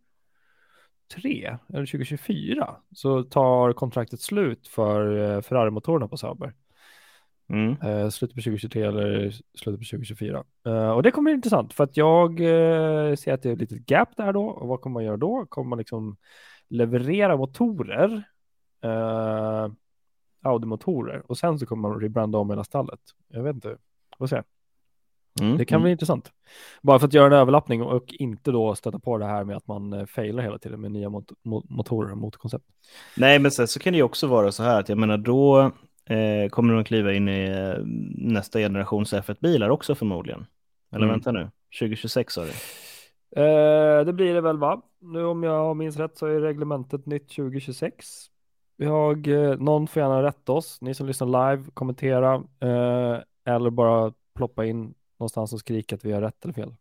2023 1.15 1.59
eller 1.69 1.87
2024 1.87 2.77
så 2.95 3.23
tar 3.23 3.73
kontraktet 3.73 4.21
slut 4.21 4.69
för 4.69 5.17
eh, 5.17 5.41
Ferrari-motorerna 5.41 6.09
på 6.09 6.17
Sauber. 6.17 6.55
Mm. 7.49 7.71
Uh, 7.71 8.09
slutet 8.09 8.37
på 8.37 8.43
2023 8.43 8.83
eller 8.83 9.31
slutet 9.31 9.81
på 9.81 9.97
2024. 9.97 10.45
Uh, 10.67 10.75
eh, 10.75 10.91
och 10.91 11.03
det 11.03 11.11
kommer 11.11 11.31
bli 11.31 11.35
intressant 11.35 11.73
för 11.73 11.85
att 11.85 11.97
jag 11.97 12.41
uh, 12.41 13.15
ser 13.15 13.33
att 13.33 13.43
det 13.43 13.49
är 13.49 13.53
ett 13.53 13.61
litet 13.61 13.87
gap 13.87 14.17
där 14.17 14.33
då. 14.33 14.45
Och 14.45 14.69
vad 14.69 14.81
kommer 14.81 14.95
man 14.95 15.05
göra 15.05 15.17
då? 15.17 15.47
Kommer 15.49 15.69
man 15.69 15.79
liksom 15.79 16.17
leverera 16.69 17.37
motorer, 17.37 18.25
Audi-motorer 20.43 21.23
och 21.27 21.39
sen 21.39 21.59
så 21.59 21.67
kommer 21.67 21.89
man 21.89 22.01
rebranda 22.01 22.39
om 22.39 22.51
hela 22.51 22.65
stallet. 22.65 23.01
Jag 23.29 23.43
vet 23.43 23.55
inte, 23.55 23.77
vad 24.19 24.29
säger 24.29 24.45
Mm, 25.41 25.59
det 25.59 25.65
kan 25.65 25.77
mm. 25.77 25.83
bli 25.83 25.93
intressant. 25.93 26.33
Bara 26.83 26.99
för 26.99 27.07
att 27.07 27.15
göra 27.15 27.27
en 27.27 27.33
överlappning 27.33 27.83
och 27.83 28.15
inte 28.19 28.51
då 28.51 28.75
stöta 28.75 28.99
på 28.99 29.19
det 29.19 29.25
här 29.25 29.45
med 29.45 29.57
att 29.57 29.67
man 29.67 29.93
eh, 29.93 30.07
failar 30.07 30.43
hela 30.43 30.59
tiden 30.59 30.81
med 30.81 30.93
nya 30.93 31.09
mot 31.09 31.33
motorer 31.43 32.13
och 32.13 32.19
motorkoncept. 32.19 32.65
Nej, 33.17 33.39
men 33.39 33.51
sen 33.51 33.69
så 33.69 33.81
kan 33.81 33.93
det 33.93 33.97
ju 33.97 34.03
också 34.03 34.27
vara 34.27 34.53
så 34.53 34.63
här 34.63 34.81
att 34.81 34.89
jag 34.89 34.99
menar 34.99 35.19
då 35.19 35.73
eh, 36.05 36.49
kommer 36.51 36.75
de 36.75 36.85
kliva 36.85 37.12
in 37.12 37.29
i 37.29 37.45
eh, 37.45 37.85
nästa 38.17 38.59
generations 38.59 39.15
F1-bilar 39.15 39.69
också 39.69 39.95
förmodligen. 39.95 40.47
Eller 40.93 41.05
mm. 41.05 41.15
vänta 41.15 41.33
nu, 41.33 41.51
2026 41.79 42.35
sa 42.35 42.45
du? 42.45 42.51
Eh, 43.37 44.05
det 44.05 44.12
blir 44.12 44.35
det 44.35 44.41
väl 44.41 44.59
va? 44.59 44.83
Nu 45.01 45.25
om 45.25 45.43
jag 45.43 45.77
minns 45.77 45.97
rätt 45.97 46.19
så 46.19 46.27
är 46.27 46.41
reglementet 46.41 47.07
nytt 47.07 47.29
2026. 47.29 48.07
Vi 48.77 48.87
har, 48.87 49.29
eh, 49.29 49.59
någon 49.59 49.87
får 49.87 50.03
gärna 50.03 50.23
rätta 50.23 50.53
oss, 50.53 50.79
ni 50.81 50.95
som 50.95 51.07
lyssnar 51.07 51.51
live, 51.51 51.71
kommentera 51.75 52.35
eh, 52.61 53.19
eller 53.45 53.71
bara 53.71 54.12
ploppa 54.35 54.65
in 54.65 54.95
någonstans 55.19 55.53
och 55.53 55.61
skrika 55.61 55.95
att 55.95 56.05
vi 56.05 56.12
har 56.12 56.21
rätt 56.21 56.45
eller 56.45 56.55
fel. 56.55 56.75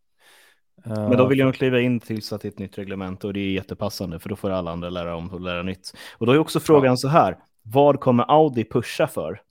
Men 0.86 1.18
då 1.18 1.28
vill 1.28 1.40
jag 1.40 1.56
kliva 1.56 1.80
in 1.80 2.00
tills 2.00 2.34
att 2.34 2.42
det 2.42 2.48
är 2.48 2.52
ett 2.52 2.60
nytt 2.60 2.78
reglement 2.78 3.24
och 3.24 3.34
det 3.34 3.40
är 3.40 3.52
jättepassande 3.52 4.20
för 4.20 4.30
då 4.30 4.36
får 4.36 4.50
alla 4.50 4.72
andra 4.72 4.90
lära 4.90 5.16
om 5.16 5.32
och 5.32 5.42
lära 5.42 5.64
nytt. 5.64 5.94
Och 6.18 6.26
då 6.26 6.32
är 6.32 6.38
också 6.38 6.60
frågan 6.60 6.92
ja. 6.92 6.98
så 6.98 7.08
här, 7.08 7.38
vad 7.62 8.00
kommer 8.00 8.32
Audi 8.32 8.64
pusha 8.64 9.08
för 9.08 9.42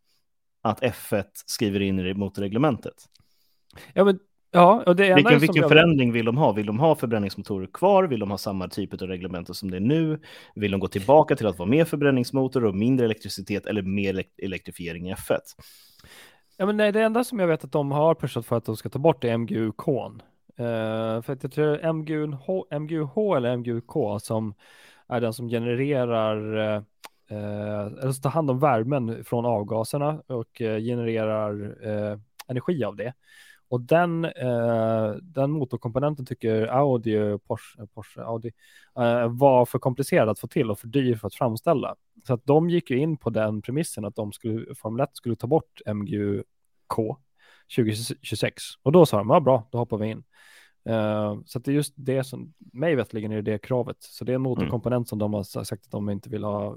att 0.62 0.80
F1 0.80 1.24
skriver 1.46 1.80
in 1.80 2.18
mot 2.18 2.38
reglementet? 2.38 2.94
Ja, 3.94 4.04
men 4.04 4.18
Ja, 4.52 4.82
och 4.86 4.96
det 4.96 5.14
vilken 5.14 5.38
vilken 5.38 5.68
förändring 5.68 6.12
vill 6.12 6.24
de 6.24 6.36
ha? 6.36 6.52
Vill 6.52 6.66
de 6.66 6.80
ha 6.80 6.94
förbränningsmotorer 6.94 7.66
kvar? 7.66 8.04
Vill 8.04 8.20
de 8.20 8.30
ha 8.30 8.38
samma 8.38 8.68
typ 8.68 9.02
av 9.02 9.08
reglement 9.08 9.56
som 9.56 9.70
det 9.70 9.76
är 9.76 9.80
nu? 9.80 10.20
Vill 10.54 10.70
de 10.70 10.80
gå 10.80 10.88
tillbaka 10.88 11.36
till 11.36 11.46
att 11.46 11.58
vara 11.58 11.68
mer 11.68 11.84
förbränningsmotor 11.84 12.64
och 12.64 12.74
mindre 12.74 13.06
elektricitet 13.06 13.66
eller 13.66 13.82
mer 13.82 14.24
elektrifiering 14.42 15.08
i 15.08 15.14
F1? 15.14 15.38
Ja, 16.56 16.66
men 16.66 16.76
nej, 16.76 16.92
det 16.92 17.02
enda 17.02 17.24
som 17.24 17.38
jag 17.38 17.46
vet 17.46 17.64
att 17.64 17.72
de 17.72 17.92
har 17.92 18.14
pushat 18.14 18.46
för 18.46 18.56
att 18.56 18.64
de 18.64 18.76
ska 18.76 18.88
ta 18.88 18.98
bort 18.98 19.24
är 19.24 19.36
MGUK. 19.38 19.88
Uh, 19.88 21.22
för 21.22 21.32
att 21.32 21.42
jag 21.42 21.52
tror 21.52 21.92
MGUH, 21.92 22.78
MGUH 22.80 23.36
eller 23.36 23.56
MGUK 23.56 24.20
som 24.20 24.54
är 25.08 25.20
den 25.20 25.32
som 25.32 25.48
genererar 25.48 26.58
uh, 26.58 26.82
Eh, 27.30 27.86
eller 27.86 28.22
tar 28.22 28.30
hand 28.30 28.50
om 28.50 28.58
värmen 28.58 29.24
från 29.24 29.46
avgaserna 29.46 30.22
och 30.26 30.60
eh, 30.60 30.78
genererar 30.80 31.76
eh, 31.86 32.18
energi 32.48 32.84
av 32.84 32.96
det. 32.96 33.14
Och 33.68 33.80
den, 33.80 34.24
eh, 34.24 35.10
den 35.22 35.50
motorkomponenten 35.50 36.26
tycker 36.26 36.66
Audi, 36.66 37.38
Porsche, 37.46 37.86
Porsche 37.94 38.22
Audi 38.22 38.50
eh, 38.98 39.28
var 39.28 39.64
för 39.64 39.78
komplicerad 39.78 40.28
att 40.28 40.38
få 40.38 40.46
till 40.46 40.70
och 40.70 40.78
för 40.78 40.86
dyr 40.86 41.14
för 41.14 41.26
att 41.26 41.34
framställa. 41.34 41.96
Så 42.26 42.34
att 42.34 42.46
de 42.46 42.70
gick 42.70 42.90
ju 42.90 42.98
in 42.98 43.16
på 43.16 43.30
den 43.30 43.62
premissen 43.62 44.04
att 44.04 44.16
de 44.16 44.32
skulle, 44.32 44.74
Formel 44.74 45.00
1 45.00 45.10
skulle 45.12 45.36
ta 45.36 45.46
bort 45.46 45.80
MGUK 45.86 46.44
2026. 47.76 48.62
Och 48.82 48.92
då 48.92 49.06
sa 49.06 49.18
de, 49.18 49.30
ja 49.30 49.40
bra, 49.40 49.68
då 49.70 49.78
hoppar 49.78 49.98
vi 49.98 50.06
in. 50.06 50.24
Uh, 50.88 51.40
så 51.44 51.58
det 51.58 51.70
är 51.70 51.74
just 51.74 51.94
det 51.96 52.24
som, 52.24 52.54
mig 52.72 52.94
veterligen 52.94 53.32
är 53.32 53.42
det 53.42 53.58
kravet. 53.58 53.96
Så 54.00 54.24
det 54.24 54.32
är 54.32 54.34
en 54.34 54.42
motorkomponent 54.42 55.00
mm. 55.00 55.06
som 55.06 55.18
de 55.18 55.34
har 55.34 55.64
sagt 55.64 55.84
att 55.84 55.90
de 55.90 56.10
inte 56.10 56.30
vill 56.30 56.44
ha, 56.44 56.76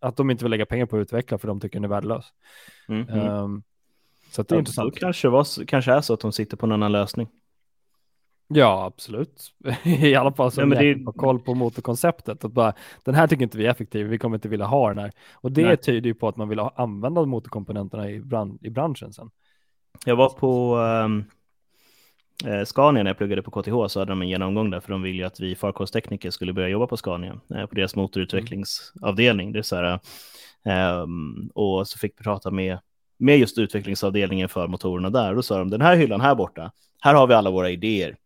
att 0.00 0.16
de 0.16 0.30
inte 0.30 0.44
vill 0.44 0.50
lägga 0.50 0.66
pengar 0.66 0.86
på 0.86 0.96
att 0.96 1.00
utveckla 1.00 1.38
för 1.38 1.48
de 1.48 1.60
tycker 1.60 1.78
den 1.78 1.84
är 1.84 1.88
värdelös. 1.88 2.24
Mm. 2.88 3.08
Um, 3.08 3.62
så 4.30 4.42
det 4.42 4.52
är 4.52 4.56
ja, 4.56 4.58
intressant. 4.58 4.98
Kanske, 4.98 5.28
var, 5.28 5.64
kanske 5.64 5.92
är 5.92 6.00
så 6.00 6.14
att 6.14 6.20
de 6.20 6.32
sitter 6.32 6.56
på 6.56 6.66
en 6.66 6.72
annan 6.72 6.92
lösning. 6.92 7.28
Ja, 8.48 8.84
absolut. 8.84 9.54
I 9.84 10.14
alla 10.14 10.32
fall 10.32 10.52
som 10.52 10.72
ja, 10.72 10.78
det... 10.78 11.04
har 11.04 11.12
koll 11.12 11.40
på 11.40 11.54
motorkonceptet. 11.54 12.44
Att 12.44 12.52
bara, 12.52 12.72
den 13.04 13.14
här 13.14 13.26
tycker 13.26 13.42
inte 13.42 13.58
vi 13.58 13.66
är 13.66 13.70
effektiv, 13.70 14.06
vi 14.06 14.18
kommer 14.18 14.36
inte 14.36 14.48
vilja 14.48 14.66
ha 14.66 14.88
den 14.88 14.98
här. 14.98 15.12
Och 15.32 15.52
det 15.52 15.66
Nej. 15.66 15.76
tyder 15.76 16.08
ju 16.08 16.14
på 16.14 16.28
att 16.28 16.36
man 16.36 16.48
vill 16.48 16.58
ha, 16.58 16.72
använda 16.76 17.24
motorkomponenterna 17.24 18.10
i, 18.10 18.20
bran 18.20 18.58
i 18.62 18.70
branschen 18.70 19.12
sen. 19.12 19.30
Jag 20.04 20.16
var 20.16 20.28
på 20.28 20.76
um, 20.76 21.24
eh, 22.46 22.64
Scania 22.64 23.02
när 23.02 23.10
jag 23.10 23.18
pluggade 23.18 23.42
på 23.42 23.50
KTH 23.50 23.86
så 23.88 23.98
hade 23.98 24.12
de 24.12 24.22
en 24.22 24.28
genomgång 24.28 24.70
där 24.70 24.80
för 24.80 24.92
de 24.92 25.02
ville 25.02 25.18
ju 25.18 25.24
att 25.24 25.40
vi 25.40 25.54
farkosttekniker 25.54 26.30
skulle 26.30 26.52
börja 26.52 26.68
jobba 26.68 26.86
på 26.86 26.96
Scania, 26.96 27.40
eh, 27.54 27.66
på 27.66 27.74
deras 27.74 27.96
motorutvecklingsavdelning. 27.96 29.52
Det 29.52 29.58
är 29.58 29.62
så 29.62 29.76
här, 29.76 30.00
um, 31.02 31.50
och 31.54 31.88
så 31.88 31.98
fick 31.98 32.20
vi 32.20 32.24
prata 32.24 32.50
med, 32.50 32.78
med 33.18 33.38
just 33.38 33.58
utvecklingsavdelningen 33.58 34.48
för 34.48 34.68
motorerna 34.68 35.10
där. 35.10 35.28
Och 35.28 35.36
då 35.36 35.42
sa 35.42 35.58
de 35.58 35.70
den 35.70 35.80
här 35.80 35.96
hyllan 35.96 36.20
här 36.20 36.34
borta, 36.34 36.72
här 37.00 37.14
har 37.14 37.26
vi 37.26 37.34
alla 37.34 37.50
våra 37.50 37.70
idéer. 37.70 38.16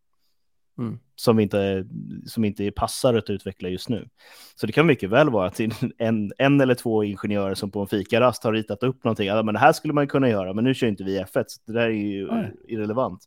Mm. 0.78 0.98
Som, 1.18 1.40
inte, 1.40 1.86
som 2.26 2.44
inte 2.44 2.70
passar 2.70 3.14
att 3.14 3.30
utveckla 3.30 3.68
just 3.68 3.88
nu. 3.88 4.08
Så 4.54 4.66
det 4.66 4.72
kan 4.72 4.86
mycket 4.86 5.10
väl 5.10 5.30
vara 5.30 5.46
att 5.46 5.60
en, 5.98 6.32
en 6.38 6.60
eller 6.60 6.74
två 6.74 7.04
ingenjörer 7.04 7.54
som 7.54 7.70
på 7.70 7.80
en 7.80 7.86
fikarast 7.86 8.44
har 8.44 8.52
ritat 8.52 8.82
upp 8.82 9.04
någonting. 9.04 9.26
Ja, 9.26 9.42
men 9.42 9.54
det 9.54 9.60
här 9.60 9.72
skulle 9.72 9.94
man 9.94 10.08
kunna 10.08 10.28
göra, 10.28 10.52
men 10.52 10.64
nu 10.64 10.74
kör 10.74 10.86
inte 10.86 11.04
vi 11.04 11.20
F1. 11.20 11.44
Så 11.46 11.60
det 11.66 11.72
där 11.72 11.86
är 11.86 11.90
ju 11.90 12.26
Nej. 12.26 12.52
irrelevant. 12.68 13.20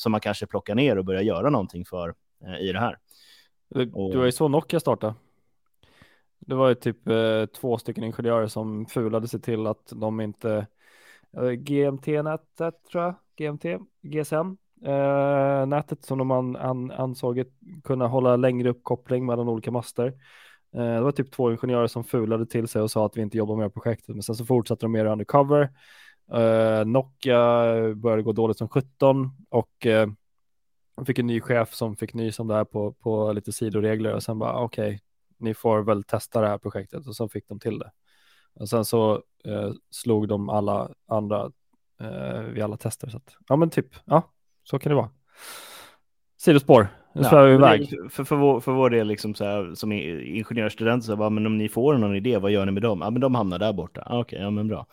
Som 0.00 0.12
man 0.12 0.20
kanske 0.20 0.46
plockar 0.46 0.74
ner 0.74 0.98
och 0.98 1.04
börjar 1.04 1.22
göra 1.22 1.50
någonting 1.50 1.84
för 1.84 2.14
eh, 2.46 2.58
i 2.60 2.72
det 2.72 2.80
här. 2.80 2.98
Det, 3.68 3.92
Och- 3.92 4.10
det 4.12 4.18
var 4.18 4.24
ju 4.24 4.32
så 4.32 4.48
Nokia 4.48 4.80
startade. 4.80 5.14
Det 6.38 6.54
var 6.54 6.68
ju 6.68 6.74
typ 6.74 7.08
eh, 7.08 7.46
två 7.46 7.78
stycken 7.78 8.04
ingenjörer 8.04 8.46
som 8.46 8.86
fulade 8.86 9.28
sig 9.28 9.40
till 9.40 9.66
att 9.66 9.92
de 9.94 10.20
inte 10.20 10.66
eh, 11.36 11.50
GMT-nätet 11.50 12.74
tror 12.92 13.04
jag, 13.04 13.14
GMT, 13.36 13.64
GSM, 14.02 14.56
eh, 14.84 15.66
nätet 15.66 16.04
som 16.04 16.18
de 16.18 16.30
an, 16.30 16.56
an, 16.56 16.90
ansåg 16.90 17.44
kunna 17.84 18.06
hålla 18.06 18.36
längre 18.36 18.68
uppkoppling 18.70 19.26
mellan 19.26 19.48
olika 19.48 19.70
master. 19.70 20.06
Eh, 20.74 20.94
det 20.94 21.00
var 21.00 21.12
typ 21.12 21.32
två 21.32 21.50
ingenjörer 21.50 21.86
som 21.86 22.04
fulade 22.04 22.46
till 22.46 22.68
sig 22.68 22.82
och 22.82 22.90
sa 22.90 23.06
att 23.06 23.16
vi 23.16 23.22
inte 23.22 23.38
jobbar 23.38 23.56
med 23.56 23.74
projektet, 23.74 24.08
men 24.08 24.22
sen 24.22 24.34
så 24.34 24.44
fortsatte 24.46 24.84
de 24.84 24.92
med 24.92 25.06
det 25.06 25.12
undercover. 25.12 25.70
Eh, 26.32 26.84
Nokia 26.84 27.64
började 27.94 28.22
gå 28.22 28.32
dåligt 28.32 28.58
som 28.58 28.68
17 28.68 29.30
och 29.48 29.86
de 30.96 31.06
fick 31.06 31.18
en 31.18 31.26
ny 31.26 31.40
chef 31.40 31.74
som 31.74 31.96
fick 31.96 32.14
nys 32.14 32.38
om 32.38 32.48
det 32.48 32.54
här 32.54 32.64
på, 32.64 32.92
på 32.92 33.32
lite 33.32 33.52
sidoregler 33.52 34.14
och 34.14 34.22
sen 34.22 34.38
bara 34.38 34.58
okej, 34.58 35.00
ni 35.38 35.54
får 35.54 35.82
väl 35.82 36.02
testa 36.02 36.40
det 36.40 36.48
här 36.48 36.58
projektet 36.58 37.06
och 37.06 37.16
sen 37.16 37.28
fick 37.28 37.48
de 37.48 37.60
till 37.60 37.78
det. 37.78 37.90
Och 38.54 38.68
sen 38.68 38.84
så 38.84 39.22
eh, 39.44 39.70
slog 39.90 40.28
de 40.28 40.48
alla 40.48 40.90
andra 41.08 41.50
eh, 42.00 42.40
vid 42.40 42.62
alla 42.62 42.76
tester. 42.76 43.08
Så 43.08 43.16
att, 43.16 43.36
ja 43.48 43.56
men 43.56 43.70
typ, 43.70 43.86
ja 44.04 44.22
så 44.64 44.78
kan 44.78 44.90
det 44.90 44.96
vara. 44.96 45.10
Sidospår, 46.36 46.88
nu 47.14 47.24
svävar 47.24 47.46
vi 47.46 47.54
iväg. 47.54 47.88
För, 48.10 48.24
för, 48.24 48.36
vår, 48.36 48.60
för 48.60 48.72
vår 48.72 48.90
del, 48.90 49.06
liksom 49.06 49.34
så 49.34 49.44
här, 49.44 49.74
som 49.74 49.92
ingenjörsstudent, 49.92 51.04
så 51.04 51.16
bara, 51.16 51.30
men 51.30 51.46
om 51.46 51.58
ni 51.58 51.68
får 51.68 51.98
någon 51.98 52.16
idé, 52.16 52.38
vad 52.38 52.50
gör 52.50 52.66
ni 52.66 52.72
med 52.72 52.82
dem? 52.82 53.00
Ja, 53.00 53.10
men 53.10 53.20
de 53.20 53.34
hamnar 53.34 53.58
där 53.58 53.72
borta. 53.72 54.02
Ah, 54.06 54.20
Okej, 54.20 54.40
ja 54.40 54.50
men 54.50 54.68
bra. 54.68 54.86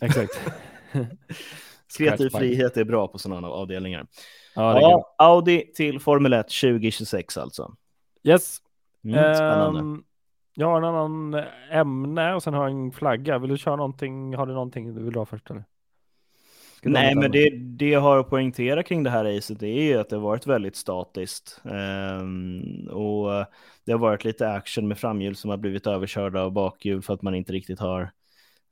Exakt. 0.00 0.40
Kreativ 1.98 2.28
frihet 2.28 2.76
är 2.76 2.84
bra 2.84 3.08
på 3.08 3.18
sådana 3.18 3.48
avdelningar. 3.48 4.06
Ja. 4.54 4.80
Ja, 4.80 5.14
Audi 5.18 5.72
till 5.74 6.00
Formel 6.00 6.32
1 6.32 6.46
2026 6.48 7.38
alltså. 7.38 7.74
Yes. 8.22 8.58
Mm, 9.04 9.34
spännande. 9.34 9.80
Ehm, 9.80 10.04
jag 10.54 10.66
har 10.66 10.76
en 10.76 10.84
annan 10.84 11.44
ämne 11.70 12.34
och 12.34 12.42
sen 12.42 12.54
har 12.54 12.68
jag 12.68 12.72
en 12.72 12.92
flagga. 12.92 13.38
Vill 13.38 13.50
du 13.50 13.58
köra 13.58 13.76
någonting? 13.76 14.34
Har 14.34 14.46
du 14.46 14.52
någonting 14.52 14.94
du 14.94 15.02
vill 15.02 15.12
dra 15.12 15.26
först 15.26 15.50
eller? 15.50 15.64
Nej, 16.82 17.14
men 17.14 17.30
det, 17.30 17.50
det 17.50 17.88
jag 17.88 18.00
har 18.00 18.18
att 18.18 18.30
poängtera 18.30 18.82
kring 18.82 19.02
det 19.02 19.10
här 19.10 19.24
racet 19.24 19.62
är 19.62 19.82
ju 19.82 19.98
att 19.98 20.08
det 20.08 20.16
har 20.16 20.22
varit 20.22 20.46
väldigt 20.46 20.76
statiskt. 20.76 21.60
Ehm, 21.64 22.88
och 22.88 23.46
det 23.84 23.92
har 23.92 23.98
varit 23.98 24.24
lite 24.24 24.48
action 24.48 24.88
med 24.88 24.98
framhjul 24.98 25.36
som 25.36 25.50
har 25.50 25.56
blivit 25.56 25.86
överkörda 25.86 26.42
av 26.42 26.52
bakhjul 26.52 27.02
för 27.02 27.14
att 27.14 27.22
man 27.22 27.34
inte 27.34 27.52
riktigt 27.52 27.80
har 27.80 28.10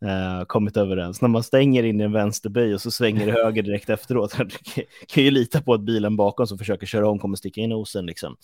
eh, 0.05 0.45
kommit 0.45 0.77
överens. 0.77 1.21
När 1.23 1.29
man 1.29 1.43
stänger 1.43 1.83
in 1.83 2.01
i 2.01 2.05
en 2.05 2.13
vänsterby 2.13 2.75
och 2.75 2.81
så 2.81 2.91
svänger 2.91 3.27
det 3.27 3.33
höger 3.33 3.63
direkt 3.63 3.91
efteråt. 3.91 4.37
Du 4.39 4.85
kan- 5.07 5.25
ju 5.25 5.31
lita 5.31 5.61
på 5.63 5.75
att 5.75 5.81
bilen 5.81 6.17
bakom 6.17 6.47
som 6.47 6.59
försöker 6.59 6.87
köra 6.87 7.09
om 7.09 7.19
kommer 7.19 7.37
sticka 7.37 7.61
in 7.61 7.71
nosen 7.71 8.07
liksom. 8.07 8.37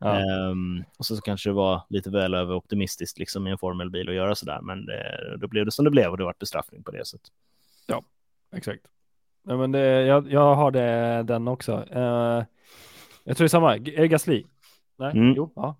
Ja. 0.00 0.16
Ehm, 0.16 0.84
och 0.98 1.06
så, 1.06 1.16
så 1.16 1.22
kanske 1.22 1.50
det 1.50 1.54
var 1.54 1.80
lite 1.88 2.10
väl 2.10 2.34
överoptimistiskt 2.34 3.18
liksom 3.18 3.46
i 3.46 3.50
en 3.50 3.58
formelbil 3.58 4.08
att 4.08 4.14
göra 4.14 4.34
sådär. 4.34 4.60
Men 4.62 4.86
det, 4.86 5.36
då 5.40 5.48
blev 5.48 5.64
det 5.64 5.70
som 5.70 5.84
det 5.84 5.90
blev 5.90 6.10
och 6.10 6.16
det 6.18 6.24
var 6.24 6.34
bestraffning 6.38 6.82
på 6.82 6.90
det 6.90 7.06
sättet. 7.06 7.28
Exakt. 8.56 8.82
Nej, 9.44 9.56
men 9.56 9.72
det, 9.72 9.80
jag, 10.02 10.32
jag 10.32 10.54
har 10.54 10.70
det, 10.70 11.22
den 11.22 11.48
också. 11.48 11.72
Eh, 11.90 12.44
jag 13.24 13.36
tror 13.36 13.44
det 13.44 13.44
är 13.44 13.48
samma. 13.48 13.78
Gasly? 13.78 14.44
Nej, 14.98 15.12
Mm. 15.12 15.34
jo, 15.36 15.52
ja. 15.56 15.76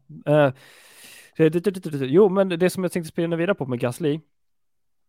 Det- 1.36 2.06
jo, 2.06 2.28
men 2.28 2.48
det 2.48 2.70
som 2.70 2.82
jag 2.84 2.92
tänkte 2.92 3.08
spinna 3.08 3.36
vidare 3.36 3.54
på 3.54 3.66
med 3.66 3.78
Gasly. 3.80 4.20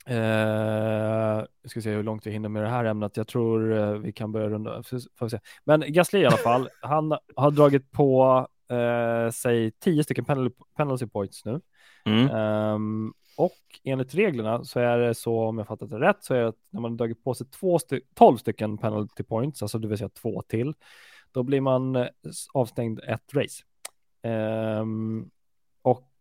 Eh, 0.08 1.46
jag 1.62 1.72
ska 1.72 1.82
se 1.82 1.92
hur 1.92 2.04
långt 2.04 2.28
vi 2.28 2.32
hinner 2.32 2.50
med 2.50 2.64
det 2.64 2.70
här 2.70 2.86
ämnet. 2.86 3.18
Jag 3.18 3.28
tror 3.28 3.74
eh, 3.78 3.92
vi 3.94 4.14
kan 4.14 4.32
börja 4.32 4.50
runda. 4.50 4.84
Får 5.20 5.30
se. 5.30 5.40
Men 5.64 5.84
Gasly 5.88 6.20
i 6.20 6.26
alla 6.26 6.38
fall, 6.38 6.70
han 6.82 7.18
har 7.36 7.52
dragit 7.52 7.92
på 7.92 8.48
eh, 8.70 9.32
sig 9.32 9.72
tio 9.72 10.04
stycken 10.04 10.26
penalty, 10.26 10.56
penalty 10.78 11.08
points 11.08 11.46
nu. 11.46 11.62
Mm. 12.06 12.30
Ehm, 12.30 13.14
och 13.38 13.52
enligt 13.84 14.16
reglerna 14.16 14.64
så 14.64 14.80
är 14.80 14.98
det 14.98 15.16
så, 15.16 15.40
om 15.40 15.58
jag 15.58 15.68
fattat 15.68 15.90
det 15.90 16.00
rätt, 16.00 16.24
så 16.24 16.34
är 16.34 16.42
det 16.42 16.48
att 16.48 16.60
när 16.70 16.82
man 16.82 16.98
dragit 16.98 17.24
på 17.24 17.34
sig 17.34 17.48
två 17.48 17.78
sty- 17.78 18.02
12 18.14 18.38
stycken 18.38 18.78
penalty 18.78 19.24
points, 19.24 19.62
alltså 19.62 19.80
det 19.80 19.88
vill 19.88 19.98
säga 19.98 20.10
två 20.10 20.42
till, 20.42 20.74
då 21.32 21.44
blir 21.44 21.62
man 21.62 21.96
eh, 21.96 22.08
avstängd 22.54 23.00
ett 23.00 23.34
race. 23.34 23.64
Ehm, 24.22 25.30
och 25.82 26.12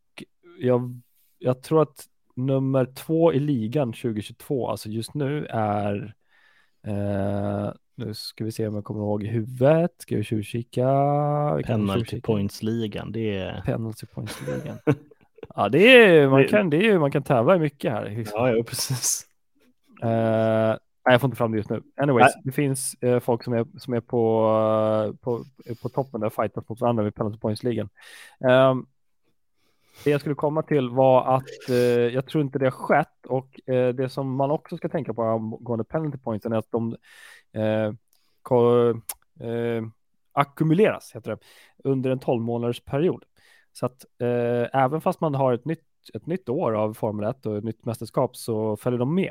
jag, 0.59 1.01
jag 1.39 1.63
tror 1.63 1.83
att 1.83 2.07
nummer 2.35 2.87
två 2.87 3.33
i 3.33 3.41
ligan 3.41 3.93
2022, 3.93 4.69
alltså 4.69 4.89
just 4.89 5.15
nu 5.15 5.47
är, 5.51 6.15
eh, 6.87 7.73
nu 7.97 8.15
ska 8.15 8.45
vi 8.45 8.53
se 8.53 8.69
om 8.69 8.75
jag 8.75 8.85
kommer 8.85 9.01
ihåg 9.01 9.23
i 9.23 9.27
huvudet, 9.27 9.91
ska 9.99 10.17
vi 10.17 10.25
tjuvkika? 10.25 10.83
Penalty 11.67 12.01
tjuvkika. 12.01 12.27
points-ligan, 12.27 13.13
det 13.13 13.37
är... 13.39 13.61
Penalty 13.61 14.07
points-ligan. 14.07 14.79
ja, 15.55 15.69
det 15.69 16.07
är, 16.07 16.29
man 16.29 16.49
kan, 16.49 16.71
det 16.71 16.89
är, 16.89 16.99
man 16.99 17.11
kan 17.11 17.23
tävla 17.23 17.57
i 17.57 17.59
mycket 17.59 17.93
här. 17.93 18.25
Ja, 18.33 18.51
ja, 18.51 18.63
precis. 18.63 19.27
Eh, 20.03 20.77
nej, 21.07 21.13
jag 21.13 21.21
får 21.21 21.29
inte 21.29 21.37
fram 21.37 21.53
det 21.53 21.57
just 21.57 21.71
nu. 21.71 21.83
Anyways, 21.97 22.33
det 22.45 22.53
finns 22.53 22.95
eh, 22.95 23.21
folk 23.21 23.45
som 23.45 23.53
är, 23.53 23.67
som 23.79 23.95
är 23.95 24.01
på, 24.01 24.47
eh, 25.07 25.17
på, 25.17 25.45
på 25.83 25.89
toppen 25.89 26.21
där 26.21 26.31
fightas 26.31 26.69
mot 26.69 26.81
varandra 26.81 27.05
vid 27.05 27.15
penalty 27.15 27.39
points-ligan. 27.39 27.89
Ehm, 28.49 28.87
det 30.05 30.11
jag 30.11 30.21
skulle 30.21 30.35
komma 30.35 30.63
till 30.63 30.89
var 30.89 31.37
att 31.37 31.69
eh, 31.69 31.77
jag 31.87 32.27
tror 32.27 32.45
inte 32.45 32.59
det 32.59 32.67
har 32.67 32.71
skett 32.71 33.27
och 33.27 33.71
eh, 33.71 33.95
det 33.95 34.09
som 34.09 34.35
man 34.35 34.51
också 34.51 34.77
ska 34.77 34.89
tänka 34.89 35.15
på 35.15 35.23
angående 35.23 35.85
penalty 35.85 36.19
points 36.19 36.47
är 36.47 36.55
att 36.55 36.71
de 36.71 36.97
eh, 37.53 37.93
ko, 38.43 38.91
eh, 39.41 39.83
ackumuleras 40.33 41.13
heter 41.15 41.31
det, 41.31 41.39
under 41.85 42.11
en 42.11 42.19
12 42.19 42.43
månaders 42.43 42.81
period. 42.81 43.25
Så 43.73 43.87
att 43.87 44.05
eh, 44.19 44.83
även 44.83 45.01
fast 45.01 45.21
man 45.21 45.35
har 45.35 45.53
ett 45.53 45.65
nytt, 45.65 45.85
ett 46.15 46.27
nytt 46.27 46.49
år 46.49 46.73
av 46.73 46.95
Formel 46.95 47.31
1 47.31 47.47
och 47.47 47.57
ett 47.57 47.65
nytt 47.65 47.85
mästerskap 47.85 48.37
så 48.37 48.77
följer 48.77 48.99
de 48.99 49.15
med 49.15 49.31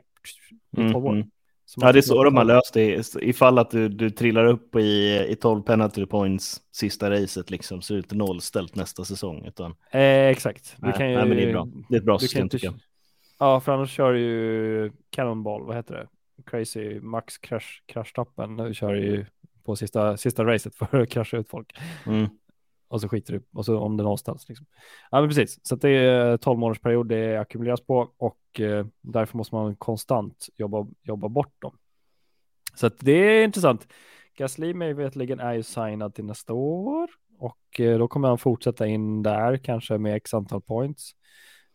i 0.77 0.91
12 0.91 1.05
år. 1.05 1.09
Mm, 1.09 1.21
mm. 1.21 1.31
Ja, 1.77 1.91
det 1.91 1.99
är 1.99 2.01
så 2.01 2.23
de 2.23 2.35
har 2.37 2.43
löst 2.43 2.73
det. 2.73 3.15
Ifall 3.21 3.57
att 3.59 3.71
du, 3.71 3.89
du 3.89 4.09
trillar 4.09 4.45
upp 4.45 4.75
i, 4.75 5.25
i 5.29 5.35
12 5.35 5.61
penalty 5.61 6.05
points 6.05 6.61
sista 6.71 7.11
racet 7.11 7.49
liksom, 7.51 7.81
så 7.81 7.93
är 7.93 7.95
det 7.95 7.99
inte 7.99 8.15
nollställt 8.15 8.75
nästa 8.75 9.03
säsong. 9.05 9.45
Utan, 9.45 9.75
Eh, 9.91 10.01
exakt. 10.27 10.75
Du 10.77 10.87
nej, 10.87 10.97
kan 10.97 11.09
ju, 11.09 11.15
nej, 11.17 11.25
men 11.27 11.37
det 11.37 11.43
är 11.43 11.51
bra. 11.51 11.67
Det 11.89 11.95
är 11.95 11.99
ett 11.99 12.05
bra 12.05 12.15
du 12.17 12.19
system 12.19 12.41
inte- 12.43 12.57
tycker 12.57 12.67
jag. 12.67 12.75
Ja, 13.39 13.59
för 13.59 13.71
annars 13.71 13.91
kör 13.91 14.13
du 14.13 14.19
ju 14.19 14.91
Cannonball, 15.09 15.63
vad 15.65 15.75
heter 15.75 15.93
det? 15.93 16.07
Crazy 16.45 16.99
Max 16.99 17.37
Crash, 17.37 17.65
Crash-tappen. 17.93 18.57
Du 18.67 18.73
kör 18.73 18.93
ju 18.93 19.25
på 19.65 19.75
sista, 19.75 20.17
sista 20.17 20.45
racet 20.45 20.75
för 20.75 20.99
att 21.01 21.09
krascha 21.09 21.37
ut 21.37 21.49
folk. 21.49 21.77
Mm. 22.05 22.27
Och 22.93 23.01
så 23.01 23.09
skiter 23.09 23.33
du 23.33 23.43
och 23.53 23.65
så 23.65 23.79
om 23.79 23.97
det 23.97 24.03
nollställs. 24.03 24.49
Liksom. 24.49 24.65
Ja, 25.11 25.19
men 25.19 25.29
precis. 25.29 25.59
Så 25.63 25.75
det 25.75 25.89
är 25.89 26.37
12 26.37 26.59
månaders 26.59 26.81
period 26.81 27.07
det 27.07 27.37
ackumuleras 27.37 27.81
på 27.81 28.11
och 28.17 28.59
eh, 28.59 28.85
därför 29.01 29.37
måste 29.37 29.55
man 29.55 29.75
konstant 29.75 30.47
jobba, 30.55 30.87
jobba 31.03 31.29
bort 31.29 31.61
dem. 31.61 31.77
Så 32.75 32.89
det 32.99 33.11
är 33.11 33.43
intressant. 33.43 33.87
Gasly 34.37 34.73
mig 34.73 34.93
vetligen 34.93 35.39
är 35.39 35.53
ju 35.53 35.63
signad 35.63 36.15
till 36.15 36.25
nästa 36.25 36.53
år 36.53 37.09
och 37.39 37.79
eh, 37.79 37.97
då 37.97 38.07
kommer 38.07 38.27
han 38.27 38.37
fortsätta 38.37 38.87
in 38.87 39.23
där 39.23 39.57
kanske 39.57 39.97
med 39.97 40.15
x 40.15 40.33
antal 40.33 40.61
points. 40.61 41.11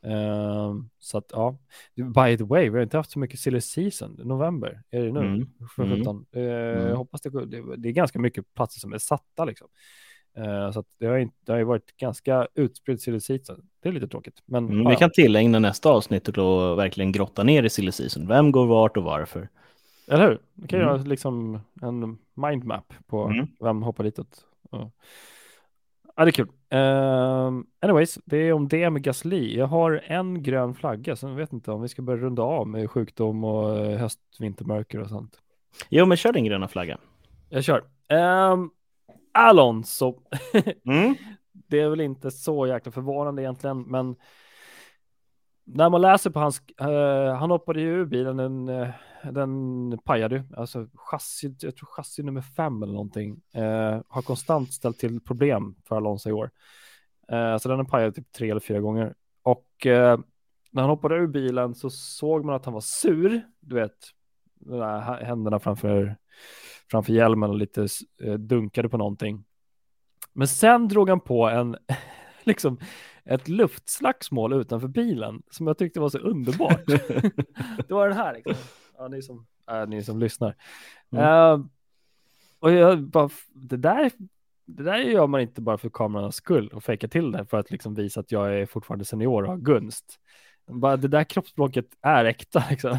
Ehm, 0.02 0.88
så 0.98 1.18
att 1.18 1.30
ja, 1.32 1.58
by 1.94 2.36
the 2.36 2.44
way, 2.44 2.70
vi 2.70 2.76
har 2.76 2.82
inte 2.82 2.96
haft 2.96 3.10
så 3.10 3.18
mycket 3.18 3.40
silly 3.40 3.60
season. 3.60 4.20
November 4.24 4.82
är 4.90 5.04
det 5.04 5.12
nu. 5.12 5.20
Mm. 5.20 5.34
Mm. 5.78 6.04
17. 6.04 6.26
Eh, 6.32 6.42
Mm. 6.42 6.88
Jag 6.88 6.96
hoppas 6.96 7.20
det, 7.20 7.46
det, 7.46 7.76
det 7.76 7.88
är 7.88 7.92
ganska 7.92 8.18
mycket 8.18 8.54
platser 8.54 8.80
som 8.80 8.92
är 8.92 8.98
satta 8.98 9.44
liksom. 9.44 9.68
Eh, 10.38 10.70
så 10.72 10.84
det, 10.98 11.06
har 11.06 11.18
inte, 11.18 11.36
det 11.44 11.52
har 11.52 11.58
ju 11.58 11.64
varit 11.64 11.96
ganska 11.96 12.46
utspridd 12.54 13.00
season. 13.02 13.62
Det 13.82 13.88
är 13.88 13.92
lite 13.92 14.08
tråkigt. 14.08 14.42
Men 14.46 14.68
Mm, 14.68 14.88
vi 14.88 14.96
kan 14.96 15.10
tillägna 15.10 15.58
nästa 15.58 15.90
avsnitt 15.90 16.28
och 16.28 16.78
verkligen 16.78 17.12
grotta 17.12 17.42
ner 17.42 17.62
i 17.62 17.70
season. 17.70 18.26
Vem 18.26 18.52
går 18.52 18.66
vart 18.66 18.96
och 18.96 19.02
varför? 19.04 19.48
eller 20.10 20.28
hur? 20.28 20.38
Vi 20.54 20.68
kan 20.68 20.80
Mm. 20.80 20.88
göra 20.92 21.02
liksom 21.02 21.60
en 21.82 22.18
mindmap 22.34 22.92
på 23.06 23.22
Mm. 23.24 23.46
vem 23.60 23.82
hoppar 23.82 24.04
ditåt 24.04 24.44
Ja. 24.70 24.90
Ja, 26.16 26.24
det 26.24 26.30
är 26.30 26.32
kul. 26.32 26.48
Um, 26.70 27.66
anyways, 27.80 28.18
det 28.24 28.36
är 28.36 28.52
om 28.52 28.68
det 28.68 28.90
med 28.90 29.02
Gasly. 29.02 29.56
Jag 29.56 29.66
har 29.66 30.02
en 30.06 30.42
grön 30.42 30.74
flagga, 30.74 31.16
så 31.16 31.26
jag 31.28 31.34
vet 31.34 31.52
inte 31.52 31.70
om 31.70 31.82
vi 31.82 31.88
ska 31.88 32.02
börja 32.02 32.22
runda 32.22 32.42
av 32.42 32.68
med 32.68 32.90
sjukdom 32.90 33.44
och 33.44 33.78
eh, 33.78 33.98
höst, 33.98 34.20
vintermörker 34.38 35.00
och 35.00 35.08
sånt. 35.08 35.38
Jo, 35.88 36.06
men 36.06 36.16
kör 36.16 36.32
din 36.32 36.44
gröna 36.44 36.68
flagga. 36.68 36.98
Jag 37.48 37.64
kör. 37.64 37.82
Um, 38.52 38.70
Alonso. 39.38 40.22
Mm. 40.84 41.14
det 41.52 41.80
är 41.80 41.88
väl 41.88 42.00
inte 42.00 42.30
så 42.30 42.66
jäkla 42.66 42.92
förvånande 42.92 43.42
egentligen, 43.42 43.82
men 43.82 44.16
när 45.64 45.90
man 45.90 46.00
läser 46.00 46.30
på 46.30 46.40
hans, 46.40 46.62
uh, 46.82 47.32
han 47.34 47.50
hoppade 47.50 47.80
ju 47.80 47.88
ur 47.88 48.04
bilen, 48.04 48.36
den, 48.36 48.68
uh, 48.68 48.88
den 49.32 49.98
pajade 50.04 50.44
alltså 50.56 50.86
chassi, 50.94 51.56
jag 51.60 51.76
tror 51.76 51.86
chassi 51.86 52.22
nummer 52.22 52.40
fem 52.40 52.82
eller 52.82 52.92
någonting, 52.92 53.40
uh, 53.56 54.02
har 54.08 54.22
konstant 54.22 54.72
ställt 54.72 54.98
till 54.98 55.20
problem 55.20 55.74
för 55.88 55.96
Alonso 55.96 56.28
i 56.28 56.32
år. 56.32 56.50
så 57.58 57.68
den 57.68 57.78
har 57.78 57.84
pajat 57.84 58.14
typ 58.14 58.32
tre 58.32 58.50
eller 58.50 58.60
fyra 58.60 58.80
gånger. 58.80 59.14
Och 59.42 59.66
när 60.70 60.82
han 60.82 60.90
hoppade 60.90 61.14
ur 61.14 61.26
bilen 61.26 61.74
så 61.74 61.90
såg 61.90 62.44
man 62.44 62.54
att 62.54 62.64
han 62.64 62.74
var 62.74 62.80
sur, 62.80 63.42
du 63.60 63.74
vet, 63.74 63.96
händerna 65.20 65.58
framför, 65.58 66.16
framför 66.90 67.12
hjälmen 67.12 67.50
och 67.50 67.56
lite 67.56 67.86
dunkade 68.38 68.88
på 68.88 68.96
någonting. 68.96 69.44
Men 70.32 70.48
sen 70.48 70.88
drog 70.88 71.08
han 71.08 71.20
på 71.20 71.48
en, 71.48 71.76
liksom, 72.44 72.78
ett 73.24 73.48
luftslagsmål 73.48 74.52
utanför 74.52 74.88
bilen 74.88 75.42
som 75.50 75.66
jag 75.66 75.78
tyckte 75.78 76.00
var 76.00 76.08
så 76.08 76.18
underbart. 76.18 76.86
det 77.88 77.90
var 77.90 78.08
den 78.08 78.16
här, 78.16 78.34
liksom. 78.34 78.54
ja, 78.98 79.08
ni, 79.08 79.22
som, 79.22 79.46
äh, 79.70 79.86
ni 79.86 80.02
som 80.02 80.18
lyssnar. 80.18 80.54
Mm. 81.10 81.24
Uh, 81.24 81.66
och 82.58 82.72
jag 82.72 83.02
bara, 83.02 83.30
det 83.54 83.76
där, 83.76 84.10
det 84.66 84.82
där 84.82 84.96
gör 84.96 85.26
man 85.26 85.40
inte 85.40 85.60
bara 85.60 85.78
för 85.78 85.90
kamerans 85.90 86.36
skull 86.36 86.68
och 86.68 86.84
fejka 86.84 87.08
till 87.08 87.32
det 87.32 87.46
för 87.46 87.58
att 87.58 87.70
liksom 87.70 87.94
visa 87.94 88.20
att 88.20 88.32
jag 88.32 88.54
är 88.54 88.66
fortfarande 88.66 89.04
senior 89.04 89.42
och 89.42 89.48
har 89.48 89.56
gunst. 89.56 90.20
Bara 90.68 90.96
det 90.96 91.08
där 91.08 91.24
kroppsspråket 91.24 91.86
är 92.02 92.24
äkta 92.24 92.64
liksom. 92.70 92.98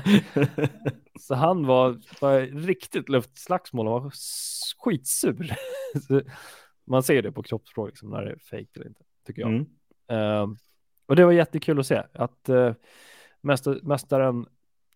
så 1.20 1.36
han 1.36 1.66
var, 1.66 1.98
var 2.22 2.42
riktigt 2.42 3.10
luftslagsmål 3.10 3.88
och 3.88 4.04
var 4.04 4.12
skitsur. 4.78 5.56
man 6.88 7.04
ser 7.04 7.22
det 7.22 7.32
på 7.32 7.44
kroppsspråk 7.44 7.90
liksom, 7.90 8.10
när 8.10 8.26
det 8.26 8.32
är 8.32 8.38
fejk 8.38 8.76
eller 8.76 8.88
inte, 8.88 9.04
tycker 9.28 9.42
jag. 9.42 9.50
Mm. 9.50 9.66
Uh, 10.12 10.56
och 11.06 11.16
det 11.16 11.26
var 11.26 11.32
jättekul 11.32 11.80
att 11.80 11.88
se 11.88 12.04
att 12.14 12.50
uh, 12.50 12.74
mästaren, 13.82 14.46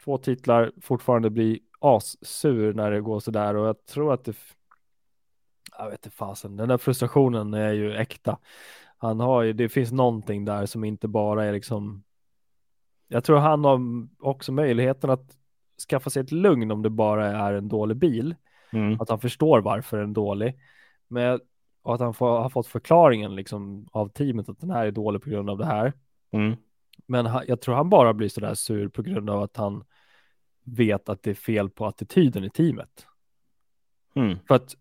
två 0.04 0.18
titlar, 0.18 0.72
fortfarande 0.82 1.30
blir 1.30 1.60
assur 1.80 2.74
när 2.74 2.92
det 2.92 3.02
går 3.02 3.20
så 3.20 3.32
där 3.32 3.56
och 3.56 3.68
jag 3.68 3.86
tror 3.86 4.14
att 4.14 4.26
det, 4.26 4.36
jag 5.78 5.90
vet 5.90 6.06
inte 6.06 6.16
fasen, 6.16 6.58
den 6.58 6.70
där 6.70 6.78
frustrationen 6.78 7.54
är 7.54 7.74
ju 7.74 7.96
äkta. 7.96 8.38
Han 8.98 9.20
har 9.20 9.42
ju, 9.42 9.54
det 9.54 9.70
finns 9.70 9.92
någonting 9.92 10.46
där 10.46 10.66
som 10.66 10.84
inte 10.84 11.08
bara 11.08 11.46
är 11.46 11.54
liksom, 11.54 12.04
jag 13.14 13.24
tror 13.24 13.38
han 13.38 13.66
har 13.66 13.80
också 14.20 14.52
möjligheten 14.52 15.10
att 15.10 15.38
skaffa 15.90 16.10
sig 16.10 16.22
ett 16.22 16.32
lugn 16.32 16.72
om 16.72 16.82
det 16.82 16.90
bara 16.90 17.28
är 17.28 17.54
en 17.54 17.68
dålig 17.68 17.98
bil. 17.98 18.36
Mm. 18.72 19.02
Att 19.02 19.10
han 19.10 19.20
förstår 19.20 19.62
varför 19.62 19.98
den 19.98 20.10
är 20.10 20.14
dålig. 20.14 20.56
Men 21.08 21.40
och 21.84 21.96
att 21.96 22.02
han 22.02 22.14
får, 22.14 22.40
har 22.40 22.50
fått 22.50 22.68
förklaringen 22.68 23.36
liksom 23.36 23.88
av 23.92 24.10
teamet 24.10 24.50
att 24.50 24.60
den 24.60 24.72
här 24.72 24.86
är 24.86 24.92
dålig 24.92 25.22
på 25.22 25.30
grund 25.30 25.50
av 25.50 25.58
det 25.58 25.66
här. 25.66 25.94
Mm. 26.32 26.56
Men 27.06 27.26
han, 27.26 27.44
jag 27.48 27.62
tror 27.62 27.76
han 27.76 27.90
bara 27.90 28.14
blir 28.14 28.30
så 28.30 28.42
där 28.42 28.54
sur 28.54 28.88
på 28.88 29.02
grund 29.02 29.30
av 29.30 29.44
att 29.44 29.58
han 29.58 29.84
vet 30.64 31.10
att 31.10 31.24
det 31.24 31.30
är 31.30 31.36
fel 31.36 31.70
på 31.70 31.86
attityden 31.86 32.44
i 32.44 32.50
teamet. 32.50 33.08
Mm. 34.16 34.38
För 34.48 34.56
att 34.56 34.76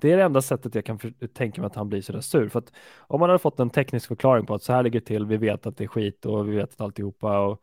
det 0.00 0.12
är 0.12 0.16
det 0.16 0.22
enda 0.22 0.42
sättet 0.42 0.74
jag 0.74 0.84
kan 0.84 0.98
tänka 1.34 1.60
mig 1.60 1.66
att 1.66 1.76
han 1.76 1.88
blir 1.88 2.02
så 2.02 2.12
där 2.12 2.20
sur. 2.20 2.48
För 2.48 2.58
att 2.58 2.72
om 2.98 3.20
man 3.20 3.30
hade 3.30 3.38
fått 3.38 3.60
en 3.60 3.70
teknisk 3.70 4.08
förklaring 4.08 4.46
på 4.46 4.54
att 4.54 4.62
så 4.62 4.72
här 4.72 4.82
ligger 4.82 5.00
till, 5.00 5.26
vi 5.26 5.36
vet 5.36 5.66
att 5.66 5.76
det 5.76 5.84
är 5.84 5.88
skit 5.88 6.26
och 6.26 6.48
vi 6.48 6.56
vet 6.56 6.72
att 6.72 6.80
alltihopa 6.80 7.38
och 7.38 7.62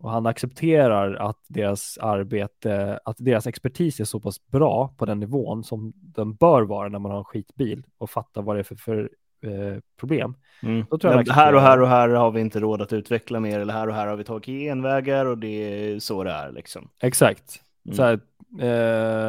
och 0.00 0.10
han 0.10 0.26
accepterar 0.26 1.14
att 1.14 1.38
deras 1.48 1.98
arbete, 1.98 3.00
att 3.04 3.16
deras 3.18 3.46
expertis 3.46 4.00
är 4.00 4.04
så 4.04 4.20
pass 4.20 4.46
bra 4.46 4.94
på 4.96 5.04
den 5.06 5.20
nivån 5.20 5.64
som 5.64 5.92
den 5.94 6.34
bör 6.34 6.62
vara 6.62 6.88
när 6.88 6.98
man 6.98 7.10
har 7.10 7.18
en 7.18 7.24
skitbil 7.24 7.82
och 7.98 8.10
fattar 8.10 8.42
vad 8.42 8.56
det 8.56 8.60
är 8.60 8.64
för, 8.64 8.76
för 8.76 9.10
eh, 9.42 9.80
problem. 10.00 10.34
Mm. 10.62 10.86
Ja, 10.90 11.22
här 11.28 11.54
och 11.54 11.60
här 11.60 11.80
och 11.80 11.88
här 11.88 12.08
har 12.08 12.30
vi 12.30 12.40
inte 12.40 12.60
råd 12.60 12.82
att 12.82 12.92
utveckla 12.92 13.40
mer 13.40 13.60
eller 13.60 13.72
här 13.72 13.88
och 13.88 13.94
här 13.94 14.06
har 14.06 14.16
vi 14.16 14.24
tagit 14.24 14.46
genvägar 14.46 15.26
och 15.26 15.38
det 15.38 15.46
är 15.48 15.98
så 15.98 16.24
det 16.24 16.30
är 16.30 16.52
liksom. 16.52 16.88
Exakt. 17.02 17.62
Mm. 17.84 17.96
Så 17.96 18.02
här, 18.02 18.20
eh, 18.60 19.27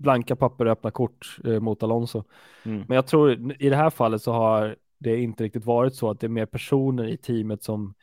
blanka 0.00 0.36
papper 0.36 0.64
och 0.64 0.72
öppna 0.72 0.90
kort 0.90 1.38
eh, 1.44 1.60
mot 1.60 1.82
Alonso. 1.82 2.24
Mm. 2.62 2.84
Men 2.88 2.94
jag 2.94 3.06
tror 3.06 3.52
i 3.62 3.68
det 3.68 3.76
här 3.76 3.90
fallet 3.90 4.22
så 4.22 4.32
har 4.32 4.76
det 4.98 5.20
inte 5.20 5.44
riktigt 5.44 5.64
varit 5.64 5.94
så 5.94 6.10
att 6.10 6.20
det 6.20 6.26
är 6.26 6.28
mer 6.28 6.46
personer 6.46 7.08
i 7.08 7.16
teamet 7.16 7.62
som 7.62 7.94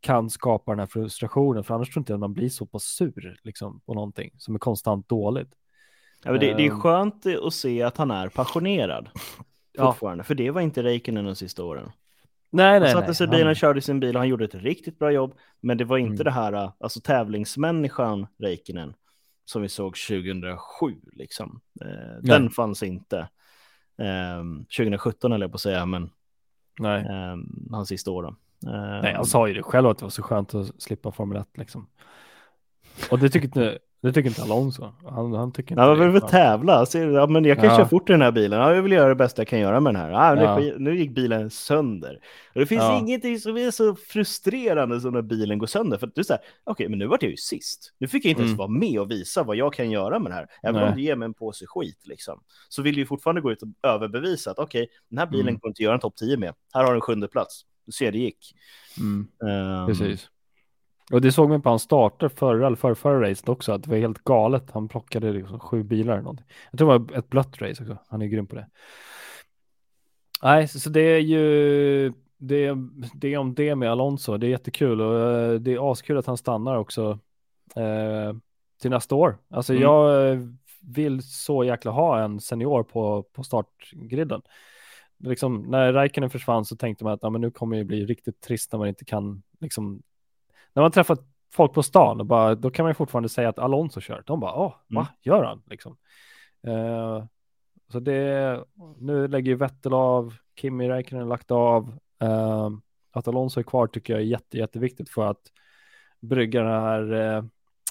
kan 0.00 0.30
skapa 0.30 0.72
den 0.72 0.78
här 0.78 0.86
frustrationen, 0.86 1.64
för 1.64 1.74
annars 1.74 1.90
tror 1.90 2.00
inte 2.00 2.12
jag 2.12 2.16
att 2.16 2.20
man 2.20 2.32
blir 2.32 2.48
så 2.48 2.66
pass 2.66 2.84
sur 2.84 3.40
liksom, 3.42 3.80
på 3.80 3.94
någonting 3.94 4.30
som 4.38 4.54
är 4.54 4.58
konstant 4.58 5.08
dåligt. 5.08 5.52
Ja, 6.24 6.32
det, 6.32 6.38
det, 6.38 6.66
är 6.66 6.70
ehm. 6.70 6.80
skönt 6.80 7.26
att 7.26 7.54
se 7.54 7.82
att 7.82 7.96
han 7.96 8.10
är 8.10 8.28
passionerad 8.28 9.08
fortfarande, 9.78 10.22
ja. 10.22 10.24
för 10.24 10.34
det 10.34 10.50
var 10.50 10.60
inte 10.60 10.82
Reiken 10.82 11.14
de 11.14 11.34
sista 11.34 11.64
åren. 11.64 11.90
Nej, 12.50 12.80
nej, 12.80 12.92
han 12.92 13.02
satte 13.02 13.14
sig 13.14 13.26
i 13.26 13.28
bilen, 13.28 13.46
han... 13.46 13.54
körde 13.54 13.80
sin 13.80 14.00
bil 14.00 14.16
och 14.16 14.20
han 14.20 14.28
gjorde 14.28 14.44
ett 14.44 14.54
riktigt 14.54 14.98
bra 14.98 15.12
jobb, 15.12 15.34
men 15.60 15.78
det 15.78 15.84
var 15.84 15.98
inte 15.98 16.22
mm. 16.22 16.24
det 16.24 16.30
här, 16.30 16.72
alltså 16.80 17.00
tävlingsmänniskan 17.00 18.26
Reikkinen 18.38 18.94
som 19.46 19.62
vi 19.62 19.68
såg 19.68 19.96
2007 19.96 21.00
liksom. 21.12 21.60
Eh, 21.80 22.22
den 22.22 22.50
fanns 22.50 22.82
inte. 22.82 23.18
Eh, 23.98 24.42
2017 24.76 25.32
eller 25.32 25.44
jag 25.44 25.50
på 25.52 25.56
att 25.56 25.60
säga, 25.60 25.86
men 25.86 26.10
Nej. 26.78 27.00
Eh, 27.00 27.36
hans 27.70 27.88
sista 27.88 28.10
år 28.10 28.22
då. 28.22 28.36
Nej, 29.02 29.14
han 29.14 29.26
sa 29.26 29.48
ju 29.48 29.54
det 29.54 29.62
själv 29.62 29.88
att 29.88 29.98
det 29.98 30.04
var 30.04 30.10
så 30.10 30.22
skönt 30.22 30.54
att 30.54 30.82
slippa 30.82 31.12
Formel 31.12 31.38
1 31.38 31.48
liksom. 31.54 31.86
Och 33.10 33.18
det 33.18 33.28
tycker 33.28 33.46
inte, 33.46 33.78
det 34.06 34.12
tycker 34.12 34.28
inte 34.28 34.42
Alonso. 34.42 34.92
Han, 35.04 35.32
han 35.32 35.52
tycker 35.52 35.72
inte 35.72 35.82
ja, 35.82 35.94
man 35.94 36.12
vill 36.12 36.22
tävla. 36.22 36.86
Så, 36.86 36.98
ja, 36.98 37.26
men 37.26 37.44
jag 37.44 37.56
kan 37.56 37.66
ja. 37.66 37.76
köra 37.76 37.88
fort 37.88 38.10
i 38.10 38.12
den 38.12 38.22
här 38.22 38.32
bilen. 38.32 38.60
Ja, 38.60 38.74
jag 38.74 38.82
vill 38.82 38.92
göra 38.92 39.08
det 39.08 39.14
bästa 39.14 39.42
jag 39.42 39.48
kan 39.48 39.58
göra 39.58 39.80
med 39.80 39.94
den 39.94 40.02
här. 40.02 40.12
Ah, 40.12 40.42
ja. 40.42 40.58
nu, 40.58 40.76
nu 40.78 40.98
gick 40.98 41.10
bilen 41.10 41.50
sönder. 41.50 42.20
Och 42.54 42.60
det 42.60 42.66
finns 42.66 42.82
ja. 42.82 42.98
ingenting 42.98 43.40
som 43.40 43.56
är 43.56 43.70
så 43.70 43.94
frustrerande 43.94 45.00
som 45.00 45.12
när 45.12 45.22
bilen 45.22 45.58
går 45.58 45.66
sönder. 45.66 45.98
För 45.98 46.10
du 46.14 46.24
säger, 46.24 46.40
okej, 46.40 46.72
okay, 46.72 46.88
men 46.88 46.98
nu 46.98 47.06
vart 47.06 47.22
jag 47.22 47.30
ju 47.30 47.36
sist. 47.36 47.92
Nu 47.98 48.08
fick 48.08 48.24
jag 48.24 48.30
inte 48.30 48.42
mm. 48.42 48.48
ens 48.48 48.58
vara 48.58 48.68
med 48.68 49.00
och 49.00 49.10
visa 49.10 49.42
vad 49.42 49.56
jag 49.56 49.72
kan 49.74 49.90
göra 49.90 50.18
med 50.18 50.30
det 50.30 50.34
här. 50.34 50.46
Även 50.62 50.80
Nej. 50.80 50.88
om 50.88 50.96
du 50.96 51.02
ger 51.02 51.16
mig 51.16 51.26
en 51.26 51.34
påse 51.34 51.66
skit 51.66 52.06
liksom. 52.06 52.40
Så 52.68 52.82
vill 52.82 52.94
du 52.94 53.06
fortfarande 53.06 53.40
gå 53.40 53.52
ut 53.52 53.62
och 53.62 53.68
överbevisa 53.82 54.50
att 54.50 54.58
okej, 54.58 54.82
okay, 54.82 54.94
den 55.08 55.18
här 55.18 55.26
bilen 55.26 55.48
mm. 55.48 55.58
går 55.58 55.68
inte 55.68 55.82
göra 55.82 55.94
en 55.94 56.00
topp 56.00 56.16
10 56.16 56.36
med. 56.36 56.54
Här 56.74 56.84
har 56.84 56.90
du 56.90 56.96
en 56.96 57.00
sjunde 57.00 57.28
plats. 57.28 57.62
Du 57.86 57.92
ser, 57.92 58.12
det 58.12 58.18
gick. 58.18 58.54
Mm. 58.98 59.28
Um... 59.40 59.86
Precis. 59.86 60.28
Och 61.12 61.20
det 61.20 61.32
såg 61.32 61.48
man 61.48 61.62
på 61.62 61.68
hans 61.68 61.82
starter 61.82 62.28
förra 62.28 62.66
eller 62.66 62.76
förra, 62.76 62.94
förra 62.94 63.30
racet 63.30 63.48
också, 63.48 63.72
att 63.72 63.82
det 63.82 63.90
var 63.90 63.96
helt 63.96 64.24
galet. 64.24 64.70
Han 64.70 64.88
plockade 64.88 65.32
liksom 65.32 65.60
sju 65.60 65.82
bilar 65.82 66.12
eller 66.12 66.22
någonting. 66.22 66.46
Jag 66.70 66.78
tror 66.78 66.92
det 66.92 66.98
var 66.98 67.18
ett 67.18 67.28
blött 67.28 67.62
race 67.62 67.82
också. 67.82 67.98
Han 68.08 68.22
är 68.22 68.26
grym 68.26 68.46
på 68.46 68.54
det. 68.54 68.68
Nej, 70.42 70.68
så, 70.68 70.80
så 70.80 70.90
det 70.90 71.00
är 71.00 71.18
ju 71.18 72.12
det, 72.38 72.74
det 73.14 73.34
är 73.34 73.38
om 73.38 73.54
det 73.54 73.74
med 73.74 73.90
Alonso. 73.90 74.36
Det 74.36 74.46
är 74.46 74.50
jättekul 74.50 75.00
och 75.00 75.14
uh, 75.14 75.60
det 75.60 75.72
är 75.72 75.92
askul 75.92 76.18
att 76.18 76.26
han 76.26 76.36
stannar 76.36 76.76
också 76.76 77.18
uh, 77.76 78.32
till 78.80 78.90
nästa 78.90 79.14
år. 79.14 79.38
Alltså 79.50 79.72
mm. 79.72 79.82
jag 79.82 80.32
eh, 80.32 80.38
vill 80.80 81.22
så 81.22 81.64
jäkla 81.64 81.90
ha 81.90 82.22
en 82.22 82.40
senior 82.40 82.82
på, 82.82 83.22
på 83.22 83.42
startgriden 83.42 84.42
liksom, 85.18 85.62
när 85.62 85.92
Räikkönen 85.92 86.30
försvann 86.30 86.64
så 86.64 86.76
tänkte 86.76 87.04
man 87.04 87.12
att 87.12 87.22
ja, 87.22 87.30
men 87.30 87.40
nu 87.40 87.50
kommer 87.50 87.76
det 87.76 87.84
bli 87.84 88.06
riktigt 88.06 88.40
trist 88.40 88.72
när 88.72 88.78
man 88.78 88.88
inte 88.88 89.04
kan, 89.04 89.42
liksom, 89.60 90.02
när 90.76 90.82
man 90.82 90.92
träffar 90.92 91.18
folk 91.52 91.72
på 91.72 91.82
stan, 91.82 92.20
och 92.20 92.26
bara, 92.26 92.54
då 92.54 92.70
kan 92.70 92.84
man 92.84 92.90
ju 92.90 92.94
fortfarande 92.94 93.28
säga 93.28 93.48
att 93.48 93.58
Alonso 93.58 94.00
kör. 94.00 94.22
De 94.26 94.40
bara, 94.40 94.54
åh, 94.54 94.74
va, 94.88 95.00
mm. 95.00 95.06
gör 95.22 95.44
han? 95.44 95.62
Liksom. 95.66 95.96
Uh, 96.68 97.24
så 97.88 98.00
det, 98.00 98.64
nu 98.98 99.28
lägger 99.28 99.50
ju 99.50 99.56
Vettel 99.56 99.94
av, 99.94 100.34
Kimi 100.60 100.88
Räikkönen 100.88 101.28
lagt 101.28 101.50
av. 101.50 101.98
Uh, 102.24 102.70
att 103.10 103.28
Alonso 103.28 103.60
är 103.60 103.64
kvar 103.64 103.86
tycker 103.86 104.12
jag 104.12 104.22
är 104.22 104.26
jätte, 104.26 104.58
jätteviktigt 104.58 105.10
för 105.10 105.26
att 105.26 105.52
brygga 106.20 106.62
den 106.62 106.82
här, 106.82 107.12
uh, 107.12 107.44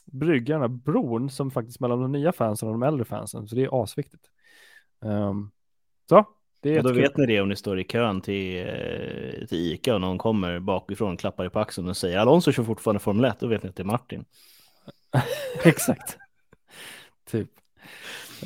brygga 0.05 0.53
den 0.53 0.61
här 0.61 0.77
bron 0.77 1.29
som 1.29 1.51
faktiskt 1.51 1.79
mellan 1.79 2.01
de 2.01 2.11
nya 2.11 2.31
fansen 2.31 2.69
och 2.69 2.73
de 2.73 2.83
äldre 2.83 3.05
fansen. 3.05 3.47
Så 3.47 3.55
det 3.55 3.63
är 3.63 3.83
asviktigt. 3.83 4.29
Um, 4.99 5.51
så 6.09 6.25
det 6.73 6.81
då 6.81 6.93
vet 6.93 7.17
ni 7.17 7.25
det 7.25 7.41
om 7.41 7.49
ni 7.49 7.55
står 7.55 7.79
i 7.79 7.83
kön 7.83 8.21
till, 8.21 8.57
eh, 8.57 9.47
till 9.47 9.73
Ica 9.73 9.95
och 9.95 10.01
någon 10.01 10.17
kommer 10.17 10.59
bakifrån, 10.59 11.17
klappar 11.17 11.45
i 11.45 11.49
på 11.49 11.59
axeln 11.59 11.89
och 11.89 11.97
säger 11.97 12.17
Alonso 12.17 12.51
kör 12.51 12.63
fortfarande 12.63 12.99
Formel 12.99 13.25
1, 13.25 13.39
då 13.39 13.47
vet 13.47 13.63
ni 13.63 13.69
att 13.69 13.75
det 13.75 13.83
är 13.83 13.85
Martin. 13.85 14.25
Exakt. 15.63 16.17
typ. 17.25 17.49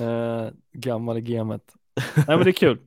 Uh, 0.02 0.50
gammal 0.72 1.18
i 1.18 1.22
gamet. 1.22 1.76
Nej 2.16 2.26
men 2.28 2.44
det 2.44 2.50
är 2.50 2.52
kul. 2.52 2.78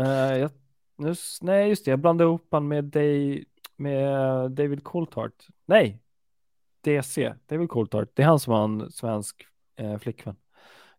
Uh, 0.00 0.06
jag, 0.38 0.50
nu, 0.96 1.14
nej 1.40 1.68
just 1.68 1.84
det, 1.84 1.90
jag 1.90 1.98
blandade 1.98 2.28
ihop 2.28 2.48
han 2.50 2.68
med, 2.68 2.84
dig, 2.84 3.44
med 3.76 4.50
David 4.50 4.84
Coulthard. 4.84 5.32
Nej, 5.66 5.98
DC, 6.80 7.34
David 7.46 7.70
Coulthard. 7.70 8.08
Det 8.14 8.22
är 8.22 8.26
han 8.26 8.40
som 8.40 8.52
har 8.52 8.64
en 8.64 8.90
svensk 8.90 9.46
eh, 9.76 9.98
flickvän. 9.98 10.36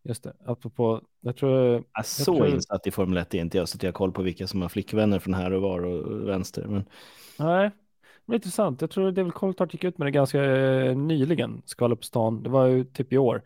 Just 0.02 0.24
det, 0.24 0.36
apropå 0.46 1.02
Jag 1.24 1.36
tror... 1.36 1.84
Ja, 1.92 2.02
så 2.02 2.24
tror- 2.34 2.46
insatt 2.46 2.86
i 2.86 2.90
Formel 2.90 3.18
1 3.18 3.34
är 3.34 3.38
inte 3.38 3.58
jag, 3.58 3.68
så 3.68 3.76
att 3.76 3.82
jag 3.82 3.88
har 3.88 3.92
koll 3.94 4.12
på 4.12 4.22
vilka 4.22 4.46
som 4.46 4.62
har 4.62 4.68
flickvänner 4.68 5.18
från 5.18 5.34
här 5.34 5.52
och 5.52 5.62
var 5.62 5.84
och 5.84 6.28
vänster. 6.28 6.66
Men 6.66 6.84
Nej, 7.38 7.70
det 8.26 8.32
är 8.32 8.34
intressant. 8.34 8.80
Jag 8.80 8.90
tror 8.90 9.10
David 9.12 9.34
Coulthard 9.34 9.72
gick 9.72 9.84
ut 9.84 9.98
med 9.98 10.06
det 10.06 10.10
ganska 10.10 10.44
eh, 10.44 10.96
nyligen, 10.96 11.62
skvaller 11.64 11.96
på 11.96 12.02
stan. 12.02 12.42
Det 12.42 12.48
var 12.48 12.66
ju 12.66 12.84
typ 12.84 13.12
i 13.12 13.18
år. 13.18 13.42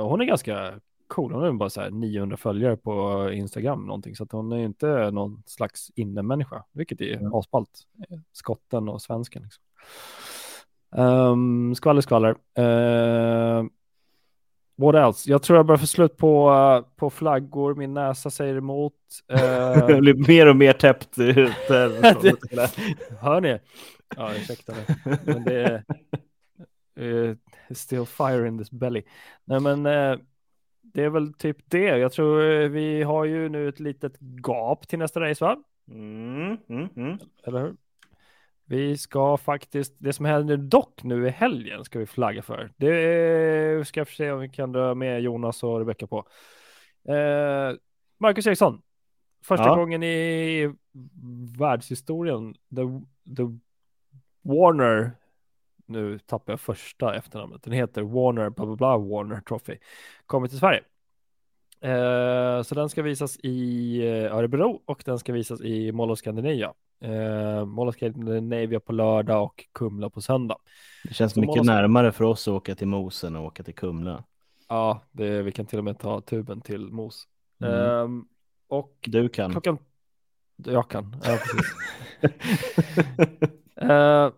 Och 0.00 0.08
hon 0.10 0.20
är 0.20 0.24
ganska 0.24 0.72
cool. 1.08 1.32
Hon 1.32 1.42
har 1.42 1.52
bara 1.52 1.70
så 1.70 1.80
här 1.80 1.90
900 1.90 2.36
följare 2.36 2.76
på 2.76 3.28
Instagram 3.32 3.86
någonting, 3.86 4.16
så 4.16 4.24
att 4.24 4.32
hon 4.32 4.52
är 4.52 4.58
inte 4.58 5.10
någon 5.10 5.42
slags 5.46 5.90
innemänniska, 5.94 6.64
vilket 6.72 7.00
är 7.00 7.16
Mm. 7.16 7.34
asballt. 7.34 7.82
Skotten 8.32 8.88
och 8.88 9.02
svensken 9.02 9.42
liksom. 9.42 9.62
Um, 10.96 11.74
skvaller, 11.74 12.00
skvaller. 12.00 12.30
Uh, 12.58 13.66
what 14.76 14.94
else? 14.94 15.30
Jag 15.30 15.42
tror 15.42 15.56
jag 15.56 15.66
börjar 15.66 15.78
få 15.78 15.86
slut 15.86 16.16
på, 16.16 16.50
eh, 16.50 16.96
på 16.96 17.10
flaggor. 17.10 17.74
Min 17.74 17.94
näsa 17.94 18.30
säger 18.30 18.56
emot. 18.56 18.94
Eh, 19.28 19.86
det 19.86 20.00
blir 20.00 20.28
mer 20.28 20.48
och 20.48 20.56
mer 20.56 20.72
täppt 20.72 21.18
ut. 21.18 21.50
Hör 23.20 23.40
ni? 23.40 23.58
Ja, 24.16 24.34
ursäkta 24.34 24.72
mig. 24.72 25.18
Men 25.24 25.44
det 25.44 25.62
är 25.62 25.84
eh, 27.28 27.36
still 27.70 28.06
fire 28.06 28.48
in 28.48 28.58
this 28.58 28.70
belly. 28.70 29.02
Nej, 29.44 29.60
men 29.60 29.86
eh, 29.86 30.18
det 30.82 31.04
är 31.04 31.08
väl 31.08 31.32
typ 31.32 31.56
det. 31.64 31.98
Jag 31.98 32.12
tror 32.12 32.68
vi 32.68 33.02
har 33.02 33.24
ju 33.24 33.48
nu 33.48 33.68
ett 33.68 33.80
litet 33.80 34.12
gap 34.20 34.88
till 34.88 34.98
nästa 34.98 35.20
race, 35.20 35.44
va? 35.44 35.56
Mm, 35.90 36.56
mm, 36.68 36.88
mm. 36.96 37.18
Eller 37.46 37.60
hur? 37.60 37.76
Vi 38.72 38.96
ska 38.96 39.36
faktiskt, 39.36 39.94
det 39.98 40.12
som 40.12 40.24
händer 40.24 40.56
dock 40.56 41.02
nu 41.02 41.26
i 41.26 41.30
helgen 41.30 41.84
ska 41.84 41.98
vi 41.98 42.06
flagga 42.06 42.42
för. 42.42 42.70
Det 42.76 43.88
ska 43.88 44.00
jag 44.00 44.08
få 44.08 44.14
se 44.14 44.30
om 44.30 44.40
vi 44.40 44.48
kan 44.48 44.72
dra 44.72 44.94
med 44.94 45.20
Jonas 45.20 45.62
och 45.62 45.78
Rebecka 45.78 46.06
på. 46.06 46.18
Eh, 47.08 47.76
Marcus 48.18 48.46
Eriksson, 48.46 48.82
första 49.44 49.66
Ja. 49.66 49.74
gången 49.76 50.02
i 50.02 50.72
världshistorien, 51.58 52.54
the, 52.54 52.82
the 53.36 53.42
Warner, 54.42 55.10
nu 55.86 56.18
tappar 56.18 56.52
jag 56.52 56.60
första 56.60 57.14
efternamnet, 57.14 57.62
den 57.62 57.72
heter 57.72 58.02
Warner, 58.02 58.50
bla 58.50 58.66
bla 58.66 58.76
bla, 58.76 58.98
Warner 58.98 59.40
Trophy, 59.40 59.78
kommer 60.26 60.48
till 60.48 60.58
Sverige. 60.58 60.82
Eh, 61.80 62.62
så 62.62 62.74
den 62.74 62.88
ska 62.88 63.02
visas 63.02 63.38
i 63.42 63.98
eh, 64.06 64.36
Örebro 64.36 64.82
och 64.84 65.02
den 65.04 65.18
ska 65.18 65.32
visas 65.32 65.60
i 65.60 65.92
Mall 65.92 66.10
of 66.10 66.18
Scandinavia. 66.18 66.74
Eh, 67.02 67.64
Mall 67.66 67.88
of 67.88 67.94
Scandinavia 67.94 68.80
på 68.80 68.92
lördag 68.92 69.42
och 69.44 69.64
Kumla 69.72 70.10
på 70.10 70.20
söndag. 70.20 70.56
Det 71.04 71.14
känns 71.14 71.32
Så 71.32 71.40
mycket 71.40 71.56
måste- 71.56 71.72
närmare 71.72 72.12
för 72.12 72.24
oss 72.24 72.48
att 72.48 72.54
åka 72.54 72.74
till 72.74 72.88
Mosen 72.88 73.36
och 73.36 73.44
åka 73.44 73.62
till 73.62 73.74
Kumla. 73.74 74.24
Ja, 74.68 75.00
det, 75.12 75.42
vi 75.42 75.52
kan 75.52 75.66
till 75.66 75.78
och 75.78 75.84
med 75.84 75.98
ta 75.98 76.20
tuben 76.20 76.60
till 76.60 76.90
Mos. 76.92 77.24
Mm. 77.62 77.74
Ehm, 77.74 78.24
och 78.68 78.98
Du 79.02 79.28
kan. 79.28 79.50
klockan... 79.50 79.78
Jag 80.56 80.90
kan, 80.90 81.16
ja 81.24 81.38
precis. 81.38 81.72
Eh, 83.76 84.30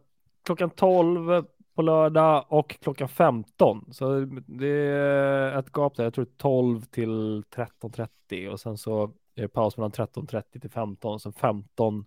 klockan 0.45 0.71
12 0.71 1.45
på 1.75 1.83
lördag 1.83 2.45
och 2.49 2.77
klockan 2.83 3.09
15. 3.09 3.89
Så 3.93 4.21
det 4.47 4.69
är 4.69 5.59
ett 5.59 5.73
gap 5.77 5.97
där. 5.97 6.05
Jag 6.05 6.15
tror 6.15 6.27
12 6.37 6.83
till 6.83 7.43
13.30 7.55 8.49
och 8.49 8.61
sen 8.61 8.79
så 8.79 9.05
är 9.35 9.43
det 9.43 9.49
paus 9.49 9.77
mellan 9.77 9.91
13.30 9.93 10.61
till 10.61 10.71
15 10.71 11.13
och 11.15 11.23
sen 11.23 11.33
15 11.33 12.05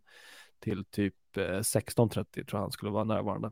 till 0.60 0.86
typ 0.86 1.16
eh, 1.38 1.42
16.30 1.42 2.24
tror 2.34 2.46
jag 2.52 2.60
han 2.60 2.72
skulle 2.72 2.92
vara 2.92 3.04
närvarande. 3.04 3.52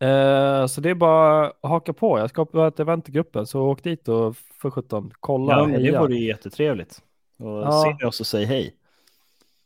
Eh, 0.00 0.66
så 0.66 0.80
det 0.80 0.90
är 0.90 0.94
bara 0.94 1.46
att 1.46 1.70
haka 1.70 1.92
på. 1.92 2.18
Jag 2.18 2.30
ska 2.30 2.44
på 2.44 2.64
ett 2.64 2.80
event 2.80 3.08
i 3.08 3.12
gruppen 3.12 3.46
så 3.46 3.62
åk 3.62 3.82
dit 3.82 4.08
och 4.08 4.36
för 4.36 4.70
17 4.70 5.12
kolla 5.20 5.52
Ja, 5.58 5.66
men 5.66 5.82
det 5.82 5.98
vore 5.98 6.14
ju 6.14 6.26
jättetrevligt. 6.26 7.02
Och 7.38 7.46
Ja. 7.46 7.96
se 8.00 8.06
oss 8.06 8.20
och 8.20 8.26
säg 8.26 8.44
hej. 8.44 8.76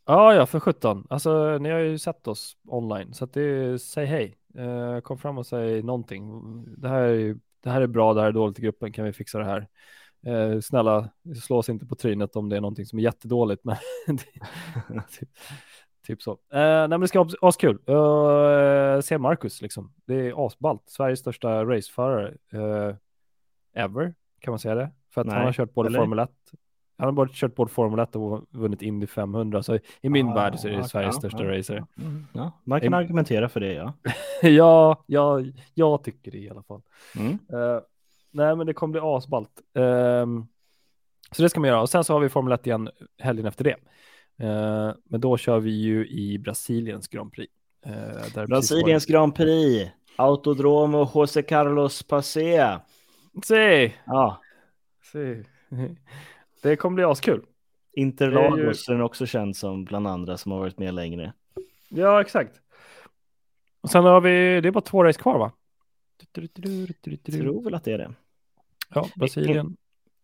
Ja, 0.05 0.33
ja, 0.35 0.45
för 0.45 0.59
17. 0.59 1.07
Alltså, 1.09 1.57
ni 1.57 1.69
har 1.69 1.79
ju 1.79 1.97
sett 1.97 2.27
oss 2.27 2.57
online, 2.67 3.13
så 3.13 3.23
att 3.23 3.33
det 3.33 3.41
är, 3.41 3.77
säg 3.77 4.05
hej. 4.05 4.37
Eh, 4.57 4.99
kom 4.99 5.17
fram 5.17 5.37
och 5.37 5.47
säg 5.47 5.83
någonting. 5.83 6.41
Det 6.77 6.89
här, 6.89 7.01
är, 7.01 7.37
det 7.63 7.69
här 7.69 7.81
är 7.81 7.87
bra, 7.87 8.13
det 8.13 8.21
här 8.21 8.27
är 8.27 8.31
dåligt 8.31 8.59
i 8.59 8.61
gruppen, 8.61 8.91
kan 8.91 9.05
vi 9.05 9.13
fixa 9.13 9.39
det 9.39 9.45
här? 9.45 9.67
Eh, 10.25 10.59
snälla, 10.59 11.09
slå 11.43 11.57
oss 11.57 11.69
inte 11.69 11.85
på 11.85 11.95
trynet 11.95 12.35
om 12.35 12.49
det 12.49 12.57
är 12.57 12.61
någonting 12.61 12.85
som 12.85 12.99
är 12.99 13.03
jättedåligt, 13.03 13.63
men 13.63 13.75
typ, 16.05 16.21
så. 16.21 16.31
Eh, 16.31 16.37
nej, 16.49 16.87
men 16.87 16.99
det 16.99 17.07
ska 17.07 17.23
vara 17.23 17.29
askul. 17.41 17.79
Uh, 17.89 19.01
se 19.01 19.17
Marcus, 19.17 19.61
liksom. 19.61 19.93
Det 20.05 20.15
är 20.15 20.45
asballt. 20.45 20.83
Sveriges 20.85 21.19
största 21.19 21.65
raceförare 21.65 22.33
eh, 22.53 22.95
ever, 23.83 24.13
kan 24.39 24.51
man 24.51 24.59
säga 24.59 24.75
det? 24.75 24.91
För 25.13 25.21
att 25.21 25.27
Nej, 25.27 25.35
han 25.35 25.45
har 25.45 25.53
kört 25.53 25.73
både 25.73 25.87
eller? 25.89 25.99
Formel 25.99 26.19
1 26.19 26.29
han 26.97 27.05
har 27.05 27.11
bara 27.11 27.29
kört 27.31 27.55
både 27.55 27.71
Formel 27.71 27.99
1 27.99 28.15
och 28.15 28.45
vunnit 28.49 28.81
Indy 28.81 29.07
500, 29.07 29.63
så 29.63 29.79
i 30.01 30.09
min 30.09 30.27
Ah, 30.27 30.33
värld 30.33 30.59
så 30.59 30.67
är 30.67 30.71
det 30.71 30.83
Sveriges 30.83 31.15
ja, 31.15 31.19
största 31.19 31.43
ja, 31.43 31.57
racer. 31.57 31.85
Mm, 31.97 32.25
Ja, 32.33 32.51
man 32.63 32.81
kan 32.81 32.93
Em- 32.93 32.97
argumentera 32.97 33.49
för 33.49 33.59
det, 33.59 33.73
ja. 33.73 33.93
ja, 34.41 35.03
ja, 35.05 35.41
jag 35.73 36.03
tycker 36.03 36.31
det 36.31 36.37
i 36.37 36.49
alla 36.49 36.63
fall. 36.63 36.81
Mm. 37.15 37.31
Eh, 37.31 37.79
nej, 38.31 38.55
men 38.55 38.67
det 38.67 38.73
kommer 38.73 38.91
bli 38.91 39.01
asballt. 39.03 39.61
Ehm, 39.73 40.47
så 41.31 41.41
det 41.41 41.49
ska 41.49 41.59
man 41.59 41.69
göra. 41.69 41.81
Och 41.81 41.89
sen 41.89 42.03
så 42.03 42.13
har 42.13 42.19
vi 42.19 42.29
Formel 42.29 42.53
1 42.53 42.67
igen 42.67 42.89
helgen 43.19 43.45
efter 43.45 43.63
det. 43.63 43.75
Eh, 44.37 44.91
men 45.03 45.21
då 45.21 45.37
kör 45.37 45.59
vi 45.59 45.71
ju 45.71 46.07
i 46.07 46.37
Brasiliens 46.39 47.07
Grand 47.07 47.31
Prix. 47.33 47.53
Eh, 47.85 48.45
Brasiliens 48.47 49.05
Grand 49.05 49.35
Prix, 49.35 49.91
Autodromo 50.15 51.11
José 51.13 51.41
Carlos 51.43 52.03
Pasea. 52.03 52.81
Se, 53.43 53.93
Ja, 54.05 54.41
se. 55.11 55.43
Det 56.61 56.75
kommer 56.75 56.95
bli 56.95 57.03
askul. 57.03 57.45
Interlagos 57.93 58.89
är 58.89 58.93
den 58.93 59.01
också 59.01 59.25
känd 59.25 59.57
som 59.57 59.85
bland 59.85 60.07
andra 60.07 60.37
som 60.37 60.51
har 60.51 60.59
varit 60.59 60.79
med 60.79 60.93
längre. 60.93 61.33
Ja, 61.89 62.21
exakt. 62.21 62.61
Och 63.81 63.89
sen 63.89 64.03
har 64.03 64.21
vi, 64.21 64.61
det 64.61 64.67
är 64.67 64.71
bara 64.71 64.81
två 64.81 65.03
race 65.03 65.21
kvar 65.21 65.39
va? 65.39 65.51
Tror 67.31 67.63
väl 67.63 67.73
att 67.73 67.83
det 67.83 67.91
är 67.91 67.97
det. 67.97 68.13
Ja, 68.93 69.09
Brasilien. 69.15 69.77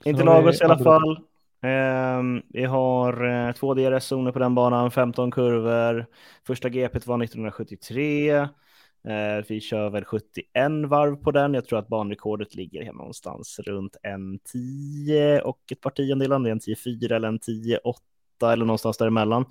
Sen 0.04 0.10
Inte 0.10 0.24
har 0.24 0.38
vi 0.38 0.42
Lagos 0.42 0.62
i 0.62 0.64
alla 0.64 0.80
fall. 0.80 1.24
Ehm, 1.62 2.42
vi 2.50 2.66
har 2.66 3.24
eh, 3.48 3.52
två 3.54 3.74
DRS-zoner 3.74 4.32
på 4.32 4.40
den 4.40 4.56
banan, 4.56 4.92
15 4.92 5.32
kurvor. 5.32 6.06
Första 6.48 6.70
GP 6.70 7.00
var 7.06 7.24
1973. 7.24 8.30
Eh, 8.32 9.46
vi 9.48 9.62
kör 9.62 9.90
väl 9.90 10.06
71 10.06 10.46
varv 10.88 11.16
på 11.16 11.32
den. 11.32 11.54
Jag 11.54 11.66
tror 11.66 11.80
att 11.80 11.88
banrekordet 11.88 12.56
ligger 12.56 12.84
här 12.84 12.94
någonstans 12.94 13.60
runt 13.60 13.96
en 14.04 14.40
10 14.40 15.42
och 15.42 15.60
ett 15.72 15.82
par 15.82 15.90
tiondelar. 15.90 16.36
om 16.36 16.44
det 16.44 16.50
är 16.50 16.52
en 16.52 16.60
10-4 16.60 17.16
eller 17.16 17.28
en 17.28 17.40
10-8 17.40 18.52
eller 18.54 18.66
någonstans 18.66 18.98
däremellan. 18.98 19.46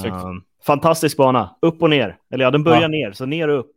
Snyggt. 0.00 0.14
Ehm, 0.14 0.42
fantastisk 0.66 1.16
bana, 1.16 1.56
upp 1.62 1.82
och 1.82 1.90
ner. 1.90 2.16
Eller 2.30 2.44
ja, 2.44 2.50
den 2.50 2.64
börjar 2.64 2.80
Ja. 2.82 2.88
ner, 2.88 3.12
så 3.12 3.26
ner 3.26 3.48
och 3.48 3.58
upp. 3.60 3.72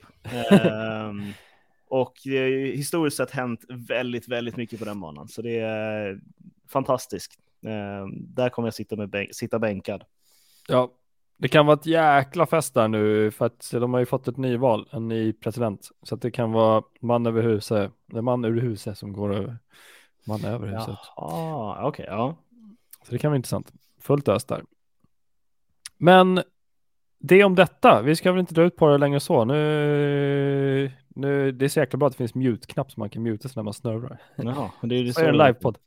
Och 1.94 2.14
det 2.24 2.38
har 2.38 2.46
ju 2.46 2.76
historiskt 2.76 3.18
sett 3.18 3.32
hänt 3.32 3.66
väldigt, 3.70 4.28
väldigt 4.28 4.58
mycket 4.58 4.80
på 4.80 4.86
den 4.86 5.00
banan. 5.00 5.28
Så 5.28 5.42
det 5.42 5.60
är 5.60 6.20
fantastiskt. 6.70 7.40
Ehm, 7.66 8.34
där 8.36 8.50
kommer 8.50 8.68
jag 8.68 8.74
sitta, 8.74 8.96
med 8.96 9.10
bänk, 9.10 9.36
sitta 9.36 9.60
bänkad. 9.60 10.04
Ja, 10.68 10.92
det 11.38 11.48
kan 11.48 11.66
vara 11.66 11.78
ett 11.78 11.86
jäkla 11.86 12.46
fest 12.46 12.74
där 12.74 12.88
nu 12.88 13.32
för 13.32 13.46
att 13.46 13.72
de 13.72 13.94
har 13.94 14.00
ju 14.00 14.06
fått 14.06 14.28
ett 14.28 14.38
nyval, 14.38 14.90
en 14.92 15.08
ny 15.08 15.34
president. 15.34 15.90
Så 16.04 16.16
att 16.16 16.22
det 16.22 16.32
kan 16.32 16.52
vara 16.52 16.84
man 17.02 17.26
över 17.26 17.42
huset, 17.42 17.92
man 18.06 18.46
ur 18.46 18.62
huset 18.62 18.98
som 18.98 19.14
går 19.14 19.36
över, 19.36 19.58
man 20.28 20.46
över 20.46 20.68
huset. 20.68 20.98
Jaha, 21.16 21.88
okej, 21.88 22.06
ja. 22.10 22.36
Så 23.06 23.12
det 23.12 23.18
kan 23.18 23.32
vara 23.32 23.36
intressant. 23.36 23.72
Fullt 24.00 24.28
ös 24.28 24.46
där. 24.46 24.64
Men 25.98 26.44
det 27.26 27.44
om 27.44 27.56
detta. 27.56 28.02
Vi 28.02 28.16
ska 28.16 28.32
väl 28.32 28.40
inte 28.40 28.54
dra 28.54 28.64
ut 28.64 28.76
på 28.76 28.88
det 28.88 28.98
längre 28.98 29.20
så. 29.20 29.46
Nu, 29.46 30.92
nu, 31.08 31.52
det 31.52 31.66
är 31.66 31.70
så 31.70 31.80
jäkla 31.80 31.98
bra 31.98 32.08
att 32.08 32.14
det 32.14 32.18
finns 32.18 32.36
mute-knapp 32.36 32.92
så 32.92 33.00
man 33.00 33.10
kan 33.10 33.24
muta 33.24 33.50
sig 33.50 33.54
när 33.56 33.64
man 33.64 33.74
snurrar. 33.74 34.22
Jaha, 34.36 34.72
det 34.82 34.96
är 34.96 35.04
det 35.04 35.14
Så 35.14 35.22
är 35.22 35.30
en 35.30 35.38
livepodd. 35.38 35.78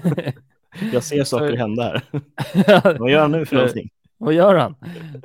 Jag 0.92 1.02
ser 1.02 1.24
saker 1.24 1.56
hända 1.56 1.82
här. 1.82 2.02
Vad 2.98 3.10
gör 3.10 3.20
han 3.20 3.32
nu 3.32 3.46
för 3.46 3.56
någonting? 3.56 3.90
Vad 4.18 4.34
gör 4.34 4.54
han? 4.54 4.74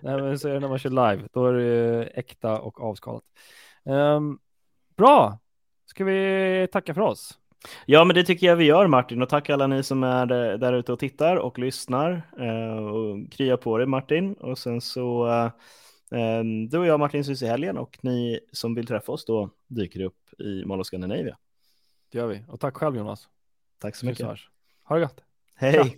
Nej, 0.01 0.21
men 0.21 0.39
så 0.39 0.47
är 0.47 0.53
det 0.53 0.59
när 0.59 0.69
man 0.69 0.79
kör 0.79 0.89
live. 0.89 1.27
Då 1.33 1.45
är 1.45 1.53
det 1.53 2.03
äkta 2.03 2.59
och 2.59 2.81
avskalat. 2.81 3.23
Ehm, 3.85 4.39
bra. 4.97 5.39
Ska 5.85 6.03
vi 6.05 6.67
tacka 6.71 6.93
för 6.93 7.01
oss? 7.01 7.39
Ja, 7.85 8.03
men 8.03 8.15
det 8.15 8.23
tycker 8.23 8.47
jag 8.47 8.55
vi 8.55 8.65
gör 8.65 8.87
Martin 8.87 9.21
och 9.21 9.29
tack 9.29 9.49
alla 9.49 9.67
ni 9.67 9.83
som 9.83 10.03
är 10.03 10.51
eh, 10.51 10.57
där 10.57 10.73
ute 10.73 10.93
och 10.93 10.99
tittar 10.99 11.35
och 11.35 11.59
lyssnar. 11.59 12.21
Eh, 12.39 12.77
och 12.77 13.31
krya 13.31 13.57
på 13.57 13.77
dig 13.77 13.87
Martin 13.87 14.33
och 14.33 14.57
sen 14.57 14.81
så 14.81 15.27
eh, 15.27 15.45
eh, 16.19 16.43
du 16.69 16.77
och 16.77 16.85
jag 16.85 16.99
Martin 16.99 17.23
syns 17.23 17.41
i 17.41 17.47
helgen 17.47 17.77
och 17.77 17.97
ni 18.01 18.39
som 18.51 18.75
vill 18.75 18.87
träffa 18.87 19.11
oss 19.11 19.25
då 19.25 19.49
dyker 19.67 20.01
upp 20.01 20.41
i 20.41 20.65
Mall 20.65 20.79
of 20.81 20.87
Scandinavia. 20.87 21.37
Det 22.11 22.17
gör 22.17 22.27
vi. 22.27 22.43
Och 22.47 22.59
tack 22.59 22.77
själv 22.77 22.95
Jonas. 22.95 23.27
Tack 23.79 23.95
så 23.95 24.05
mycket. 24.05 24.25
hörs. 24.25 24.49
Ha 24.83 24.95
det 24.95 25.01
gott. 25.01 25.23
Hej! 25.55 25.73
Tja. 25.73 25.97